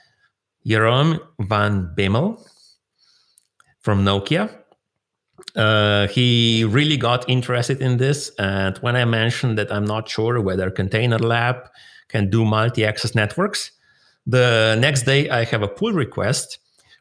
Jeroen 0.65 1.19
van 1.37 1.93
Bemmel 1.95 2.37
from 3.79 4.03
Nokia. 4.03 4.49
Uh, 5.55 6.07
he 6.07 6.63
really 6.63 6.97
got 6.97 7.27
interested 7.29 7.81
in 7.81 7.97
this, 7.97 8.31
and 8.37 8.77
when 8.79 8.95
I 8.95 9.05
mentioned 9.05 9.57
that 9.57 9.71
I'm 9.71 9.85
not 9.85 10.07
sure 10.09 10.39
whether 10.41 10.69
Container 10.69 11.17
Lab 11.17 11.69
can 12.07 12.29
do 12.29 12.45
multi-access 12.45 13.15
networks, 13.15 13.71
the 14.27 14.77
next 14.79 15.03
day 15.03 15.29
I 15.29 15.45
have 15.45 15.63
a 15.63 15.67
pull 15.67 15.93
request 15.93 16.59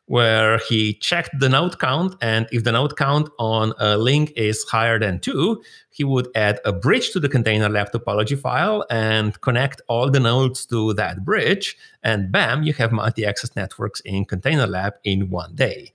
where 0.09 0.59
he 0.69 0.95
checked 0.95 1.39
the 1.39 1.49
node 1.49 1.79
count. 1.79 2.17
And 2.21 2.49
if 2.51 2.65
the 2.65 2.73
node 2.73 2.97
count 2.97 3.29
on 3.39 3.75
a 3.79 3.97
link 3.97 4.33
is 4.37 4.65
higher 4.65 4.99
than 4.99 5.21
two, 5.21 5.63
he 5.91 6.03
would 6.03 6.29
add 6.35 6.61
a 6.65 6.73
bridge 6.73 7.11
to 7.11 7.21
the 7.21 7.29
container 7.29 7.69
lab 7.69 7.93
topology 7.93 8.39
file 8.39 8.85
and 8.91 9.39
connect 9.43 9.81
all 9.87 10.11
the 10.11 10.21
nodes 10.21 10.65
to 10.67 10.95
that 10.95 11.25
bridge. 11.25 11.77
And 12.03 12.33
bam, 12.33 12.63
you 12.63 12.73
have 12.75 12.91
multi 12.91 13.27
access 13.27 13.55
networks 13.55 14.01
in 14.01 14.25
Container 14.25 14.67
Lab 14.67 14.95
in 15.05 15.29
one 15.31 15.55
day. 15.55 15.93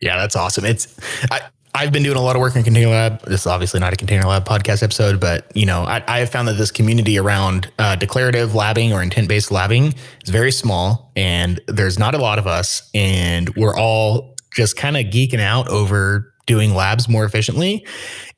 Yeah, 0.00 0.16
that's 0.16 0.36
awesome. 0.36 0.64
It's 0.64 0.98
I, 1.30 1.42
I've 1.76 1.90
been 1.90 2.04
doing 2.04 2.16
a 2.16 2.22
lot 2.22 2.36
of 2.36 2.40
work 2.40 2.54
in 2.54 2.62
Container 2.62 2.90
Lab. 2.90 3.20
This 3.22 3.40
is 3.40 3.46
obviously 3.48 3.80
not 3.80 3.92
a 3.92 3.96
Container 3.96 4.22
Lab 4.22 4.44
podcast 4.44 4.84
episode, 4.84 5.18
but 5.18 5.50
you 5.56 5.66
know, 5.66 5.82
I, 5.82 6.04
I 6.06 6.18
have 6.20 6.30
found 6.30 6.46
that 6.46 6.52
this 6.52 6.70
community 6.70 7.18
around 7.18 7.68
uh, 7.80 7.96
declarative 7.96 8.50
labbing 8.50 8.92
or 8.92 9.02
intent 9.02 9.28
based 9.28 9.50
labbing 9.50 9.96
is 10.22 10.30
very 10.30 10.52
small, 10.52 11.10
and 11.16 11.58
there's 11.66 11.98
not 11.98 12.14
a 12.14 12.18
lot 12.18 12.38
of 12.38 12.46
us, 12.46 12.88
and 12.94 13.48
we're 13.56 13.76
all 13.76 14.36
just 14.54 14.76
kind 14.76 14.96
of 14.96 15.06
geeking 15.06 15.40
out 15.40 15.66
over 15.68 16.32
doing 16.46 16.74
labs 16.74 17.08
more 17.08 17.24
efficiently. 17.24 17.84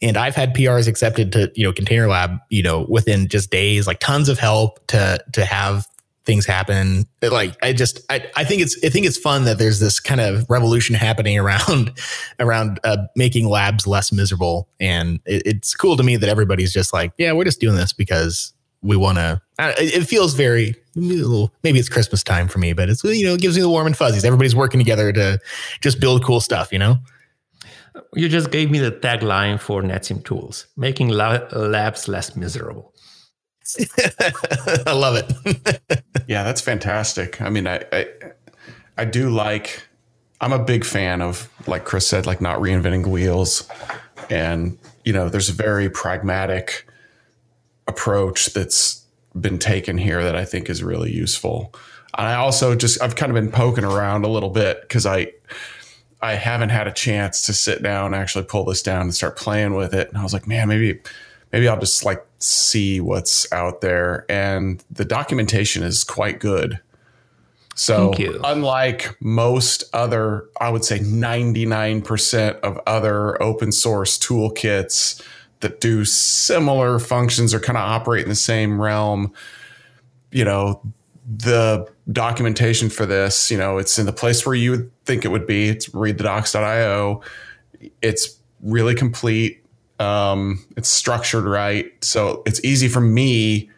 And 0.01 0.17
I've 0.17 0.35
had 0.35 0.55
PRs 0.55 0.89
accepted 0.89 1.33
to 1.33 1.53
you 1.55 1.65
know 1.65 1.75
Container 1.75 2.09
Lab, 2.09 2.39
you 2.49 2.63
know, 2.63 2.87
within 2.89 3.29
just 3.29 3.51
days, 3.51 3.87
like 3.87 4.01
tons 4.01 4.31
of 4.31 4.39
help 4.39 4.85
to 4.87 5.23
to 5.33 5.45
have 5.45 5.87
things 6.27 6.45
happen. 6.45 7.07
Like 7.23 7.57
I 7.63 7.73
just 7.73 8.01
I, 8.11 8.29
I 8.37 8.45
think 8.45 8.61
it's 8.61 8.77
I 8.85 8.91
think 8.91 9.07
it's 9.07 9.17
fun 9.17 9.45
that 9.45 9.59
there's 9.59 9.81
this 9.81 10.01
kind 10.01 10.21
of 10.21 10.45
revolution 10.51 10.95
happening 10.95 11.39
around 11.47 11.93
around 12.39 12.81
uh, 12.85 12.99
making 13.15 13.49
labs 13.49 13.87
less 13.87 14.13
miserable, 14.13 14.69
and 14.79 15.21
it, 15.25 15.43
it's 15.47 15.75
cool 15.75 15.97
to 15.97 16.03
me 16.03 16.17
that 16.17 16.29
everybody's 16.29 16.73
just 16.73 16.93
like, 16.93 17.13
yeah, 17.17 17.33
we're 17.33 17.45
just 17.45 17.61
doing 17.61 17.77
this 17.77 17.93
because 17.93 18.53
we 18.83 18.97
want 18.97 19.19
to. 19.19 19.41
It 19.59 20.05
feels 20.05 20.35
very 20.35 20.75
maybe 20.95 21.79
it's 21.79 21.89
Christmas 21.89 22.23
time 22.23 22.49
for 22.49 22.59
me, 22.59 22.73
but 22.73 22.89
it's 22.91 23.03
you 23.05 23.25
know 23.25 23.35
it 23.35 23.41
gives 23.41 23.57
me 23.57 23.63
the 23.63 23.71
warm 23.71 23.87
and 23.87 23.97
fuzzies. 23.97 24.25
Everybody's 24.25 24.57
working 24.57 24.81
together 24.81 25.13
to 25.13 25.39
just 25.81 26.01
build 26.01 26.25
cool 26.25 26.41
stuff, 26.41 26.73
you 26.73 26.79
know. 26.79 26.99
You 28.15 28.29
just 28.29 28.51
gave 28.51 28.71
me 28.71 28.79
the 28.79 28.93
tagline 28.93 29.59
for 29.59 29.83
NetSim 29.83 30.25
tools: 30.25 30.67
making 30.77 31.09
labs 31.09 32.09
less 32.09 32.37
miserable. 32.37 32.93
I 34.87 34.93
love 34.93 35.17
it. 35.17 36.05
yeah, 36.29 36.45
that's 36.45 36.61
fantastic. 36.61 37.41
I 37.41 37.51
mean, 37.51 37.67
I, 37.67 37.85
I, 37.93 38.07
I 38.99 39.05
do 39.05 39.31
like. 39.31 39.87
I'm 40.41 40.53
a 40.53 40.63
big 40.63 40.85
fan 40.85 41.23
of, 41.23 41.49
like 41.67 41.87
Chris 41.87 42.07
said, 42.07 42.27
like 42.27 42.41
not 42.41 42.59
reinventing 42.59 43.07
wheels, 43.07 43.69
and 44.29 44.79
you 45.05 45.13
know, 45.13 45.29
there's 45.29 45.49
a 45.49 45.55
very 45.55 45.89
pragmatic 45.89 46.87
approach 47.87 48.47
that's 48.53 49.05
been 49.41 49.59
taken 49.59 49.99
here 49.99 50.23
that 50.23 50.37
I 50.37 50.45
think 50.45 50.69
is 50.69 50.83
really 50.83 51.13
useful. 51.13 51.75
And 52.17 52.27
I 52.27 52.35
also 52.37 52.75
just 52.75 53.01
I've 53.03 53.17
kind 53.17 53.31
of 53.31 53.35
been 53.35 53.51
poking 53.51 53.85
around 53.85 54.25
a 54.25 54.29
little 54.29 54.51
bit 54.51 54.81
because 54.83 55.07
I 55.07 55.33
I 56.21 56.35
haven't 56.35 56.71
had 56.71 56.87
a 56.87 56.93
chance 56.93 57.43
to 57.43 57.53
sit 57.53 57.83
down 57.83 58.07
and 58.07 58.15
actually 58.15 58.45
pull 58.45 58.65
this 58.65 58.83
down 58.83 59.03
and 59.03 59.15
start 59.15 59.37
playing 59.37 59.75
with 59.75 59.95
it. 59.95 60.09
And 60.09 60.19
I 60.19 60.23
was 60.23 60.33
like, 60.33 60.47
man, 60.47 60.69
maybe 60.69 61.01
maybe 61.57 61.69
I'll 61.69 61.81
just 61.81 62.05
like 62.05 62.23
see 62.39 63.01
what's 63.01 63.51
out 63.51 63.81
there. 63.81 64.27
And 64.29 64.85
the 64.91 65.07
documentation 65.07 65.83
is 65.83 66.05
quite 66.05 66.39
good. 66.39 66.79
So, 67.75 68.13
unlike 68.45 69.17
most 69.21 69.85
other, 69.95 70.45
I 70.61 70.69
would 70.69 70.85
say 70.85 70.99
99% 70.99 72.61
of 72.61 72.79
other 72.87 73.43
open 73.43 73.73
source 73.73 74.19
toolkits 74.19 75.23
that 75.61 75.81
do 75.81 76.05
similar 76.05 76.99
functions 76.99 77.55
or 77.55 77.61
kind 77.61 77.79
of 77.79 77.85
operate 77.85 78.25
in 78.25 78.29
the 78.29 78.35
same 78.35 78.79
realm, 78.79 79.33
you 80.31 80.45
know, 80.45 80.83
the 81.27 81.91
documentation 82.13 82.91
for 82.91 83.07
this, 83.07 83.51
you 83.51 83.57
know, 83.57 83.79
it's 83.79 83.99
in 83.99 84.05
the 84.05 84.13
place 84.13 84.45
where 84.45 84.55
you 84.55 84.73
would 84.73 84.91
think 85.07 85.25
it 85.25 85.29
would 85.29 85.47
be. 85.47 85.71
It's 85.71 85.89
readthedocs.io. 85.89 87.23
It's 88.03 88.39
really 88.61 88.95
complete 88.95 89.66
Um, 89.99 90.65
it's 90.77 90.89
structured 90.89 91.45
right, 91.45 91.93
so 92.05 92.43
it's 92.47 92.63
easy 92.65 92.89
for 92.89 93.01
me, 93.01 93.71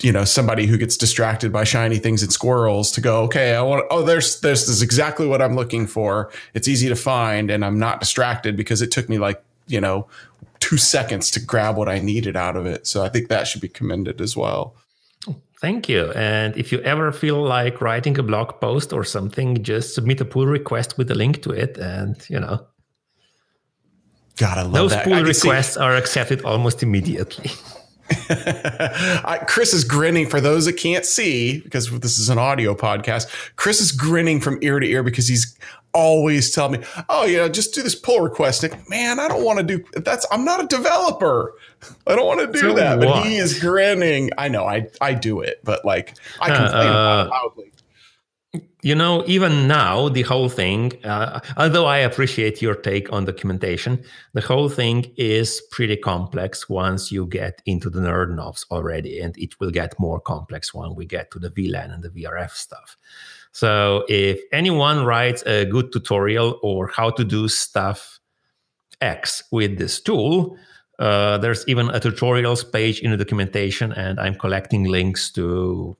you 0.00 0.12
know, 0.12 0.24
somebody 0.24 0.66
who 0.66 0.78
gets 0.78 0.96
distracted 0.96 1.52
by 1.52 1.64
shiny 1.64 1.98
things 1.98 2.22
and 2.22 2.32
squirrels 2.32 2.92
to 2.92 3.00
go, 3.00 3.22
okay, 3.24 3.54
I 3.54 3.62
want. 3.62 3.84
Oh, 3.90 4.02
there's 4.02 4.40
there's 4.40 4.66
this 4.66 4.76
is 4.76 4.82
exactly 4.82 5.26
what 5.26 5.42
I'm 5.42 5.56
looking 5.56 5.86
for. 5.86 6.30
It's 6.54 6.68
easy 6.68 6.88
to 6.88 6.96
find, 6.96 7.50
and 7.50 7.64
I'm 7.64 7.78
not 7.78 8.00
distracted 8.00 8.56
because 8.56 8.82
it 8.82 8.90
took 8.90 9.08
me 9.08 9.18
like 9.18 9.42
you 9.66 9.80
know 9.80 10.06
two 10.60 10.76
seconds 10.76 11.30
to 11.32 11.40
grab 11.40 11.76
what 11.76 11.88
I 11.88 11.98
needed 11.98 12.36
out 12.36 12.56
of 12.56 12.66
it. 12.66 12.86
So 12.86 13.04
I 13.04 13.08
think 13.08 13.28
that 13.28 13.46
should 13.46 13.60
be 13.60 13.68
commended 13.68 14.20
as 14.20 14.36
well. 14.36 14.74
Thank 15.60 15.88
you. 15.88 16.12
And 16.12 16.56
if 16.56 16.70
you 16.70 16.80
ever 16.80 17.12
feel 17.12 17.42
like 17.42 17.80
writing 17.80 18.18
a 18.18 18.22
blog 18.22 18.60
post 18.60 18.92
or 18.92 19.04
something, 19.04 19.62
just 19.62 19.94
submit 19.94 20.20
a 20.20 20.24
pull 20.24 20.46
request 20.46 20.98
with 20.98 21.10
a 21.10 21.14
link 21.14 21.42
to 21.42 21.50
it, 21.50 21.78
and 21.78 22.16
you 22.28 22.38
know. 22.38 22.66
God, 24.36 24.58
I 24.58 24.62
love 24.62 24.72
that. 24.72 24.78
Those 24.78 24.90
that. 24.90 25.04
pull 25.04 25.22
requests 25.22 25.74
see- 25.74 25.80
are 25.80 25.96
accepted 25.96 26.42
almost 26.42 26.82
immediately. 26.82 27.50
I, 28.30 29.44
Chris 29.48 29.72
is 29.74 29.84
grinning 29.84 30.28
for 30.28 30.40
those 30.40 30.66
that 30.66 30.74
can't 30.74 31.04
see 31.04 31.60
because 31.60 31.90
this 32.00 32.18
is 32.18 32.28
an 32.28 32.38
audio 32.38 32.74
podcast. 32.74 33.26
Chris 33.56 33.80
is 33.80 33.90
grinning 33.92 34.40
from 34.40 34.58
ear 34.62 34.78
to 34.78 34.86
ear 34.86 35.02
because 35.02 35.26
he's 35.26 35.56
always 35.92 36.52
telling 36.52 36.80
me, 36.80 36.86
"Oh, 37.08 37.24
yeah, 37.24 37.48
just 37.48 37.74
do 37.74 37.82
this 37.82 37.94
pull 37.96 38.20
request." 38.20 38.62
Like, 38.62 38.88
Man, 38.88 39.18
I 39.18 39.26
don't 39.28 39.42
want 39.44 39.58
to 39.58 39.64
do 39.64 39.84
that's. 39.94 40.24
I'm 40.30 40.44
not 40.44 40.62
a 40.62 40.66
developer. 40.68 41.54
I 42.06 42.14
don't 42.14 42.26
want 42.26 42.40
to 42.40 42.46
do 42.52 42.58
So 42.60 42.74
that. 42.74 43.00
But 43.00 43.24
he 43.24 43.38
is 43.38 43.58
grinning. 43.58 44.30
I 44.38 44.48
know. 44.48 44.64
I 44.66 44.86
I 45.00 45.14
do 45.14 45.40
it, 45.40 45.60
but 45.64 45.84
like 45.84 46.14
I 46.40 46.50
Uh, 46.50 46.56
complain 46.56 46.86
about 46.88 47.26
it 47.26 47.26
uh, 47.26 47.30
loudly. 47.30 47.72
You 48.82 48.94
know, 48.94 49.24
even 49.26 49.66
now, 49.66 50.08
the 50.08 50.22
whole 50.22 50.48
thing, 50.48 50.92
uh, 51.04 51.40
although 51.56 51.86
I 51.86 51.98
appreciate 51.98 52.62
your 52.62 52.74
take 52.74 53.12
on 53.12 53.24
documentation, 53.24 54.04
the 54.32 54.40
whole 54.40 54.68
thing 54.68 55.12
is 55.16 55.62
pretty 55.70 55.96
complex 55.96 56.68
once 56.68 57.10
you 57.10 57.26
get 57.26 57.62
into 57.66 57.90
the 57.90 58.00
nerd 58.00 58.34
knobs 58.34 58.64
already, 58.70 59.20
and 59.20 59.36
it 59.38 59.58
will 59.58 59.70
get 59.70 59.98
more 59.98 60.20
complex 60.20 60.72
when 60.72 60.94
we 60.94 61.06
get 61.06 61.30
to 61.32 61.38
the 61.38 61.50
VLAN 61.50 61.92
and 61.92 62.02
the 62.02 62.10
VRF 62.10 62.50
stuff. 62.50 62.96
So, 63.52 64.04
if 64.08 64.40
anyone 64.52 65.04
writes 65.04 65.42
a 65.46 65.64
good 65.64 65.92
tutorial 65.92 66.58
or 66.62 66.88
how 66.88 67.10
to 67.10 67.24
do 67.24 67.48
stuff 67.48 68.20
X 69.00 69.42
with 69.50 69.78
this 69.78 70.00
tool, 70.00 70.56
uh, 70.98 71.38
there's 71.38 71.66
even 71.68 71.90
a 71.90 72.00
tutorials 72.00 72.70
page 72.70 73.00
in 73.00 73.10
the 73.10 73.16
documentation, 73.16 73.92
and 73.92 74.18
I'm 74.20 74.34
collecting 74.34 74.84
links 74.84 75.30
to 75.32 75.96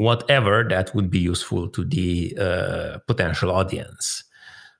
whatever 0.00 0.64
that 0.66 0.94
would 0.94 1.10
be 1.10 1.18
useful 1.18 1.68
to 1.68 1.84
the 1.84 2.34
uh, 2.40 2.98
potential 3.06 3.50
audience. 3.50 4.24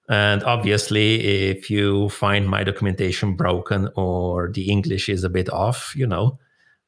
And 0.08 0.42
obviously, 0.44 1.50
if 1.50 1.68
you 1.68 2.08
find 2.08 2.48
my 2.48 2.64
documentation 2.64 3.36
broken 3.36 3.90
or 3.96 4.50
the 4.50 4.70
English 4.70 5.10
is 5.10 5.22
a 5.22 5.28
bit 5.28 5.50
off, 5.50 5.92
you 5.94 6.06
know, 6.06 6.38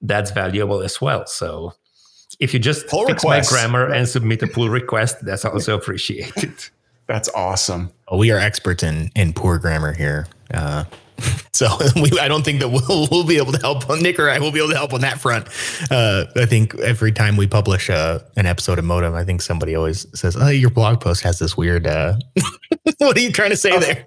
that's 0.01 0.31
valuable 0.31 0.81
as 0.81 0.99
well. 0.99 1.27
So 1.27 1.75
if 2.41 2.55
you 2.55 2.59
just 2.59 2.87
Pull 2.89 3.07
fix 3.07 3.23
requests. 3.23 3.53
my 3.53 3.59
grammar 3.59 3.93
and 3.93 4.09
submit 4.09 4.43
a 4.43 4.47
pull 4.47 4.71
request, 4.71 5.23
that's 5.23 5.45
also 5.45 5.77
appreciated. 5.81 6.55
That's 7.07 7.29
awesome. 7.35 7.93
Oh, 8.09 8.17
we 8.17 8.31
are 8.31 8.39
experts 8.39 8.83
in 8.83 9.11
in 9.15 9.35
poor 9.35 9.59
grammar 9.59 9.93
here. 9.93 10.27
Uh, 10.53 10.85
so 11.53 11.69
we, 11.97 12.19
I 12.19 12.29
don't 12.29 12.45
think 12.45 12.61
that 12.61 12.69
we'll 12.69 13.09
we'll 13.11 13.27
be 13.27 13.37
able 13.37 13.53
to 13.53 13.59
help. 13.59 13.89
Nick 14.01 14.19
or 14.19 14.31
I 14.31 14.39
will 14.39 14.53
be 14.53 14.59
able 14.59 14.71
to 14.71 14.77
help 14.77 14.93
on 14.93 15.01
that 15.03 15.21
front. 15.21 15.49
Uh, 15.91 16.25
I 16.37 16.47
think 16.47 16.75
every 16.81 17.13
time 17.13 17.37
we 17.37 17.47
publish 17.47 17.91
uh, 17.91 18.21
an 18.37 18.47
episode 18.47 18.79
of 18.79 18.85
Modem, 18.85 19.15
I 19.15 19.25
think 19.25 19.43
somebody 19.43 19.75
always 19.75 20.07
says, 20.19 20.37
"Oh, 20.37 20.49
your 20.49 20.71
blog 20.71 21.01
post 21.01 21.23
has 21.23 21.39
this 21.39 21.57
weird." 21.57 21.87
Uh, 21.87 22.15
what 22.99 23.17
are 23.17 23.21
you 23.21 23.33
trying 23.33 23.51
to 23.51 23.57
say 23.57 23.79
there? 23.79 24.05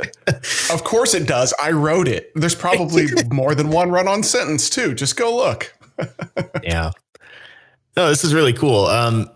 Of 0.72 0.84
course 0.84 1.14
it 1.14 1.28
does. 1.28 1.54
I 1.62 1.72
wrote 1.72 2.08
it. 2.08 2.32
There's 2.36 2.56
probably 2.56 3.08
more 3.32 3.56
than 3.56 3.70
one 3.70 3.92
run-on 3.92 4.24
sentence 4.24 4.70
too. 4.70 4.94
Just 4.94 5.16
go 5.16 5.36
look. 5.36 5.74
yeah. 6.64 6.92
No, 7.96 8.10
this 8.10 8.24
is 8.24 8.34
really 8.34 8.54
cool. 8.54 8.86
Um, 8.88 9.30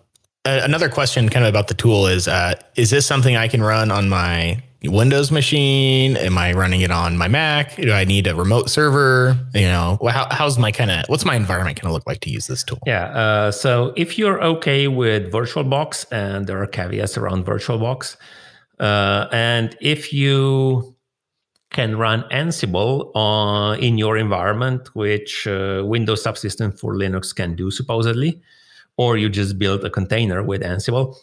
another 0.44 0.90
question, 0.90 1.30
kind 1.30 1.46
of 1.46 1.50
about 1.50 1.68
the 1.68 1.74
tool, 1.74 2.08
is: 2.08 2.28
uh, 2.28 2.56
Is 2.76 2.90
this 2.90 3.06
something 3.06 3.36
I 3.36 3.48
can 3.48 3.62
run 3.62 3.92
on 3.92 4.10
my 4.10 4.62
Windows 4.84 5.30
machine? 5.32 6.16
Am 6.16 6.38
I 6.38 6.54
running 6.54 6.82
it 6.82 6.92
on 6.92 7.18
my 7.18 7.28
Mac? 7.28 7.76
Do 7.76 7.92
I 7.92 8.06
need 8.06 8.28
a 8.28 8.36
remote 8.36 8.70
server? 8.70 9.38
You 9.54 9.68
know, 9.68 10.00
how, 10.10 10.28
how's 10.32 10.58
my 10.58 10.72
kind 10.72 10.90
of 10.90 11.04
what's 11.08 11.26
my 11.26 11.36
environment 11.36 11.82
going 11.82 11.90
to 11.90 11.94
look 11.94 12.08
like 12.08 12.22
to 12.22 12.30
use 12.30 12.48
this 12.48 12.64
tool? 12.64 12.80
Yeah. 12.86 13.06
Uh, 13.06 13.52
so 13.52 13.94
if 13.98 14.18
you're 14.18 14.42
okay 14.42 14.88
with 14.88 15.32
VirtualBox, 15.32 16.06
and 16.12 16.48
there 16.48 16.62
are 16.62 16.68
caveats 16.68 17.18
around 17.18 17.46
VirtualBox, 17.46 18.16
uh, 18.80 19.28
and 19.34 19.76
if 19.82 20.14
you 20.14 20.96
can 21.72 21.98
run 21.98 22.24
Ansible 22.32 23.12
on, 23.16 23.80
in 23.80 23.98
your 23.98 24.18
environment, 24.18 24.96
which 24.96 25.46
uh, 25.46 25.84
Windows 25.86 26.24
Subsystem 26.24 26.78
for 26.78 26.96
Linux 26.96 27.36
can 27.36 27.56
do 27.56 27.70
supposedly, 27.70 28.42
or 28.98 29.18
you 29.18 29.30
just 29.30 29.60
build 29.60 29.84
a 29.84 29.90
container 29.90 30.42
with 30.42 30.62
Ansible. 30.62 31.16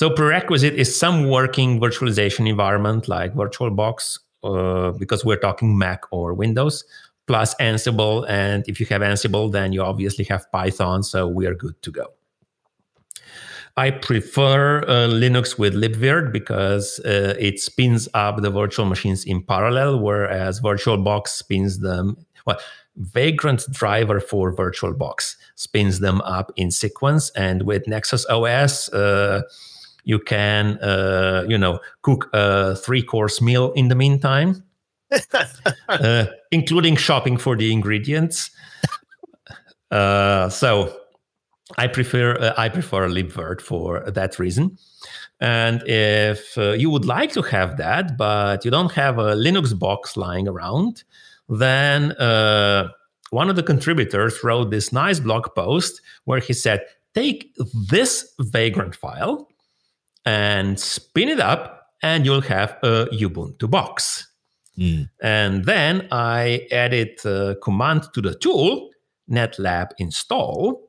So 0.00 0.08
prerequisite 0.08 0.76
is 0.76 0.98
some 0.98 1.28
working 1.28 1.78
virtualization 1.78 2.48
environment 2.48 3.06
like 3.06 3.34
VirtualBox, 3.34 4.18
uh, 4.42 4.92
because 4.92 5.26
we're 5.26 5.36
talking 5.36 5.76
Mac 5.76 6.04
or 6.10 6.32
Windows, 6.32 6.84
plus 7.26 7.54
Ansible. 7.56 8.24
And 8.26 8.64
if 8.66 8.80
you 8.80 8.86
have 8.86 9.02
Ansible, 9.02 9.52
then 9.52 9.74
you 9.74 9.82
obviously 9.82 10.24
have 10.30 10.50
Python, 10.52 11.02
so 11.02 11.28
we 11.28 11.44
are 11.44 11.54
good 11.54 11.74
to 11.82 11.90
go. 11.90 12.06
I 13.76 13.90
prefer 13.90 14.78
uh, 14.84 15.08
Linux 15.10 15.58
with 15.58 15.74
libvirt 15.74 16.32
because 16.32 16.98
uh, 17.00 17.34
it 17.38 17.60
spins 17.60 18.08
up 18.14 18.40
the 18.40 18.48
virtual 18.48 18.86
machines 18.86 19.26
in 19.26 19.42
parallel, 19.42 20.00
whereas 20.00 20.62
VirtualBox 20.62 21.28
spins 21.28 21.80
them. 21.80 22.16
Well, 22.46 22.58
Vagrant 22.96 23.70
driver 23.70 24.18
for 24.18 24.56
VirtualBox 24.56 25.36
spins 25.56 26.00
them 26.00 26.22
up 26.22 26.52
in 26.56 26.70
sequence, 26.70 27.28
and 27.36 27.64
with 27.64 27.86
Nexus 27.86 28.24
OS, 28.30 28.90
uh, 28.94 29.42
you 30.04 30.18
can, 30.18 30.78
uh, 30.78 31.44
you 31.48 31.58
know, 31.58 31.80
cook 32.02 32.28
a 32.32 32.76
three-course 32.76 33.40
meal 33.40 33.72
in 33.72 33.88
the 33.88 33.94
meantime, 33.94 34.62
uh, 35.88 36.26
including 36.50 36.96
shopping 36.96 37.36
for 37.36 37.56
the 37.56 37.72
ingredients. 37.72 38.50
Uh, 39.90 40.48
so 40.48 40.96
I 41.78 41.86
prefer 41.86 42.34
uh, 42.34 42.54
I 42.56 42.68
prefer 42.68 43.08
libvirt 43.08 43.60
for 43.60 44.10
that 44.10 44.38
reason. 44.38 44.78
And 45.40 45.82
if 45.88 46.56
uh, 46.58 46.72
you 46.72 46.90
would 46.90 47.06
like 47.06 47.32
to 47.32 47.42
have 47.42 47.76
that, 47.78 48.16
but 48.18 48.64
you 48.64 48.70
don't 48.70 48.92
have 48.92 49.18
a 49.18 49.34
Linux 49.34 49.76
box 49.78 50.16
lying 50.16 50.46
around, 50.46 51.02
then 51.48 52.12
uh, 52.12 52.88
one 53.30 53.48
of 53.48 53.56
the 53.56 53.62
contributors 53.62 54.44
wrote 54.44 54.70
this 54.70 54.92
nice 54.92 55.18
blog 55.18 55.46
post 55.54 56.02
where 56.24 56.40
he 56.40 56.52
said, 56.52 56.84
"Take 57.14 57.54
this 57.88 58.34
Vagrant 58.38 58.94
file 58.94 59.49
and 60.24 60.78
spin 60.78 61.28
it 61.28 61.40
up, 61.40 61.86
and 62.02 62.24
you'll 62.24 62.42
have 62.42 62.76
a 62.82 63.06
Ubuntu 63.12 63.70
box." 63.70 64.26
Mm. 64.78 65.10
And 65.22 65.64
then 65.64 66.08
I 66.10 66.66
added 66.70 67.24
a 67.24 67.56
command 67.62 68.04
to 68.14 68.20
the 68.20 68.34
tool, 68.34 68.90
netlab 69.30 69.90
install, 69.98 70.88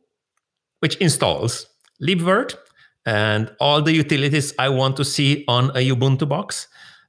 which 0.79 0.95
installs 0.97 1.67
libvirt 2.01 2.55
and 3.05 3.51
all 3.59 3.81
the 3.81 3.93
utilities 3.93 4.53
I 4.59 4.69
want 4.69 4.97
to 4.97 5.05
see 5.05 5.43
on 5.47 5.71
a 5.71 5.89
Ubuntu 5.89 6.27
box 6.27 6.67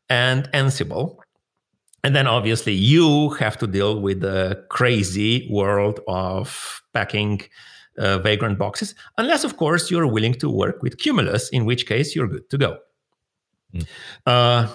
and 0.09 0.49
Ansible. 0.53 1.16
And 2.05 2.16
then 2.16 2.27
obviously 2.27 2.73
you 2.73 3.31
have 3.31 3.57
to 3.59 3.66
deal 3.66 4.01
with 4.01 4.20
the 4.20 4.64
crazy 4.70 5.49
world 5.51 6.01
of 6.09 6.83
packing 6.93 7.43
uh, 7.99 8.18
Vagrant 8.18 8.59
boxes, 8.59 8.95
unless, 9.18 9.45
of 9.45 9.57
course, 9.57 9.90
you're 9.90 10.07
willing 10.07 10.34
to 10.34 10.51
work 10.51 10.82
with 10.82 10.99
Cumulus, 10.99 11.49
in 11.51 11.64
which 11.64 11.86
case 11.86 12.14
you're 12.14 12.28
good 12.28 12.49
to 12.51 12.59
go. 12.59 12.78
Mm. 13.74 13.86
Uh, 14.26 14.68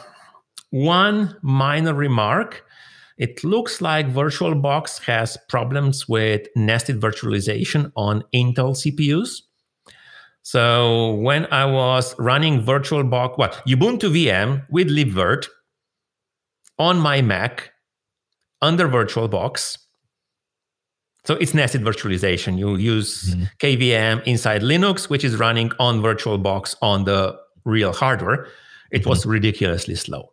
one 0.70 1.36
minor 1.42 1.94
remark 1.94 2.64
it 3.18 3.44
looks 3.44 3.82
like 3.82 4.14
VirtualBox 4.14 5.04
has 5.06 5.38
problems 5.50 6.08
with 6.08 6.48
nested 6.56 7.02
virtualization 7.02 7.92
on 7.96 8.24
Intel 8.34 8.76
CPUs. 8.76 9.42
So 10.44 11.16
when 11.16 11.48
I 11.48 11.66
was 11.66 12.18
running 12.20 12.64
VirtualBox, 12.64 13.38
what 13.38 13.64
Ubuntu 13.68 14.12
VM 14.12 14.66
with 14.70 14.90
libvirt 14.90 15.48
on 16.78 17.00
my 17.00 17.22
Mac 17.22 17.72
under 18.62 18.88
VirtualBox. 18.88 19.78
So 21.28 21.34
it's 21.36 21.54
nested 21.54 21.82
virtualization. 21.82 22.58
You 22.58 22.78
use 22.78 23.12
Mhm. 23.36 23.50
KVM 23.60 24.22
inside 24.26 24.62
Linux, 24.62 25.10
which 25.10 25.26
is 25.26 25.36
running 25.36 25.70
on 25.78 26.02
VirtualBox 26.02 26.76
on 26.82 27.04
the 27.04 27.36
real 27.66 27.92
hardware. 27.92 28.48
It 28.92 29.06
was 29.06 29.26
ridiculously 29.26 29.96
slow. 29.96 30.32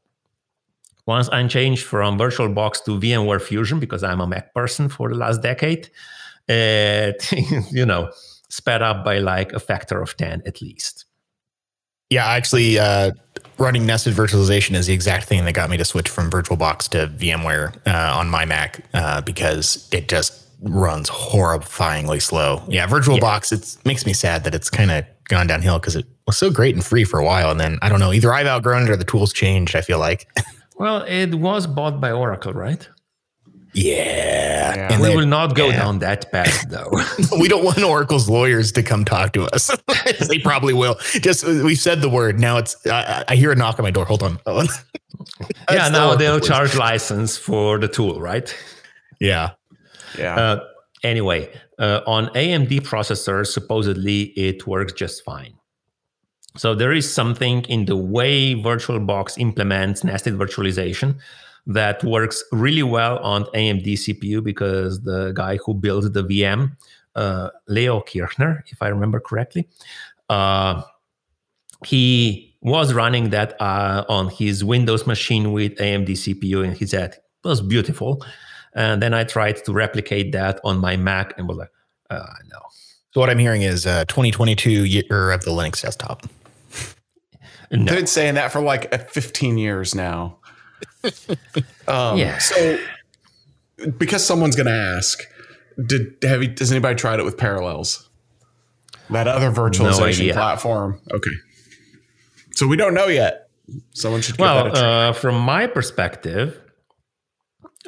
Once 1.04 1.28
I 1.30 1.44
changed 1.48 1.84
from 1.84 2.16
VirtualBox 2.16 2.84
to 2.84 2.92
VMware 3.00 3.42
Fusion 3.42 3.80
because 3.80 4.04
I'm 4.04 4.20
a 4.20 4.26
Mac 4.28 4.54
person 4.54 4.88
for 4.88 5.08
the 5.08 5.16
last 5.16 5.42
decade, 5.42 5.90
it 6.46 7.18
you 7.72 7.84
know 7.84 8.10
sped 8.48 8.80
up 8.80 9.04
by 9.04 9.18
like 9.18 9.52
a 9.52 9.58
factor 9.58 10.00
of 10.00 10.16
ten 10.16 10.42
at 10.46 10.62
least. 10.62 11.06
Yeah, 12.08 12.26
actually, 12.38 12.78
uh, 12.78 13.10
running 13.58 13.84
nested 13.84 14.14
virtualization 14.14 14.76
is 14.76 14.86
the 14.86 14.94
exact 14.94 15.24
thing 15.26 15.44
that 15.44 15.54
got 15.54 15.70
me 15.70 15.76
to 15.76 15.84
switch 15.84 16.08
from 16.08 16.30
VirtualBox 16.30 16.88
to 16.90 17.08
VMware 17.08 17.74
uh, 17.84 18.20
on 18.20 18.30
my 18.30 18.44
Mac 18.44 18.84
uh, 18.94 19.20
because 19.22 19.88
it 19.90 20.06
just 20.08 20.43
runs 20.64 21.10
horrifyingly 21.10 22.20
slow. 22.20 22.62
Yeah, 22.68 22.86
VirtualBox 22.86 23.52
yeah. 23.52 23.58
it 23.58 23.76
makes 23.86 24.06
me 24.06 24.12
sad 24.12 24.44
that 24.44 24.54
it's 24.54 24.70
kind 24.70 24.90
of 24.90 25.04
gone 25.28 25.46
downhill 25.46 25.78
because 25.78 25.96
it 25.96 26.06
was 26.26 26.38
so 26.38 26.50
great 26.50 26.74
and 26.74 26.84
free 26.84 27.04
for 27.04 27.18
a 27.20 27.24
while, 27.24 27.50
and 27.50 27.60
then 27.60 27.78
I 27.82 27.88
don't 27.88 28.00
know 28.00 28.12
either 28.12 28.32
I've 28.32 28.46
outgrown 28.46 28.84
it 28.84 28.90
or 28.90 28.96
the 28.96 29.04
tools 29.04 29.32
changed. 29.32 29.76
I 29.76 29.80
feel 29.80 29.98
like. 29.98 30.28
well, 30.76 31.02
it 31.02 31.34
was 31.34 31.66
bought 31.66 32.00
by 32.00 32.10
Oracle, 32.10 32.52
right? 32.52 32.88
Yeah. 33.74 34.76
yeah. 34.76 34.92
And 34.92 35.02
we 35.02 35.14
will 35.16 35.26
not 35.26 35.56
go 35.56 35.66
yeah. 35.66 35.78
down 35.78 35.98
that 35.98 36.30
path, 36.30 36.68
though. 36.68 36.92
we 37.40 37.48
don't 37.48 37.64
want 37.64 37.82
Oracle's 37.82 38.28
lawyers 38.28 38.70
to 38.72 38.84
come 38.84 39.04
talk 39.04 39.32
to 39.32 39.46
us. 39.46 39.68
they 40.28 40.38
probably 40.38 40.72
will. 40.72 40.94
Just 41.14 41.44
uh, 41.44 41.60
we've 41.64 41.78
said 41.78 42.00
the 42.00 42.08
word. 42.08 42.38
Now 42.38 42.58
it's. 42.58 42.86
I, 42.86 43.24
I 43.28 43.34
hear 43.34 43.50
a 43.50 43.56
knock 43.56 43.80
on 43.80 43.82
my 43.82 43.90
door. 43.90 44.04
Hold 44.04 44.22
on. 44.22 44.38
yeah. 44.46 45.88
Now 45.88 46.12
the 46.12 46.18
they'll 46.18 46.40
charge 46.40 46.76
license 46.76 47.36
for 47.36 47.78
the 47.78 47.88
tool, 47.88 48.20
right? 48.20 48.54
Yeah. 49.20 49.50
Yeah. 50.18 50.36
Uh, 50.36 50.64
anyway, 51.02 51.50
uh, 51.78 52.00
on 52.06 52.28
AMD 52.28 52.80
processors, 52.80 53.48
supposedly 53.48 54.22
it 54.36 54.66
works 54.66 54.92
just 54.92 55.24
fine. 55.24 55.54
So 56.56 56.74
there 56.74 56.92
is 56.92 57.12
something 57.12 57.62
in 57.64 57.86
the 57.86 57.96
way 57.96 58.54
VirtualBox 58.54 59.38
implements 59.38 60.04
nested 60.04 60.34
virtualization 60.34 61.16
that 61.66 62.04
works 62.04 62.44
really 62.52 62.82
well 62.82 63.18
on 63.18 63.44
AMD 63.46 63.86
CPU 63.86 64.42
because 64.42 65.02
the 65.02 65.32
guy 65.32 65.58
who 65.64 65.74
built 65.74 66.12
the 66.12 66.22
VM, 66.22 66.76
uh, 67.16 67.50
Leo 67.66 68.02
Kirchner, 68.02 68.62
if 68.68 68.80
I 68.82 68.88
remember 68.88 69.18
correctly, 69.18 69.68
uh, 70.28 70.82
he 71.84 72.56
was 72.60 72.94
running 72.94 73.30
that 73.30 73.60
uh, 73.60 74.04
on 74.08 74.28
his 74.28 74.64
Windows 74.64 75.06
machine 75.06 75.52
with 75.52 75.74
AMD 75.76 76.08
CPU, 76.08 76.64
and 76.64 76.76
he 76.76 76.86
said 76.86 77.14
it 77.14 77.48
was 77.48 77.60
beautiful. 77.60 78.24
And 78.74 79.02
then 79.02 79.14
I 79.14 79.24
tried 79.24 79.64
to 79.64 79.72
replicate 79.72 80.32
that 80.32 80.60
on 80.64 80.78
my 80.78 80.96
Mac, 80.96 81.34
and 81.38 81.48
was 81.48 81.58
like, 81.58 81.70
uh, 82.10 82.26
no. 82.50 82.58
So 83.12 83.20
what 83.20 83.30
I'm 83.30 83.38
hearing 83.38 83.62
is 83.62 83.86
uh, 83.86 84.04
2022 84.06 84.84
year 84.84 85.30
of 85.30 85.44
the 85.44 85.52
Linux 85.52 85.82
desktop. 85.82 86.26
No. 87.70 87.80
I've 87.92 87.98
been 87.98 88.06
saying 88.06 88.34
that 88.34 88.52
for 88.52 88.60
like 88.60 89.10
15 89.10 89.58
years 89.58 89.94
now. 89.94 90.38
um, 91.88 92.18
yeah. 92.18 92.38
So, 92.38 92.78
because 93.98 94.24
someone's 94.24 94.56
going 94.56 94.66
to 94.66 94.72
ask, 94.72 95.22
did 95.86 96.16
have 96.22 96.42
you, 96.42 96.54
has 96.58 96.70
anybody 96.70 96.94
tried 96.94 97.20
it 97.20 97.24
with 97.24 97.36
Parallels? 97.36 98.08
That 99.10 99.28
other 99.28 99.50
virtualization 99.50 100.28
no 100.28 100.32
platform. 100.34 101.00
Okay. 101.12 101.30
So 102.52 102.66
we 102.66 102.76
don't 102.76 102.94
know 102.94 103.06
yet. 103.06 103.48
Someone 103.92 104.20
should. 104.20 104.38
well, 104.38 104.76
uh, 104.76 105.12
from 105.12 105.38
my 105.40 105.66
perspective, 105.66 106.60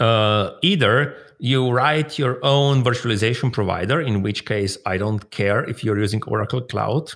uh, 0.00 0.50
either 0.62 1.16
you 1.38 1.70
write 1.70 2.18
your 2.18 2.38
own 2.42 2.82
virtualization 2.82 3.52
provider, 3.52 4.00
in 4.00 4.22
which 4.22 4.44
case 4.44 4.78
I 4.86 4.96
don't 4.96 5.30
care 5.30 5.64
if 5.64 5.84
you're 5.84 5.98
using 5.98 6.22
Oracle 6.24 6.62
Cloud, 6.62 7.12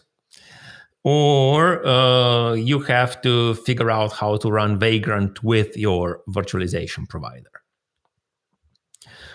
or 1.04 1.86
uh, 1.86 2.52
you 2.52 2.80
have 2.80 3.22
to 3.22 3.54
figure 3.54 3.90
out 3.90 4.12
how 4.12 4.36
to 4.36 4.50
run 4.50 4.78
Vagrant 4.78 5.42
with 5.42 5.76
your 5.76 6.20
virtualization 6.28 7.08
provider. 7.08 7.50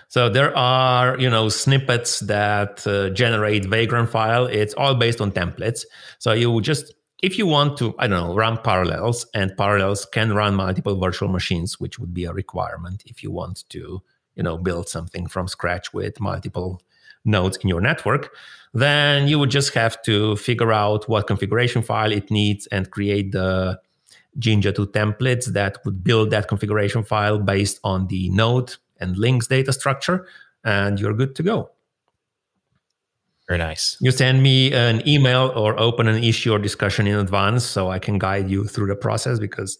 So 0.07 0.29
there 0.29 0.55
are, 0.55 1.19
you 1.19 1.29
know, 1.29 1.49
snippets 1.49 2.19
that 2.21 2.85
uh, 2.85 3.09
generate 3.09 3.65
Vagrant 3.65 4.09
file. 4.09 4.45
It's 4.45 4.73
all 4.75 4.93
based 4.95 5.19
on 5.19 5.31
templates. 5.31 5.85
So 6.19 6.31
you 6.31 6.61
just, 6.61 6.93
if 7.21 7.37
you 7.37 7.47
want 7.47 7.77
to, 7.77 7.95
I 7.97 8.07
don't 8.07 8.27
know, 8.27 8.35
run 8.35 8.57
Parallels, 8.57 9.25
and 9.33 9.55
Parallels 9.57 10.05
can 10.05 10.33
run 10.33 10.55
multiple 10.55 10.99
virtual 10.99 11.29
machines, 11.29 11.79
which 11.79 11.97
would 11.99 12.13
be 12.13 12.25
a 12.25 12.33
requirement 12.33 13.03
if 13.05 13.23
you 13.23 13.31
want 13.31 13.67
to, 13.69 14.01
you 14.35 14.43
know, 14.43 14.57
build 14.57 14.89
something 14.89 15.27
from 15.27 15.47
scratch 15.47 15.93
with 15.93 16.19
multiple 16.19 16.81
nodes 17.23 17.57
in 17.57 17.69
your 17.69 17.81
network 17.81 18.31
then 18.75 19.29
you 19.29 19.39
would 19.39 19.49
just 19.49 19.73
have 19.73 20.01
to 20.03 20.35
figure 20.35 20.73
out 20.73 21.07
what 21.07 21.27
configuration 21.27 21.81
file 21.81 22.11
it 22.11 22.29
needs 22.29 22.67
and 22.67 22.91
create 22.91 23.31
the 23.31 23.79
Jinja 24.37 24.73
2 24.73 24.87
templates 24.87 25.45
that 25.53 25.77
would 25.85 26.03
build 26.03 26.29
that 26.31 26.49
configuration 26.49 27.01
file 27.01 27.39
based 27.39 27.79
on 27.85 28.07
the 28.07 28.29
node 28.29 28.75
and 28.99 29.17
links 29.17 29.47
data 29.47 29.71
structure, 29.71 30.27
and 30.65 30.99
you're 30.99 31.13
good 31.13 31.35
to 31.35 31.43
go. 31.43 31.71
Very 33.47 33.59
nice. 33.59 33.97
You 34.01 34.11
send 34.11 34.41
me 34.41 34.73
an 34.73 35.07
email 35.07 35.51
or 35.55 35.79
open 35.79 36.07
an 36.07 36.23
issue 36.23 36.53
or 36.53 36.59
discussion 36.59 37.05
in 37.05 37.17
advance 37.17 37.63
so 37.63 37.89
I 37.89 37.99
can 37.99 38.17
guide 38.17 38.49
you 38.49 38.65
through 38.65 38.87
the 38.87 38.95
process 38.95 39.37
because 39.37 39.77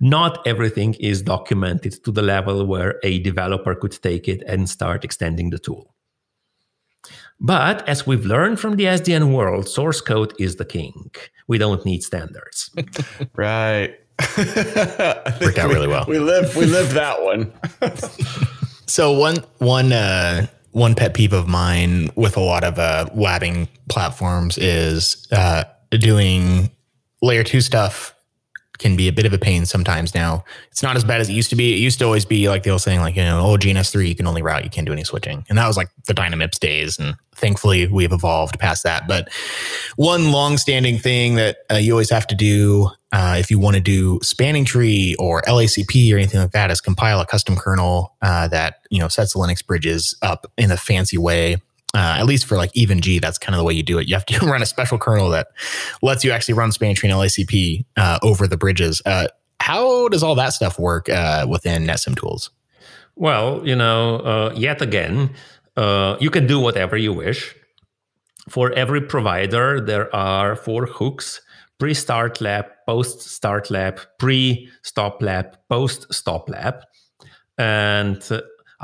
not 0.00 0.46
everything 0.46 0.94
is 0.94 1.22
documented 1.22 2.02
to 2.04 2.10
the 2.10 2.22
level 2.22 2.66
where 2.66 2.98
a 3.02 3.18
developer 3.20 3.74
could 3.74 3.92
take 4.02 4.28
it 4.28 4.42
and 4.46 4.68
start 4.68 5.04
extending 5.04 5.50
the 5.50 5.58
tool. 5.58 5.94
But 7.40 7.86
as 7.88 8.06
we've 8.06 8.24
learned 8.24 8.58
from 8.58 8.76
the 8.76 8.84
SDN 8.84 9.34
world, 9.34 9.68
source 9.68 10.00
code 10.00 10.32
is 10.38 10.56
the 10.56 10.64
king. 10.64 11.10
We 11.46 11.58
don't 11.58 11.84
need 11.84 12.02
standards. 12.02 12.70
right. 13.34 13.94
Worked 14.38 15.58
out 15.58 15.68
we, 15.68 15.74
really 15.74 15.88
well. 15.88 16.06
We 16.06 16.18
live 16.20 16.56
we 16.56 16.66
live 16.66 16.94
that 16.94 17.22
one. 17.22 17.52
so 18.86 19.12
one 19.12 19.36
one 19.58 19.92
uh 19.92 20.46
one 20.74 20.94
pet 20.96 21.14
peeve 21.14 21.32
of 21.32 21.46
mine 21.46 22.10
with 22.16 22.36
a 22.36 22.40
lot 22.40 22.64
of 22.64 22.78
uh 22.78 23.06
labbing 23.14 23.68
platforms 23.88 24.58
is 24.58 25.26
uh 25.30 25.62
doing 25.90 26.68
layer 27.22 27.44
two 27.44 27.60
stuff 27.60 28.13
can 28.78 28.96
be 28.96 29.08
a 29.08 29.12
bit 29.12 29.26
of 29.26 29.32
a 29.32 29.38
pain 29.38 29.64
sometimes 29.66 30.14
now. 30.14 30.44
It's 30.70 30.82
not 30.82 30.96
as 30.96 31.04
bad 31.04 31.20
as 31.20 31.28
it 31.28 31.32
used 31.32 31.50
to 31.50 31.56
be. 31.56 31.74
It 31.74 31.78
used 31.78 31.98
to 32.00 32.04
always 32.04 32.24
be 32.24 32.48
like 32.48 32.64
the 32.64 32.70
old 32.70 32.80
saying, 32.80 33.00
like, 33.00 33.16
you 33.16 33.22
know, 33.22 33.40
oh, 33.40 33.56
GNS3, 33.56 34.08
you 34.08 34.14
can 34.14 34.26
only 34.26 34.42
route, 34.42 34.64
you 34.64 34.70
can't 34.70 34.86
do 34.86 34.92
any 34.92 35.04
switching. 35.04 35.44
And 35.48 35.58
that 35.58 35.66
was 35.66 35.76
like 35.76 35.88
the 36.06 36.14
Dynamips 36.14 36.58
days. 36.58 36.98
And 36.98 37.14
thankfully, 37.34 37.86
we've 37.86 38.12
evolved 38.12 38.58
past 38.58 38.82
that. 38.82 39.06
But 39.06 39.28
one 39.96 40.32
long-standing 40.32 40.98
thing 40.98 41.36
that 41.36 41.58
uh, 41.70 41.76
you 41.76 41.92
always 41.92 42.10
have 42.10 42.26
to 42.28 42.34
do 42.34 42.90
uh, 43.12 43.36
if 43.38 43.48
you 43.48 43.60
want 43.60 43.76
to 43.76 43.80
do 43.80 44.18
spanning 44.22 44.64
tree 44.64 45.14
or 45.20 45.40
LACP 45.42 46.12
or 46.12 46.16
anything 46.16 46.40
like 46.40 46.50
that 46.50 46.72
is 46.72 46.80
compile 46.80 47.20
a 47.20 47.26
custom 47.26 47.54
kernel 47.54 48.16
uh, 48.22 48.48
that, 48.48 48.80
you 48.90 48.98
know, 48.98 49.06
sets 49.06 49.34
the 49.34 49.38
Linux 49.38 49.64
bridges 49.64 50.16
up 50.20 50.50
in 50.58 50.72
a 50.72 50.76
fancy 50.76 51.16
way 51.16 51.58
uh, 51.94 52.16
at 52.18 52.26
least 52.26 52.46
for 52.46 52.56
like 52.56 52.70
EVE-NG, 52.74 53.20
that's 53.20 53.38
kind 53.38 53.54
of 53.54 53.58
the 53.58 53.64
way 53.64 53.72
you 53.72 53.82
do 53.82 53.98
it. 53.98 54.08
You 54.08 54.14
have 54.14 54.26
to 54.26 54.38
run 54.46 54.62
a 54.62 54.66
special 54.66 54.98
kernel 54.98 55.30
that 55.30 55.48
lets 56.02 56.24
you 56.24 56.32
actually 56.32 56.54
run 56.54 56.72
spanning 56.72 56.96
tree 56.96 57.08
and 57.08 57.18
LACP 57.18 57.84
uh, 57.96 58.18
over 58.22 58.46
the 58.46 58.56
bridges. 58.56 59.00
Uh, 59.06 59.28
how 59.60 60.08
does 60.08 60.22
all 60.22 60.34
that 60.34 60.52
stuff 60.52 60.78
work 60.78 61.08
uh, 61.08 61.46
within 61.48 61.84
NetSim 61.84 62.16
tools? 62.16 62.50
Well, 63.16 63.66
you 63.66 63.76
know, 63.76 64.16
uh, 64.16 64.52
yet 64.56 64.82
again, 64.82 65.30
uh, 65.76 66.16
you 66.20 66.30
can 66.30 66.46
do 66.46 66.58
whatever 66.58 66.96
you 66.96 67.12
wish. 67.12 67.54
For 68.48 68.72
every 68.72 69.00
provider, 69.00 69.80
there 69.80 70.14
are 70.14 70.54
four 70.56 70.86
hooks 70.86 71.40
pre 71.78 71.94
start 71.94 72.40
lab, 72.40 72.66
post 72.86 73.22
start 73.22 73.70
lab, 73.70 74.00
pre 74.18 74.68
stop 74.82 75.22
lab, 75.22 75.56
post 75.70 76.12
stop 76.12 76.48
lab. 76.50 76.84
And 77.56 78.20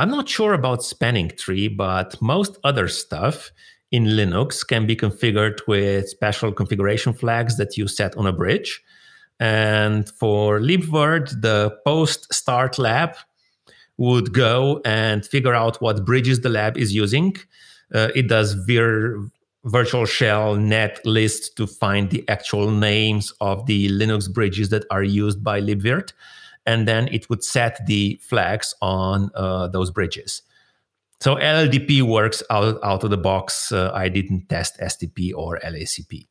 I'm 0.01 0.11
not 0.11 0.31
sure 0.31 0.55
about 0.55 0.83
spanning 0.83 1.29
tree, 1.29 1.69
but 1.69 2.17
most 2.23 2.57
other 2.65 2.89
stuff 2.89 3.51
in 3.91 4.05
Linux 4.05 4.67
can 4.67 4.87
be 4.87 4.97
configured 4.97 5.61
with 5.69 6.09
special 6.09 6.53
configuration 6.53 7.13
flags 7.13 7.59
that 7.59 7.77
you 7.77 7.87
set 7.87 8.17
on 8.17 8.27
a 8.27 8.33
bridge. 8.33 8.83
And 9.41 10.09
for 10.09 10.59
libvirt, 10.59 11.43
the 11.43 11.77
post 11.85 12.33
start 12.33 12.79
lab 12.79 13.15
would 13.99 14.33
go 14.33 14.81
and 14.87 15.27
figure 15.27 15.55
out 15.55 15.83
what 15.83 16.07
bridges 16.07 16.41
the 16.41 16.49
lab 16.49 16.79
is 16.79 16.95
using. 16.95 17.37
Uh, 17.95 18.09
it 18.15 18.27
does 18.27 18.55
vir 18.55 19.19
virtual 19.65 20.07
shell 20.07 20.57
net 20.57 20.99
list 21.05 21.59
to 21.59 21.67
find 21.67 22.09
the 22.09 22.27
actual 22.27 22.71
names 22.71 23.35
of 23.43 23.67
the 23.67 23.91
Linux 23.91 24.33
bridges 24.33 24.71
that 24.71 24.87
are 24.91 25.03
used 25.03 25.45
by 25.45 25.61
libvirt 25.61 26.15
and 26.67 26.87
then 26.87 27.09
it 27.09 27.29
would 27.29 27.43
set 27.43 27.85
the 27.87 28.21
flags 28.23 28.75
on 28.81 29.31
uh, 29.35 29.69
those 29.69 29.91
bridges. 29.91 30.43
So 31.21 31.37
LLDP 31.37 32.03
works 32.03 32.43
out, 32.51 32.79
out 32.83 33.05
of 33.05 33.11
the 33.11 33.19
box. 33.19 33.73
Uh, 33.73 33.91
I 33.95 34.09
didn't 34.09 34.49
test 34.49 34.79
STP 34.81 35.33
or 35.35 35.59
LACP. 35.59 36.27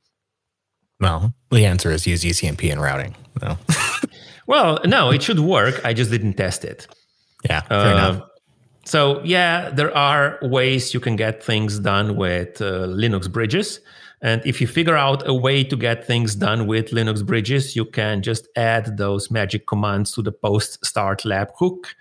Well, 1.00 1.34
the 1.52 1.66
answer 1.66 1.92
is 1.92 2.08
use 2.08 2.24
ECMP 2.24 2.72
in 2.72 2.80
routing. 2.80 3.16
No. 3.42 3.58
well, 4.48 4.80
no, 4.86 5.12
it 5.12 5.22
should 5.22 5.40
work. 5.40 5.80
I 5.86 5.94
just 5.94 6.12
didn't 6.12 6.34
test 6.34 6.66
it. 6.66 6.88
Yeah, 7.46 7.62
fair 7.62 7.78
uh, 7.78 7.92
enough. 7.92 8.30
So 8.84 9.22
yeah, 9.24 9.70
there 9.70 9.96
are 9.96 10.40
ways 10.42 10.94
you 10.94 11.00
can 11.00 11.16
get 11.16 11.44
things 11.44 11.80
done 11.80 12.16
with 12.16 12.62
uh, 12.62 12.88
Linux 12.88 13.32
bridges. 13.32 13.80
And 14.22 14.42
if 14.46 14.60
you 14.60 14.68
figure 14.68 14.98
out 14.98 15.28
a 15.28 15.34
way 15.34 15.64
to 15.64 15.76
get 15.78 16.06
things 16.06 16.36
done 16.36 16.68
with 16.68 16.92
Linux 16.92 17.26
bridges, 17.26 17.76
you 17.76 17.86
can 17.86 18.22
just 18.22 18.48
add 18.56 18.98
those 18.98 19.32
magic 19.32 19.66
commands 19.66 20.12
to 20.14 20.22
the 20.22 20.32
post 20.32 20.86
start 20.86 21.24
lab 21.24 21.52
hook. 21.56 21.96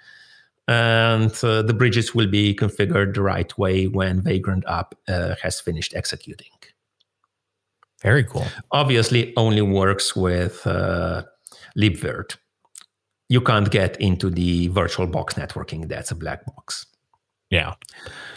And 0.66 1.32
uh, 1.42 1.62
the 1.62 1.72
bridges 1.72 2.14
will 2.14 2.26
be 2.26 2.54
configured 2.54 3.14
the 3.14 3.22
right 3.22 3.56
way 3.56 3.86
when 3.86 4.20
Vagrant 4.20 4.66
up 4.66 4.94
uh, 5.06 5.36
has 5.42 5.60
finished 5.60 5.94
executing. 5.94 6.50
Very 8.02 8.24
cool. 8.24 8.46
Obviously, 8.70 9.32
only 9.36 9.62
works 9.62 10.14
with 10.14 10.66
uh, 10.66 11.22
libvirt. 11.76 12.36
You 13.28 13.40
can't 13.40 13.70
get 13.70 14.00
into 14.00 14.30
the 14.30 14.68
VirtualBox 14.70 15.34
networking. 15.34 15.88
That's 15.88 16.10
a 16.10 16.14
black 16.14 16.44
box. 16.46 16.86
Yeah. 17.51 17.74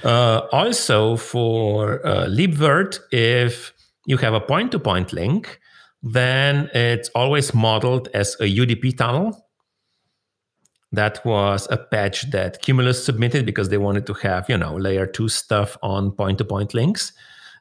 Uh, 0.04 0.48
also, 0.52 1.18
for 1.18 2.06
uh, 2.06 2.26
libvirt, 2.28 3.00
if 3.12 3.74
you 4.06 4.18
have 4.18 4.34
a 4.34 4.40
point 4.40 4.72
to 4.72 4.80
point 4.80 5.14
link, 5.14 5.60
then 6.02 6.70
it's 6.74 7.10
always 7.10 7.54
modeled 7.54 8.08
as 8.14 8.36
a 8.40 8.46
UDP 8.46 8.98
tunnel. 8.98 9.48
That 10.94 11.24
was 11.26 11.68
a 11.72 11.78
patch 11.78 12.30
that 12.32 12.62
Cumulus 12.62 13.06
submitted 13.06 13.46
because 13.46 13.70
they 13.70 13.78
wanted 13.78 14.06
to 14.08 14.14
have, 14.16 14.50
you 14.50 14.58
know, 14.58 14.76
layer 14.76 15.06
two 15.06 15.30
stuff 15.30 15.78
on 15.82 16.12
point 16.12 16.38
to 16.40 16.46
point 16.46 16.74
links. 16.74 17.14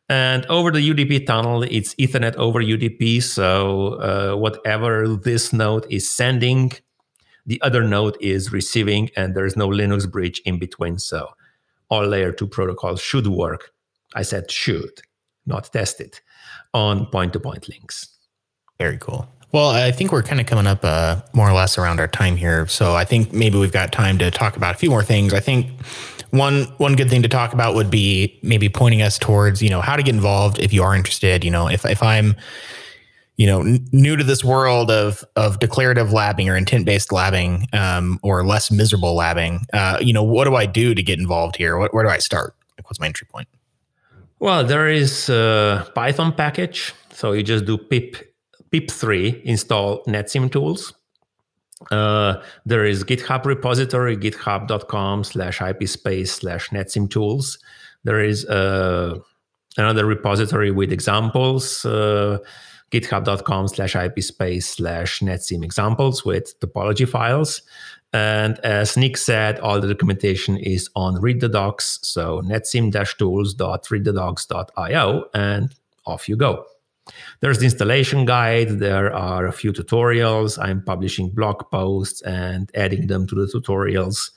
And 0.09 0.45
over 0.47 0.73
the 0.73 0.81
UDP 0.91 1.27
tunnel, 1.27 1.63
it's 1.63 1.95
Ethernet 1.95 2.35
over 2.35 2.61
UDP. 2.61 3.23
So 3.23 3.95
uh, 4.01 4.37
whatever 4.37 5.07
this 5.07 5.53
node 5.53 5.87
is 5.89 6.13
sending, 6.13 6.73
the 7.47 7.63
other 7.63 7.85
node 7.85 8.17
is 8.21 8.51
receiving, 8.51 9.11
and 9.17 9.37
there's 9.37 9.57
no 9.57 9.69
Linux 9.69 10.11
bridge 10.11 10.43
in 10.45 10.59
between. 10.59 10.99
So 10.99 11.29
all 11.91 12.07
layer 12.07 12.33
two 12.33 12.47
protocols 12.47 13.01
should 13.01 13.27
work. 13.27 13.71
I 14.15 14.23
said 14.23 14.51
should, 14.51 15.03
not 15.47 15.73
tested, 15.73 16.21
on 16.73 17.07
point 17.07 17.33
to 17.35 17.41
point 17.41 17.69
links. 17.69 18.09
Very 18.79 18.99
cool. 18.99 19.29
Well, 19.53 19.71
I 19.71 19.91
think 19.91 20.13
we're 20.13 20.23
kind 20.23 20.41
of 20.41 20.47
coming 20.47 20.67
up 20.67 20.85
uh, 20.85 21.21
more 21.33 21.49
or 21.49 21.53
less 21.53 21.77
around 21.77 21.99
our 21.99 22.07
time 22.07 22.37
here. 22.37 22.67
So 22.69 22.95
I 22.95 23.05
think 23.05 23.33
maybe 23.33 23.59
we've 23.59 23.73
got 23.73 23.91
time 23.91 24.17
to 24.19 24.31
talk 24.31 24.57
about 24.57 24.77
a 24.77 24.79
few 24.79 24.91
more 24.91 25.03
things. 25.03 25.35
I 25.35 25.41
think 25.41 25.67
one 26.31 26.65
one 26.79 26.95
good 26.95 27.11
thing 27.11 27.23
to 27.23 27.29
talk 27.29 27.53
about 27.53 27.75
would 27.75 27.91
be 27.91 28.39
maybe 28.43 28.69
pointing 28.69 29.03
us 29.03 29.19
towards 29.19 29.61
you 29.61 29.69
know 29.69 29.81
how 29.81 29.97
to 29.97 30.03
get 30.05 30.15
involved 30.15 30.61
if 30.61 30.73
you 30.73 30.85
are 30.85 30.95
interested. 30.95 31.45
You 31.45 31.51
know, 31.51 31.69
if 31.69 31.85
if 31.85 32.03
I'm 32.03 32.37
you 33.41 33.47
know 33.47 33.63
n- 33.63 33.89
new 33.91 34.17
to 34.17 34.23
this 34.23 34.45
world 34.45 34.91
of 34.91 35.25
of 35.35 35.59
declarative 35.61 36.09
labbing 36.09 36.47
or 36.47 36.57
intent 36.57 36.85
based 36.85 37.09
labbing 37.09 37.73
um, 37.75 38.21
or 38.23 38.45
less 38.45 38.71
miserable 38.71 39.17
labbing, 39.17 39.65
uh, 39.73 39.97
you 39.99 40.13
know, 40.13 40.23
what 40.23 40.45
do 40.45 40.57
I 40.57 40.67
do 40.67 40.95
to 40.95 41.03
get 41.03 41.19
involved 41.19 41.57
here? 41.57 41.79
What, 41.79 41.95
where 41.95 42.05
do 42.05 42.11
I 42.11 42.19
start? 42.19 42.55
Like, 42.77 42.85
what's 42.91 43.01
my 43.01 43.07
entry 43.07 43.27
point? 43.33 43.49
Well, 44.41 44.63
there 44.63 44.89
is 44.89 45.31
a 45.31 45.91
Python 45.95 46.35
package. 46.35 46.93
So 47.13 47.33
you 47.33 47.43
just 47.43 47.65
do 47.65 47.79
pip 47.79 48.35
pip3 48.73 49.43
install 49.45 50.05
netsim 50.05 50.53
tools. 50.53 50.93
Uh, 51.91 52.43
there 52.67 52.85
is 52.85 53.05
GitHub 53.05 53.47
repository, 53.47 54.19
github.com 54.19 55.25
slash 55.25 55.61
ipspace 55.61 56.29
slash 56.29 56.69
netsim 56.69 57.09
tools. 57.09 57.59
There 58.05 58.21
is 58.21 58.45
uh, 58.47 59.19
another 59.79 60.05
repository 60.05 60.71
with 60.71 60.93
examples, 60.93 61.87
uh, 61.87 62.39
github.com 62.91 63.69
slash 63.69 63.95
ipspace 63.95 64.65
slash 64.65 65.21
netsim 65.21 65.65
examples 65.65 66.25
with 66.25 66.59
topology 66.61 67.09
files. 67.09 67.63
And 68.13 68.59
as 68.61 68.97
Nick 68.97 69.17
said, 69.17 69.61
all 69.61 69.81
the 69.81 69.87
documentation 69.87 70.57
is 70.57 70.91
on 70.97 71.21
read 71.21 71.41
the 71.41 71.49
docs. 71.49 72.01
So 72.03 72.43
netsim-tools.readthedocs.io 72.43 75.25
and 75.33 75.73
off 76.07 76.29
you 76.29 76.37
go. 76.37 76.67
There's 77.41 77.59
the 77.59 77.65
installation 77.65 78.25
guide. 78.25 78.81
There 78.81 79.15
are 79.15 79.47
a 79.47 79.53
few 79.53 79.73
tutorials. 79.73 80.59
I'm 80.61 80.83
publishing 80.83 81.31
blog 81.31 81.71
posts 81.71 82.21
and 82.23 82.71
adding 82.75 83.07
them 83.07 83.27
to 83.29 83.35
the 83.35 83.47
tutorials. 83.47 84.31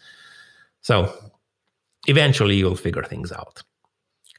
So 0.82 1.14
eventually 2.08 2.56
you'll 2.56 2.76
figure 2.76 3.04
things 3.04 3.32
out. 3.32 3.64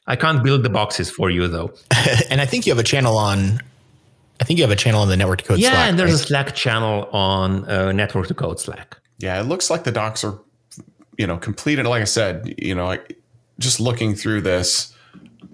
I 0.07 0.15
can't 0.15 0.43
build 0.43 0.63
the 0.63 0.69
boxes 0.69 1.09
for 1.09 1.29
you 1.29 1.47
though. 1.47 1.73
and 2.29 2.39
I 2.39 2.45
think 2.45 2.65
you 2.65 2.71
have 2.71 2.79
a 2.79 2.83
channel 2.83 3.17
on. 3.17 3.59
I 4.39 4.43
think 4.43 4.59
you 4.59 4.63
have 4.63 4.71
a 4.71 4.75
channel 4.75 5.01
on 5.01 5.07
the 5.07 5.17
Network 5.17 5.39
to 5.39 5.45
Code 5.45 5.59
yeah, 5.59 5.71
Slack. 5.71 5.89
and 5.89 5.99
there's 5.99 6.11
right? 6.11 6.21
a 6.21 6.27
Slack 6.27 6.55
channel 6.55 7.05
on 7.11 7.69
uh, 7.69 7.91
Network 7.91 8.27
to 8.27 8.33
Code 8.33 8.59
Slack. 8.59 8.97
Yeah, 9.17 9.39
it 9.39 9.43
looks 9.43 9.69
like 9.69 9.83
the 9.85 9.91
docs 9.91 10.23
are, 10.23 10.39
you 11.17 11.25
know, 11.25 11.37
completed. 11.37 11.85
Like 11.85 12.01
I 12.01 12.05
said, 12.05 12.53
you 12.57 12.75
know, 12.75 12.85
like 12.85 13.17
just 13.59 13.79
looking 13.79 14.13
through 14.13 14.41
this, 14.41 14.93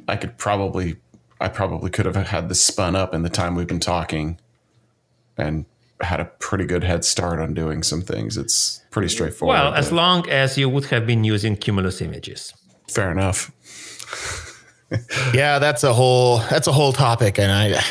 I 0.07 0.15
could 0.15 0.37
probably, 0.37 0.97
I 1.39 1.47
probably 1.47 1.91
could 1.91 2.05
have 2.05 2.15
had 2.15 2.49
this 2.49 2.63
spun 2.63 2.95
up 2.95 3.13
in 3.13 3.21
the 3.21 3.29
time 3.29 3.55
we've 3.55 3.67
been 3.67 3.79
talking, 3.79 4.39
and 5.37 5.65
had 6.01 6.19
a 6.19 6.25
pretty 6.25 6.65
good 6.65 6.83
head 6.83 7.05
start 7.05 7.39
on 7.39 7.53
doing 7.53 7.83
some 7.83 8.01
things. 8.01 8.37
It's 8.37 8.81
pretty 8.89 9.09
straightforward. 9.09 9.53
Well, 9.53 9.73
as 9.73 9.91
long 9.91 10.27
as 10.29 10.57
you 10.57 10.67
would 10.69 10.85
have 10.85 11.05
been 11.05 11.23
using 11.23 11.55
Cumulus 11.55 12.01
images. 12.01 12.53
fair 12.89 13.11
enough. 13.11 13.51
yeah, 15.33 15.59
that's 15.59 15.83
a 15.83 15.93
whole 15.93 16.39
that's 16.49 16.67
a 16.67 16.71
whole 16.71 16.93
topic, 16.93 17.39
and 17.39 17.51
I, 17.51 17.81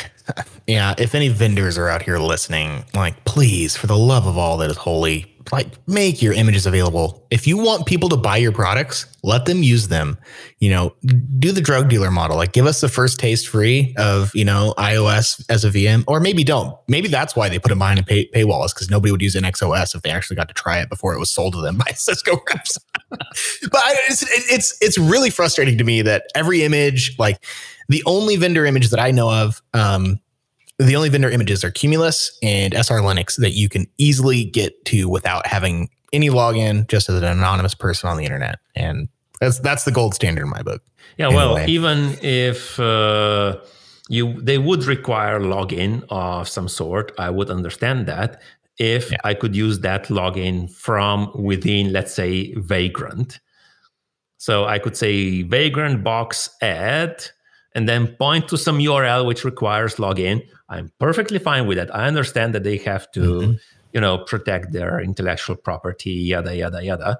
yeah, 0.67 0.93
if 0.97 1.15
any 1.15 1.29
vendors 1.29 1.77
are 1.77 1.89
out 1.89 2.01
here 2.01 2.17
listening, 2.17 2.85
like, 2.93 3.23
please, 3.25 3.75
for 3.75 3.87
the 3.87 3.97
love 3.97 4.27
of 4.27 4.37
all 4.37 4.57
that 4.57 4.69
is 4.69 4.77
holy, 4.77 5.27
like, 5.51 5.67
make 5.87 6.21
your 6.21 6.33
images 6.33 6.65
available. 6.65 7.25
If 7.31 7.47
you 7.47 7.57
want 7.57 7.85
people 7.85 8.09
to 8.09 8.17
buy 8.17 8.37
your 8.37 8.51
products, 8.51 9.05
let 9.23 9.45
them 9.45 9.63
use 9.63 9.87
them. 9.87 10.17
You 10.59 10.69
know, 10.69 10.95
do 11.39 11.51
the 11.51 11.61
drug 11.61 11.89
dealer 11.89 12.11
model. 12.11 12.37
Like, 12.37 12.53
give 12.53 12.65
us 12.65 12.79
the 12.81 12.87
first 12.87 13.19
taste 13.19 13.47
free 13.47 13.93
of 13.97 14.31
you 14.35 14.45
know 14.45 14.73
IOS 14.77 15.43
as 15.49 15.65
a 15.65 15.69
VM, 15.69 16.03
or 16.07 16.19
maybe 16.19 16.43
don't. 16.43 16.77
Maybe 16.87 17.07
that's 17.07 17.35
why 17.35 17.49
they 17.49 17.59
put 17.59 17.71
it 17.71 17.77
behind 17.77 17.99
a 17.99 18.03
pay, 18.03 18.27
paywall 18.27 18.65
is 18.65 18.73
because 18.73 18.89
nobody 18.89 19.11
would 19.11 19.21
use 19.21 19.35
NX-OS 19.35 19.95
if 19.95 20.03
they 20.03 20.11
actually 20.11 20.35
got 20.35 20.47
to 20.47 20.53
try 20.53 20.79
it 20.79 20.89
before 20.89 21.13
it 21.13 21.19
was 21.19 21.31
sold 21.31 21.53
to 21.53 21.61
them 21.61 21.77
by 21.85 21.91
Cisco 21.95 22.39
reps. 22.47 22.77
but 23.09 23.81
it's 24.09 24.23
it's 24.51 24.77
it's 24.81 24.97
really 24.97 25.29
frustrating 25.29 25.77
to 25.77 25.83
me 25.83 26.01
that 26.01 26.25
every 26.35 26.63
image, 26.63 27.17
like 27.17 27.43
the 27.91 28.03
only 28.05 28.35
vendor 28.37 28.65
image 28.65 28.89
that 28.89 28.99
I 28.99 29.11
know 29.11 29.29
of, 29.29 29.61
um, 29.73 30.19
the 30.79 30.95
only 30.95 31.09
vendor 31.09 31.29
images 31.29 31.63
are 31.63 31.71
Cumulus 31.71 32.37
and 32.41 32.73
SR 32.73 32.99
Linux 33.01 33.35
that 33.37 33.51
you 33.51 33.69
can 33.69 33.85
easily 33.97 34.43
get 34.45 34.83
to 34.85 35.07
without 35.07 35.45
having 35.45 35.89
any 36.13 36.29
login, 36.29 36.87
just 36.87 37.09
as 37.09 37.15
an 37.15 37.23
anonymous 37.23 37.75
person 37.75 38.09
on 38.09 38.17
the 38.17 38.25
internet, 38.25 38.59
and 38.75 39.07
that's 39.39 39.59
that's 39.59 39.83
the 39.85 39.91
gold 39.91 40.13
standard 40.15 40.43
in 40.43 40.49
my 40.49 40.61
book. 40.61 40.81
Yeah, 41.17 41.27
well, 41.29 41.59
even 41.69 42.17
if 42.21 42.79
uh, 42.79 43.57
you 44.09 44.41
they 44.41 44.57
would 44.57 44.85
require 44.85 45.39
login 45.39 46.03
of 46.09 46.47
some 46.49 46.67
sort, 46.67 47.11
I 47.17 47.29
would 47.29 47.49
understand 47.49 48.07
that 48.07 48.41
if 48.77 49.11
Yeah. 49.11 49.17
I 49.23 49.33
could 49.35 49.55
use 49.55 49.79
that 49.81 50.05
login 50.07 50.69
from 50.71 51.31
within, 51.35 51.93
let's 51.93 52.13
say, 52.13 52.53
Vagrant. 52.55 53.39
So 54.37 54.65
I 54.65 54.79
could 54.79 54.97
say 54.97 55.43
Vagrant 55.43 56.03
box 56.03 56.49
add 56.61 57.23
and 57.75 57.87
then 57.87 58.07
point 58.17 58.47
to 58.49 58.57
some 58.57 58.79
URL 58.79 59.25
which 59.25 59.43
requires 59.45 59.95
login. 59.95 60.45
I'm 60.69 60.91
perfectly 60.99 61.39
fine 61.39 61.67
with 61.67 61.77
that. 61.77 61.93
I 61.95 62.07
understand 62.07 62.53
that 62.55 62.63
they 62.63 62.77
have 62.77 63.11
to, 63.13 63.19
Mhm. 63.19 63.59
you 63.93 64.01
know, 64.01 64.17
protect 64.19 64.71
their 64.71 64.99
intellectual 64.99 65.55
property, 65.55 66.11
yada 66.11 66.55
yada 66.55 66.83
yada. 66.83 67.19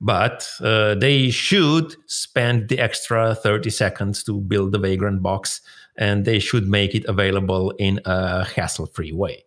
But 0.00 0.46
uh, 0.60 0.94
they 0.94 1.30
should 1.30 1.94
spend 2.06 2.68
the 2.68 2.78
extra 2.78 3.34
30 3.34 3.70
seconds 3.70 4.22
to 4.24 4.40
build 4.40 4.72
the 4.72 4.78
Vagrant 4.78 5.22
box, 5.22 5.62
and 5.96 6.24
they 6.26 6.38
should 6.38 6.68
make 6.68 6.94
it 6.94 7.04
available 7.06 7.70
in 7.78 8.00
a 8.04 8.44
hassle-free 8.44 9.12
way. 9.12 9.44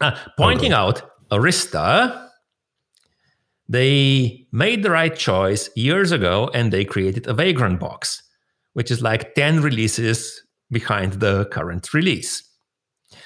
Uh, 0.00 0.12
pointing 0.36 0.72
out, 0.72 1.02
Arista, 1.32 2.28
they 3.68 4.46
made 4.52 4.82
the 4.84 4.90
right 4.90 5.16
choice 5.16 5.68
years 5.74 6.12
ago, 6.12 6.50
and 6.54 6.72
they 6.72 6.84
created 6.84 7.26
a 7.26 7.34
Vagrant 7.34 7.80
box, 7.80 8.22
which 8.78 8.92
is 8.92 9.02
like 9.02 9.34
10 9.34 9.60
releases 9.60 10.44
behind 10.70 11.14
the 11.14 11.46
current 11.46 11.92
release. 11.92 12.44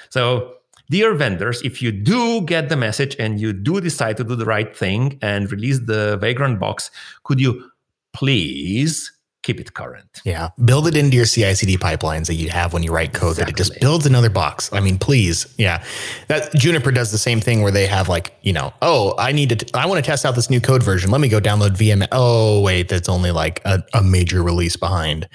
So, 0.09 0.55
dear 0.89 1.13
vendors, 1.15 1.61
if 1.61 1.83
you 1.83 1.93
do 1.93 2.41
get 2.41 2.71
the 2.71 2.77
message 2.77 3.15
and 3.19 3.39
you 3.39 3.53
do 3.53 3.79
decide 3.79 4.17
to 4.17 4.25
do 4.25 4.35
the 4.35 4.47
right 4.47 4.75
thing 4.75 5.19
and 5.21 5.53
release 5.53 5.81
the 5.81 6.17
Vagrant 6.17 6.59
box, 6.59 6.91
could 7.25 7.39
you 7.39 7.71
please 8.15 9.13
keep 9.43 9.61
it 9.61 9.75
current? 9.75 10.21
Yeah, 10.25 10.51
build 10.65 10.87
it 10.87 10.97
into 10.97 11.17
your 11.17 11.27
CI/CD 11.27 11.77
pipelines 11.79 12.27
that 12.27 12.35
you 12.35 12.51
have 12.51 12.73
when 12.73 12.83
you 12.83 12.93
write 12.93 13.13
code. 13.13 13.37
That 13.37 13.49
it 13.49 13.57
just 13.57 13.79
builds 13.81 14.07
another 14.07 14.31
box. 14.31 14.73
I 14.73 14.81
mean, 14.81 14.99
please, 14.99 15.53
yeah. 15.59 15.85
That 16.29 16.53
Juniper 16.55 16.91
does 16.93 17.11
the 17.13 17.19
same 17.19 17.41
thing 17.41 17.63
where 17.63 17.73
they 17.73 17.87
have 17.87 18.09
like, 18.09 18.35
you 18.43 18.53
know, 18.53 18.73
oh, 18.83 19.15
I 19.19 19.33
need 19.33 19.49
to, 19.51 19.57
t- 19.57 19.71
I 19.75 19.87
want 19.87 20.03
to 20.05 20.09
test 20.09 20.25
out 20.25 20.35
this 20.35 20.51
new 20.51 20.61
code 20.61 20.83
version. 20.83 21.11
Let 21.11 21.21
me 21.21 21.29
go 21.29 21.41
download 21.41 21.71
VM. 21.77 22.07
Oh, 22.13 22.61
wait, 22.61 22.89
that's 22.89 23.09
only 23.09 23.31
like 23.31 23.61
a, 23.65 23.83
a 23.95 24.03
major 24.03 24.43
release 24.43 24.77
behind. 24.77 25.29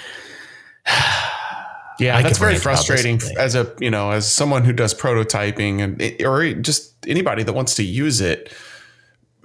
Yeah, 1.99 2.15
I 2.17 2.21
that's 2.21 2.37
very 2.37 2.53
rant 2.53 2.63
about 2.63 2.77
this 2.77 2.85
frustrating 2.87 3.21
as 3.37 3.55
a 3.55 3.73
you 3.79 3.89
know 3.89 4.11
as 4.11 4.31
someone 4.31 4.63
who 4.63 4.73
does 4.73 4.93
prototyping 4.93 5.81
and 5.81 6.01
it- 6.01 6.23
or 6.23 6.53
just 6.53 6.93
anybody 7.07 7.43
that 7.43 7.53
wants 7.53 7.75
to 7.75 7.83
use 7.83 8.21
it. 8.21 8.51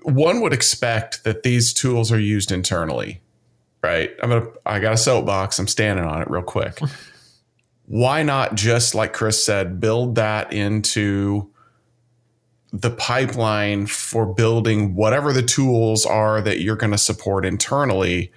One 0.05 0.41
would 0.41 0.53
expect 0.53 1.23
that 1.23 1.45
these 1.45 1.73
tools 1.73 2.11
are 2.11 2.19
used 2.19 2.51
internally, 2.51 3.22
right? 3.83 4.11
I'm 4.23 4.31
gonna 4.31 4.47
I 4.65 4.81
got 4.81 4.93
a 4.93 4.97
soapbox. 4.97 5.59
I'm 5.59 5.69
standing 5.69 6.05
on 6.05 6.23
it 6.23 6.31
real 6.31 6.43
quick. 6.43 6.79
Why 7.87 8.23
not 8.23 8.55
just 8.55 8.95
like 8.95 9.13
Chris 9.13 9.45
said, 9.45 9.81
build 9.81 10.15
that 10.15 10.53
into 10.53 11.51
the 12.73 12.91
pipeline 12.91 13.87
for 13.87 14.25
building 14.25 14.95
whatever 14.95 15.33
the 15.33 15.43
tools 15.43 16.07
are 16.07 16.41
that 16.41 16.61
you're 16.61 16.77
going 16.77 16.93
to 16.93 16.99
support 16.99 17.45
internally 17.45 18.33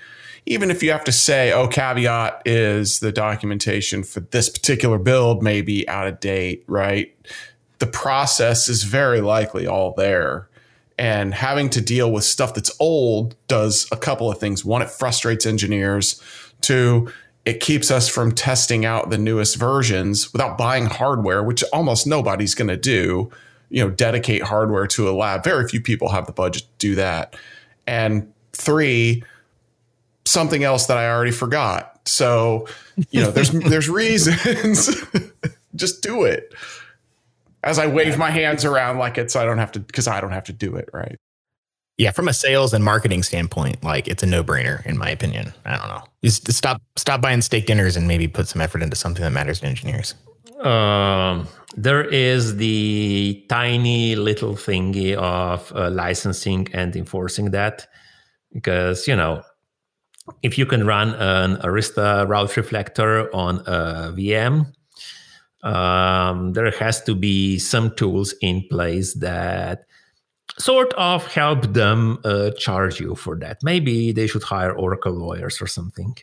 even 0.45 0.69
if 0.69 0.83
you 0.83 0.91
have 0.91 1.03
to 1.03 1.11
say, 1.11 1.51
oh, 1.51 1.67
caveat 1.67 2.41
is 2.45 2.99
the 2.99 3.11
documentation 3.11 4.03
for 4.03 4.19
this 4.19 4.49
particular 4.49 4.99
build 4.99 5.41
may 5.41 5.61
be 5.61 5.87
out 5.89 6.07
of 6.07 6.19
date, 6.19 6.63
right? 6.67 7.15
The 7.79 7.87
process 7.87 8.69
is 8.69 8.83
very 8.83 9.21
likely 9.21 9.65
all 9.65 9.93
there. 9.95 10.47
And 10.97 11.33
having 11.33 11.69
to 11.71 11.81
deal 11.81 12.11
with 12.11 12.23
stuff 12.23 12.53
that's 12.53 12.71
old 12.79 13.35
does 13.47 13.87
a 13.91 13.97
couple 13.97 14.31
of 14.31 14.39
things. 14.39 14.63
One, 14.63 14.81
it 14.81 14.89
frustrates 14.89 15.45
engineers. 15.45 16.21
Two, 16.61 17.11
it 17.43 17.59
keeps 17.59 17.91
us 17.91 18.07
from 18.07 18.31
testing 18.31 18.85
out 18.85 19.09
the 19.09 19.17
newest 19.17 19.57
versions 19.57 20.31
without 20.31 20.57
buying 20.57 20.85
hardware, 20.85 21.43
which 21.43 21.63
almost 21.73 22.07
nobody's 22.07 22.55
going 22.55 22.69
to 22.69 22.77
do. 22.77 23.29
You 23.69 23.83
know, 23.83 23.89
dedicate 23.89 24.43
hardware 24.43 24.87
to 24.87 25.09
a 25.09 25.11
lab. 25.11 25.43
Very 25.43 25.67
few 25.67 25.81
people 25.81 26.09
have 26.09 26.27
the 26.27 26.31
budget 26.31 26.63
to 26.63 26.69
do 26.77 26.95
that. 26.95 27.35
And 27.85 28.31
three, 28.53 29.23
something 30.25 30.63
else 30.63 30.85
that 30.85 30.97
I 30.97 31.09
already 31.09 31.31
forgot. 31.31 31.99
So, 32.05 32.67
you 33.09 33.21
know, 33.21 33.31
there's 33.31 33.49
there's 33.69 33.89
reasons. 33.89 34.89
Just 35.75 36.01
do 36.01 36.23
it. 36.23 36.53
As 37.65 37.79
I 37.79 37.87
wave 37.87 38.17
my 38.17 38.29
hands 38.29 38.63
around 38.63 38.99
like 38.99 39.17
it's 39.17 39.35
I 39.35 39.43
don't 39.43 39.57
have 39.57 39.71
to 39.73 39.79
because 39.79 40.07
I 40.07 40.21
don't 40.21 40.31
have 40.31 40.45
to 40.45 40.53
do 40.53 40.75
it, 40.75 40.89
right? 40.93 41.17
Yeah, 41.97 42.11
from 42.11 42.27
a 42.27 42.33
sales 42.33 42.73
and 42.73 42.83
marketing 42.83 43.23
standpoint, 43.23 43.83
like 43.83 44.07
it's 44.07 44.21
a 44.21 44.25
no-brainer 44.25 44.85
in 44.85 44.97
my 44.97 45.09
opinion. 45.09 45.53
I 45.65 45.77
don't 45.77 45.87
know. 45.87 46.03
Just 46.23 46.51
stop 46.51 46.81
stop 46.95 47.21
buying 47.21 47.41
steak 47.41 47.65
dinners 47.65 47.97
and 47.97 48.07
maybe 48.07 48.27
put 48.27 48.47
some 48.47 48.61
effort 48.61 48.83
into 48.83 48.95
something 48.95 49.23
that 49.23 49.31
matters 49.31 49.61
to 49.61 49.65
engineers. 49.65 50.13
Um, 50.61 51.47
there 51.75 52.03
is 52.03 52.57
the 52.57 53.43
tiny 53.49 54.15
little 54.15 54.53
thingy 54.53 55.15
of 55.15 55.71
uh, 55.75 55.89
licensing 55.89 56.67
and 56.73 56.95
enforcing 56.95 57.51
that 57.51 57.87
because 58.53 59.07
you 59.07 59.15
know 59.15 59.43
if 60.41 60.57
you 60.57 60.65
can 60.65 60.85
run 60.85 61.13
an 61.15 61.57
Arista 61.57 62.27
route 62.27 62.55
reflector 62.57 63.33
on 63.35 63.59
a 63.59 64.13
VM, 64.15 64.73
um, 65.65 66.53
there 66.53 66.69
has 66.71 67.01
to 67.03 67.15
be 67.15 67.57
some 67.57 67.93
tools 67.95 68.33
in 68.41 68.65
place 68.69 69.15
that 69.15 69.85
sort 70.59 70.93
of 70.93 71.25
help 71.25 71.73
them 71.73 72.19
uh, 72.23 72.51
charge 72.51 72.99
you 72.99 73.15
for 73.15 73.35
that. 73.37 73.57
Maybe 73.63 74.11
they 74.11 74.27
should 74.27 74.43
hire 74.43 74.71
Oracle 74.71 75.13
lawyers 75.13 75.61
or 75.61 75.67
something. 75.67 76.15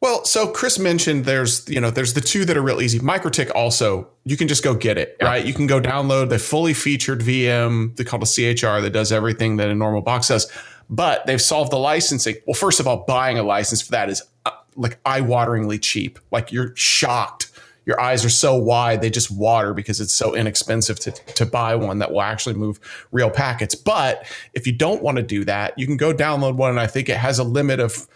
Well, 0.00 0.24
so 0.24 0.46
Chris 0.46 0.78
mentioned 0.78 1.24
there's 1.24 1.68
you 1.68 1.80
know 1.80 1.90
there's 1.90 2.14
the 2.14 2.20
two 2.20 2.44
that 2.44 2.56
are 2.56 2.62
real 2.62 2.80
easy. 2.80 3.00
MikroTik 3.00 3.50
also 3.54 4.06
you 4.24 4.36
can 4.36 4.48
just 4.48 4.62
go 4.62 4.74
get 4.74 4.96
it 4.96 5.16
yeah. 5.18 5.26
right. 5.26 5.44
You 5.44 5.54
can 5.54 5.66
go 5.66 5.80
download 5.80 6.28
the 6.28 6.38
fully 6.38 6.74
featured 6.74 7.20
VM 7.20 7.96
they 7.96 8.04
call 8.04 8.22
a 8.22 8.26
CHR 8.26 8.80
that 8.82 8.90
does 8.92 9.12
everything 9.12 9.56
that 9.56 9.70
a 9.70 9.74
normal 9.74 10.02
box 10.02 10.28
does, 10.28 10.50
but 10.88 11.26
they've 11.26 11.40
solved 11.40 11.72
the 11.72 11.78
licensing. 11.78 12.36
Well, 12.46 12.54
first 12.54 12.80
of 12.80 12.86
all, 12.86 13.04
buying 13.08 13.38
a 13.38 13.42
license 13.42 13.80
for 13.80 13.92
that 13.92 14.10
is 14.10 14.22
uh, 14.44 14.50
like 14.76 15.00
eye-wateringly 15.06 15.80
cheap. 15.80 16.18
Like 16.30 16.52
you're 16.52 16.76
shocked 16.76 17.50
your 17.86 18.00
eyes 18.00 18.24
are 18.24 18.30
so 18.30 18.56
wide 18.56 19.00
they 19.00 19.10
just 19.10 19.30
water 19.30 19.74
because 19.74 20.00
it's 20.00 20.12
so 20.12 20.34
inexpensive 20.34 20.98
to, 21.00 21.10
to 21.10 21.46
buy 21.46 21.74
one 21.74 21.98
that 21.98 22.12
will 22.12 22.22
actually 22.22 22.54
move 22.54 22.80
real 23.12 23.30
packets. 23.30 23.74
But 23.74 24.26
if 24.54 24.66
you 24.66 24.72
don't 24.72 25.02
want 25.02 25.16
to 25.16 25.22
do 25.22 25.44
that, 25.44 25.78
you 25.78 25.86
can 25.86 25.96
go 25.96 26.12
download 26.12 26.56
one, 26.56 26.70
and 26.70 26.80
I 26.80 26.86
think 26.86 27.08
it 27.08 27.16
has 27.16 27.38
a 27.38 27.44
limit 27.44 27.80
of 27.80 28.08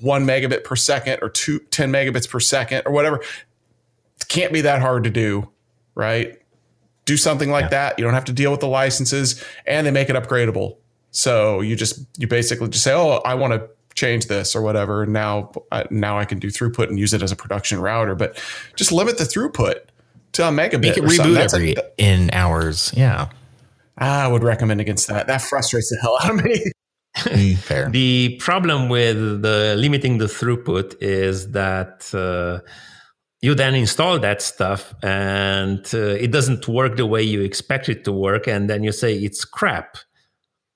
one 0.00 0.24
megabit 0.24 0.64
per 0.64 0.76
second 0.76 1.18
or 1.22 1.28
two, 1.28 1.58
10 1.70 1.90
megabits 1.92 2.28
per 2.28 2.40
second 2.40 2.82
or 2.86 2.92
whatever. 2.92 3.16
It 3.16 4.28
can't 4.28 4.52
be 4.52 4.60
that 4.62 4.80
hard 4.80 5.04
to 5.04 5.10
do, 5.10 5.48
right? 5.94 6.38
Do 7.04 7.16
something 7.16 7.50
like 7.50 7.64
yeah. 7.64 7.68
that. 7.68 7.98
You 7.98 8.04
don't 8.04 8.14
have 8.14 8.26
to 8.26 8.32
deal 8.32 8.50
with 8.50 8.60
the 8.60 8.68
licenses 8.68 9.42
and 9.66 9.86
they 9.86 9.90
make 9.90 10.08
it 10.08 10.16
upgradable. 10.16 10.76
So 11.10 11.60
you 11.60 11.76
just, 11.76 12.06
you 12.16 12.26
basically 12.26 12.68
just 12.68 12.84
say, 12.84 12.92
oh, 12.92 13.20
I 13.24 13.34
want 13.34 13.52
to 13.54 13.68
change 13.94 14.26
this 14.26 14.54
or 14.54 14.62
whatever. 14.62 15.06
Now, 15.06 15.52
now 15.90 16.18
I 16.18 16.24
can 16.24 16.38
do 16.38 16.48
throughput 16.48 16.88
and 16.88 16.98
use 16.98 17.12
it 17.12 17.22
as 17.22 17.32
a 17.32 17.36
production 17.36 17.80
router, 17.80 18.14
but 18.14 18.42
just 18.76 18.92
limit 18.92 19.18
the 19.18 19.24
throughput 19.24 19.80
to 20.32 20.48
a 20.48 20.50
megabit. 20.50 20.80
Make 20.80 20.96
it 20.96 21.04
reboot 21.04 21.36
every 21.36 21.74
a, 21.74 21.82
in 21.98 22.30
hours. 22.32 22.92
Yeah. 22.96 23.28
I 23.98 24.26
would 24.26 24.42
recommend 24.42 24.80
against 24.80 25.08
that. 25.08 25.26
That 25.26 25.42
frustrates 25.42 25.90
the 25.90 25.98
hell 26.00 26.18
out 26.22 26.30
of 26.30 26.44
me. 26.44 26.72
Mm, 27.14 27.58
fair. 27.58 27.90
The 27.90 28.38
problem 28.40 28.88
with 28.88 29.42
the 29.42 29.74
limiting 29.76 30.16
the 30.16 30.24
throughput 30.24 30.96
is 31.02 31.50
that 31.50 32.10
uh, 32.14 32.66
you 33.42 33.54
then 33.54 33.74
install 33.74 34.18
that 34.20 34.40
stuff 34.40 34.94
and 35.02 35.86
uh, 35.92 35.98
it 35.98 36.30
doesn't 36.30 36.66
work 36.68 36.96
the 36.96 37.04
way 37.04 37.22
you 37.22 37.42
expect 37.42 37.90
it 37.90 38.04
to 38.04 38.12
work, 38.12 38.46
and 38.46 38.70
then 38.70 38.82
you 38.82 38.92
say 38.92 39.14
it's 39.14 39.44
crap 39.44 39.98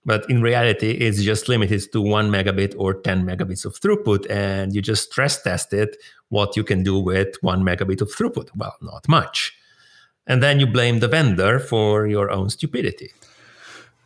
but 0.06 0.24
in 0.30 0.40
reality 0.40 0.92
it's 0.92 1.20
just 1.22 1.48
limited 1.48 1.92
to 1.92 2.00
one 2.00 2.30
megabit 2.30 2.74
or 2.78 2.94
10 2.94 3.26
megabits 3.26 3.66
of 3.66 3.78
throughput 3.78 4.24
and 4.30 4.74
you 4.74 4.80
just 4.80 5.10
stress 5.10 5.42
test 5.42 5.72
it 5.74 5.96
what 6.30 6.56
you 6.56 6.64
can 6.64 6.82
do 6.82 6.98
with 6.98 7.34
one 7.42 7.62
megabit 7.62 8.00
of 8.00 8.08
throughput. 8.08 8.48
Well 8.56 8.76
not 8.80 9.06
much. 9.08 9.54
And 10.26 10.42
then 10.42 10.58
you 10.58 10.66
blame 10.66 11.00
the 11.00 11.08
vendor 11.08 11.58
for 11.58 12.06
your 12.06 12.30
own 12.30 12.48
stupidity. 12.48 13.10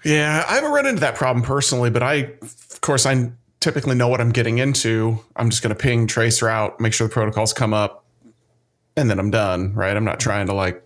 Yeah 0.04 0.44
i 0.48 0.54
haven't 0.54 0.72
run 0.72 0.86
into 0.86 1.00
that 1.00 1.14
problem 1.14 1.44
personally 1.44 1.90
but 1.90 2.02
i 2.02 2.14
of 2.42 2.80
course 2.80 3.06
i 3.06 3.30
typically 3.60 3.94
know 3.94 4.08
what 4.08 4.20
i'm 4.20 4.32
getting 4.32 4.58
into. 4.58 5.18
I'm 5.36 5.50
just 5.50 5.62
going 5.62 5.74
to 5.76 5.80
ping 5.80 6.06
traceroute 6.06 6.80
make 6.80 6.94
sure 6.94 7.06
the 7.06 7.12
protocols 7.12 7.52
come 7.52 7.74
up 7.74 8.04
and 8.96 9.08
then 9.10 9.18
i'm 9.18 9.30
done 9.30 9.74
right? 9.74 9.96
I'm 9.96 10.04
not 10.04 10.18
trying 10.18 10.46
to 10.46 10.54
like 10.54 10.82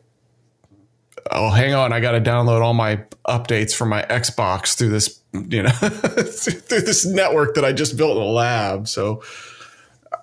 oh, 1.30 1.50
hang 1.50 1.74
on, 1.74 1.92
I 1.92 2.00
got 2.00 2.12
to 2.12 2.20
download 2.20 2.60
all 2.60 2.74
my 2.74 3.02
updates 3.26 3.74
from 3.74 3.88
my 3.88 4.02
Xbox 4.02 4.74
through 4.76 4.90
this, 4.90 5.20
you 5.32 5.62
know, 5.62 5.70
through 5.70 6.80
this 6.80 7.06
network 7.06 7.54
that 7.54 7.64
I 7.64 7.72
just 7.72 7.96
built 7.96 8.16
in 8.16 8.22
a 8.22 8.26
lab. 8.26 8.88
So, 8.88 9.22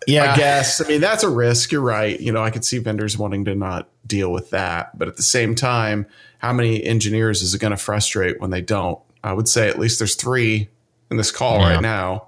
yeah, 0.07 0.33
I 0.33 0.35
guess. 0.37 0.83
I 0.83 0.87
mean, 0.87 1.01
that's 1.01 1.23
a 1.23 1.29
risk. 1.29 1.71
You're 1.71 1.81
right. 1.81 2.19
You 2.19 2.31
know, 2.31 2.43
I 2.43 2.49
could 2.49 2.65
see 2.65 2.77
vendors 2.77 3.17
wanting 3.17 3.45
to 3.45 3.55
not 3.55 3.89
deal 4.05 4.31
with 4.31 4.49
that. 4.51 4.97
But 4.97 5.07
at 5.07 5.17
the 5.17 5.23
same 5.23 5.55
time, 5.55 6.05
how 6.39 6.53
many 6.53 6.83
engineers 6.83 7.41
is 7.41 7.53
it 7.53 7.61
going 7.61 7.71
to 7.71 7.77
frustrate 7.77 8.39
when 8.39 8.49
they 8.49 8.61
don't? 8.61 8.99
I 9.23 9.33
would 9.33 9.47
say 9.47 9.69
at 9.69 9.77
least 9.77 9.99
there's 9.99 10.15
three 10.15 10.69
in 11.09 11.17
this 11.17 11.31
call 11.31 11.59
yeah. 11.59 11.73
right 11.73 11.81
now. 11.81 12.27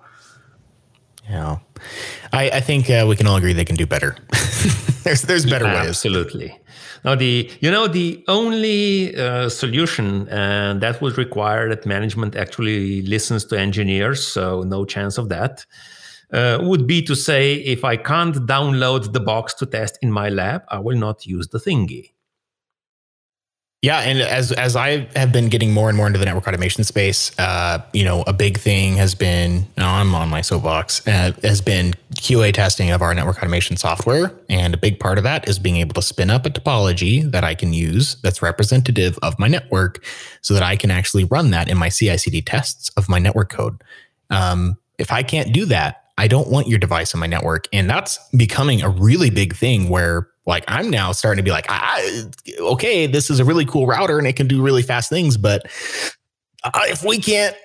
Yeah. 1.29 1.59
I, 2.31 2.49
I 2.49 2.59
think 2.59 2.89
uh, 2.89 3.05
we 3.07 3.15
can 3.15 3.27
all 3.27 3.37
agree 3.37 3.53
they 3.53 3.65
can 3.65 3.75
do 3.75 3.85
better. 3.85 4.17
there's 5.03 5.21
there's 5.23 5.45
better 5.45 5.65
yeah, 5.65 5.81
ways. 5.81 5.89
Absolutely. 5.89 6.59
Now, 7.05 7.15
the 7.15 7.49
you 7.59 7.69
know 7.69 7.87
the 7.87 8.23
only 8.27 9.15
uh, 9.15 9.49
solution 9.49 10.27
and 10.29 10.81
that 10.81 11.01
would 11.01 11.17
require 11.17 11.67
that 11.69 11.85
management 11.85 12.35
actually 12.35 13.01
listens 13.01 13.43
to 13.45 13.59
engineers, 13.59 14.25
so 14.25 14.63
no 14.63 14.85
chance 14.85 15.17
of 15.17 15.29
that. 15.29 15.65
Uh, 16.31 16.57
would 16.61 16.87
be 16.87 17.01
to 17.03 17.15
say 17.15 17.55
if 17.55 17.83
I 17.83 17.95
can't 17.95 18.35
download 18.47 19.13
the 19.13 19.19
box 19.19 19.53
to 19.55 19.67
test 19.67 19.99
in 20.01 20.11
my 20.11 20.29
lab, 20.29 20.63
I 20.69 20.79
will 20.79 20.97
not 20.97 21.27
use 21.27 21.49
the 21.49 21.59
thingy. 21.59 22.11
Yeah, 23.83 23.99
and 23.99 24.21
as 24.21 24.53
as 24.53 24.77
I 24.77 25.09
have 25.13 25.33
been 25.33 25.49
getting 25.49 25.73
more 25.73 25.89
and 25.89 25.97
more 25.97 26.07
into 26.07 26.17
the 26.17 26.23
network 26.23 26.47
automation 26.47 26.85
space, 26.85 27.37
uh, 27.37 27.83
you 27.91 28.05
know, 28.05 28.23
a 28.25 28.31
big 28.31 28.57
thing 28.57 28.95
has 28.95 29.13
been 29.13 29.67
I'm 29.75 30.15
on 30.15 30.29
my 30.29 30.39
soapbox 30.39 31.05
uh, 31.05 31.33
has 31.43 31.59
been 31.59 31.93
QA 32.15 32.53
testing 32.53 32.91
of 32.91 33.01
our 33.01 33.13
network 33.13 33.39
automation 33.39 33.75
software, 33.75 34.31
and 34.47 34.73
a 34.73 34.77
big 34.77 35.01
part 35.01 35.17
of 35.17 35.25
that 35.25 35.49
is 35.49 35.59
being 35.59 35.75
able 35.75 35.95
to 35.95 36.01
spin 36.01 36.29
up 36.29 36.45
a 36.45 36.49
topology 36.49 37.29
that 37.29 37.43
I 37.43 37.55
can 37.55 37.73
use 37.73 38.15
that's 38.23 38.41
representative 38.41 39.19
of 39.21 39.37
my 39.37 39.49
network, 39.49 40.01
so 40.39 40.53
that 40.53 40.63
I 40.63 40.77
can 40.77 40.89
actually 40.89 41.25
run 41.25 41.51
that 41.51 41.67
in 41.67 41.77
my 41.77 41.89
CI/CD 41.89 42.41
tests 42.41 42.89
of 42.95 43.09
my 43.09 43.19
network 43.19 43.51
code. 43.51 43.83
Um, 44.29 44.77
if 44.97 45.11
I 45.11 45.23
can't 45.23 45.51
do 45.51 45.65
that, 45.65 46.05
I 46.17 46.29
don't 46.29 46.47
want 46.47 46.69
your 46.69 46.79
device 46.79 47.13
on 47.13 47.19
my 47.19 47.27
network, 47.27 47.67
and 47.73 47.89
that's 47.89 48.17
becoming 48.29 48.81
a 48.81 48.87
really 48.87 49.29
big 49.29 49.53
thing 49.53 49.89
where 49.89 50.29
like 50.45 50.63
I'm 50.67 50.89
now 50.89 51.11
starting 51.11 51.37
to 51.37 51.43
be 51.43 51.51
like, 51.51 51.65
I, 51.69 52.23
okay, 52.59 53.07
this 53.07 53.29
is 53.29 53.39
a 53.39 53.45
really 53.45 53.65
cool 53.65 53.87
router 53.87 54.17
and 54.17 54.27
it 54.27 54.35
can 54.35 54.47
do 54.47 54.61
really 54.61 54.83
fast 54.83 55.09
things, 55.09 55.37
but 55.37 55.65
uh, 56.63 56.71
if 56.83 57.03
we 57.03 57.17
can't 57.19 57.55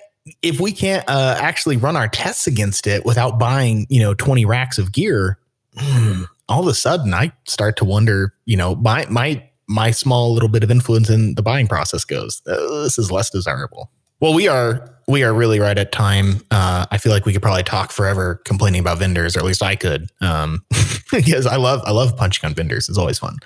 if 0.41 0.59
we 0.59 0.71
can't 0.71 1.03
uh, 1.09 1.37
actually 1.39 1.77
run 1.77 1.95
our 1.95 2.07
tests 2.07 2.45
against 2.45 2.85
it 2.85 3.05
without 3.05 3.39
buying 3.39 3.87
you 3.89 3.99
know 3.99 4.13
20 4.13 4.45
racks 4.45 4.77
of 4.77 4.91
gear, 4.91 5.39
hmm, 5.77 6.23
all 6.47 6.61
of 6.61 6.67
a 6.67 6.73
sudden 6.73 7.13
I 7.13 7.31
start 7.45 7.77
to 7.77 7.85
wonder, 7.85 8.33
you 8.45 8.57
know, 8.57 8.75
my 8.75 9.05
my 9.09 9.43
my 9.67 9.91
small 9.91 10.33
little 10.33 10.49
bit 10.49 10.63
of 10.63 10.71
influence 10.71 11.09
in 11.09 11.35
the 11.35 11.43
buying 11.43 11.67
process 11.67 12.03
goes. 12.03 12.41
Uh, 12.47 12.83
this 12.83 12.97
is 12.97 13.11
less 13.11 13.29
desirable. 13.29 13.91
Well, 14.19 14.33
we 14.33 14.47
are 14.47 14.98
we 15.09 15.23
are 15.23 15.33
really 15.33 15.59
right 15.59 15.77
at 15.77 15.91
time. 15.91 16.41
Uh, 16.51 16.85
I 16.91 16.99
feel 16.99 17.11
like 17.11 17.25
we 17.25 17.33
could 17.33 17.41
probably 17.41 17.63
talk 17.63 17.91
forever 17.91 18.35
complaining 18.45 18.79
about 18.79 18.99
vendors, 18.99 19.35
or 19.35 19.39
at 19.39 19.45
least 19.45 19.63
I 19.63 19.75
could, 19.75 20.09
um, 20.21 20.63
because 21.11 21.47
I 21.47 21.55
love 21.55 21.81
I 21.85 21.91
love 21.91 22.15
punching 22.15 22.47
on 22.47 22.53
vendors. 22.53 22.87
It's 22.87 22.97
always 22.97 23.17
fun. 23.17 23.37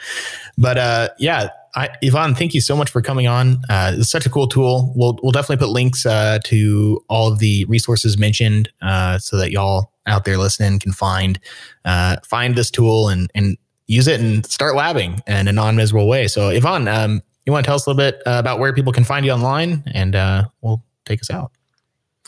But 0.57 0.77
uh, 0.77 1.09
yeah, 1.17 1.49
I, 1.75 1.89
Ivan, 2.03 2.35
thank 2.35 2.53
you 2.53 2.59
so 2.59 2.75
much 2.75 2.89
for 2.91 3.01
coming 3.01 3.27
on. 3.27 3.59
Uh, 3.69 3.93
it's 3.95 4.09
such 4.09 4.25
a 4.25 4.29
cool 4.29 4.47
tool. 4.47 4.93
We'll 4.95 5.17
we'll 5.23 5.31
definitely 5.31 5.65
put 5.65 5.71
links 5.71 6.05
uh, 6.05 6.39
to 6.45 7.03
all 7.07 7.31
of 7.31 7.39
the 7.39 7.63
resources 7.65 8.17
mentioned, 8.17 8.69
uh, 8.81 9.17
so 9.17 9.37
that 9.37 9.51
y'all 9.51 9.93
out 10.05 10.25
there 10.25 10.37
listening 10.37 10.79
can 10.79 10.91
find 10.91 11.39
uh, 11.85 12.17
find 12.25 12.55
this 12.55 12.69
tool 12.69 13.07
and 13.07 13.31
and 13.33 13.57
use 13.87 14.07
it 14.07 14.19
and 14.19 14.45
start 14.45 14.75
labbing 14.75 15.21
in 15.27 15.47
a 15.47 15.53
non 15.53 15.77
miserable 15.77 16.09
way. 16.09 16.27
So, 16.27 16.49
Ivan, 16.49 16.89
um, 16.89 17.21
you 17.45 17.53
want 17.53 17.63
to 17.63 17.67
tell 17.67 17.75
us 17.75 17.85
a 17.85 17.89
little 17.89 17.97
bit 17.97 18.21
uh, 18.25 18.37
about 18.37 18.59
where 18.59 18.73
people 18.73 18.91
can 18.91 19.03
find 19.03 19.25
you 19.25 19.31
online 19.31 19.83
and 19.93 20.15
uh, 20.15 20.45
we'll 20.61 20.83
take 21.05 21.21
us 21.21 21.29
out. 21.29 21.51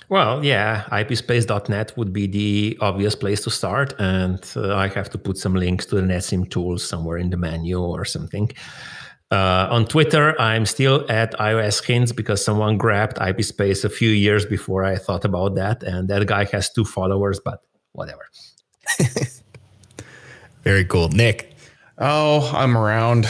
Well, 0.07 0.45
yeah, 0.45 0.83
ipspace.net 0.91 1.97
would 1.97 2.13
be 2.13 2.27
the 2.27 2.77
obvious 2.79 3.15
place 3.15 3.43
to 3.43 3.49
start. 3.49 3.93
And 3.99 4.39
uh, 4.55 4.75
I 4.75 4.87
have 4.89 5.09
to 5.11 5.17
put 5.17 5.37
some 5.37 5.55
links 5.55 5.85
to 5.87 5.95
the 5.95 6.01
NetSim 6.01 6.49
tools 6.49 6.87
somewhere 6.87 7.17
in 7.17 7.31
the 7.31 7.37
menu 7.37 7.79
or 7.79 8.05
something. 8.05 8.51
Uh, 9.31 9.67
on 9.71 9.85
Twitter, 9.85 10.39
I'm 10.39 10.67
still 10.67 11.05
at 11.09 11.33
iOS 11.39 11.83
hints 11.83 12.11
because 12.11 12.45
someone 12.45 12.77
grabbed 12.77 13.17
IPSpace 13.17 13.83
a 13.83 13.89
few 13.89 14.09
years 14.09 14.45
before 14.45 14.83
I 14.83 14.97
thought 14.97 15.25
about 15.25 15.55
that. 15.55 15.81
And 15.81 16.07
that 16.09 16.27
guy 16.27 16.45
has 16.45 16.69
two 16.69 16.85
followers, 16.85 17.39
but 17.43 17.61
whatever. 17.93 18.29
Very 20.63 20.85
cool. 20.85 21.09
Nick. 21.09 21.55
Oh, 21.97 22.51
I'm 22.55 22.77
around. 22.77 23.27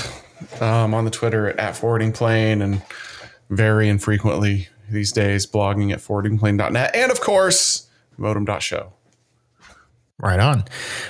Um, 0.59 0.93
on 0.93 1.05
the 1.05 1.11
Twitter 1.11 1.57
at 1.59 1.75
forwarding 1.77 2.11
plane 2.11 2.61
and 2.61 2.81
very 3.49 3.87
infrequently 3.87 4.67
these 4.89 5.11
days 5.11 5.45
blogging 5.45 5.91
at 5.91 5.99
forwardingplane.net 5.99 6.95
and 6.95 7.11
of 7.11 7.21
course 7.21 7.89
modem.show. 8.17 8.91
Right 10.17 10.39
on. 10.39 10.63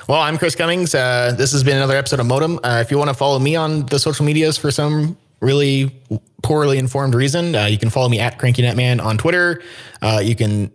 Well, 0.10 0.20
I'm 0.20 0.38
Chris 0.38 0.56
Cummings. 0.56 0.96
Uh, 0.96 1.36
this 1.38 1.52
has 1.52 1.64
been 1.64 1.78
another 1.78 1.96
episode 1.96 2.20
of 2.20 2.26
Modem. 2.26 2.60
Uh, 2.64 2.82
if 2.84 2.90
you 2.90 2.98
want 2.98 3.10
to 3.10 3.14
follow 3.14 3.38
me 3.38 3.56
on 3.56 3.86
the 3.86 4.00
social 4.00 4.26
medias 4.26 4.58
for 4.58 4.72
some 4.72 5.16
really 5.42 5.96
poorly 6.42 6.80
informed 6.80 7.14
reason, 7.14 7.54
uh, 7.54 7.66
you 7.66 7.78
can 7.78 7.92
follow 7.92 8.10
me 8.10 8.20
at 8.20 8.40
CrankyNetman 8.40 9.04
on 9.04 9.20
Twitter. 9.20 9.62
Uh, 10.02 10.22
you 10.24 10.36
can 10.36 10.72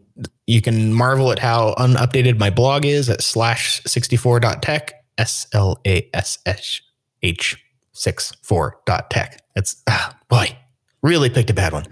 you 0.46 0.62
can 0.62 0.92
marvel 0.92 1.32
at 1.32 1.40
how 1.40 1.74
unupdated 1.78 2.38
my 2.38 2.50
blog 2.50 2.84
is 2.84 3.08
at 3.08 3.22
slash 3.22 3.82
64.tech, 3.82 4.92
S 5.18 5.46
L 5.52 5.80
A 5.84 6.08
S 6.14 6.38
S 6.46 6.80
H 7.22 7.56
64.tech. 7.94 9.42
It's, 9.56 9.82
ah, 9.88 10.16
boy, 10.28 10.56
really 11.02 11.30
picked 11.30 11.50
a 11.50 11.54
bad 11.54 11.72
one. 11.72 11.86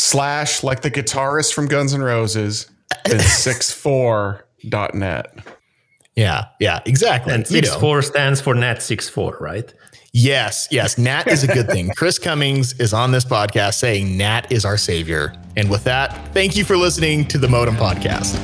Slash, 0.00 0.62
like 0.62 0.82
the 0.82 0.92
guitarist 0.92 1.52
from 1.52 1.66
Guns 1.66 1.92
N' 1.92 2.02
Roses, 2.02 2.70
and 3.04 3.14
64.net. 3.20 5.38
Yeah, 6.14 6.44
yeah, 6.60 6.78
exactly. 6.86 7.34
And 7.34 7.44
six 7.44 7.74
four 7.74 8.00
stands 8.02 8.40
for 8.40 8.54
Net 8.54 8.80
six 8.80 9.08
four, 9.08 9.36
right? 9.40 9.74
Yes, 10.12 10.68
yes. 10.70 10.98
Nat 10.98 11.26
is 11.26 11.42
a 11.42 11.48
good 11.48 11.66
thing. 11.66 11.90
Chris 11.96 12.16
Cummings 12.16 12.78
is 12.78 12.92
on 12.92 13.10
this 13.10 13.24
podcast 13.24 13.74
saying 13.74 14.16
Nat 14.16 14.52
is 14.52 14.64
our 14.64 14.76
savior. 14.76 15.34
And 15.56 15.68
with 15.68 15.82
that, 15.84 16.32
thank 16.32 16.56
you 16.56 16.64
for 16.64 16.76
listening 16.76 17.26
to 17.26 17.36
the 17.36 17.48
Modem 17.48 17.74
Podcast. 17.74 18.36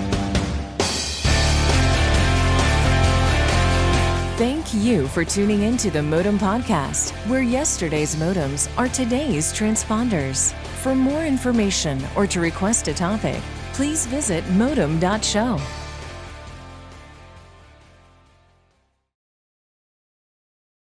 Thank 4.36 4.74
you 4.74 5.06
for 5.06 5.24
tuning 5.24 5.62
in 5.62 5.76
to 5.76 5.92
the 5.92 6.02
Modem 6.02 6.36
Podcast, 6.36 7.12
where 7.28 7.42
yesterday's 7.42 8.16
modems 8.16 8.68
are 8.76 8.88
today's 8.88 9.52
transponders. 9.52 10.52
For 10.84 10.94
more 10.94 11.24
information 11.24 11.98
or 12.14 12.26
to 12.26 12.40
request 12.40 12.88
a 12.88 12.92
topic, 12.92 13.40
please 13.72 14.04
visit 14.04 14.46
modem.show. 14.50 15.83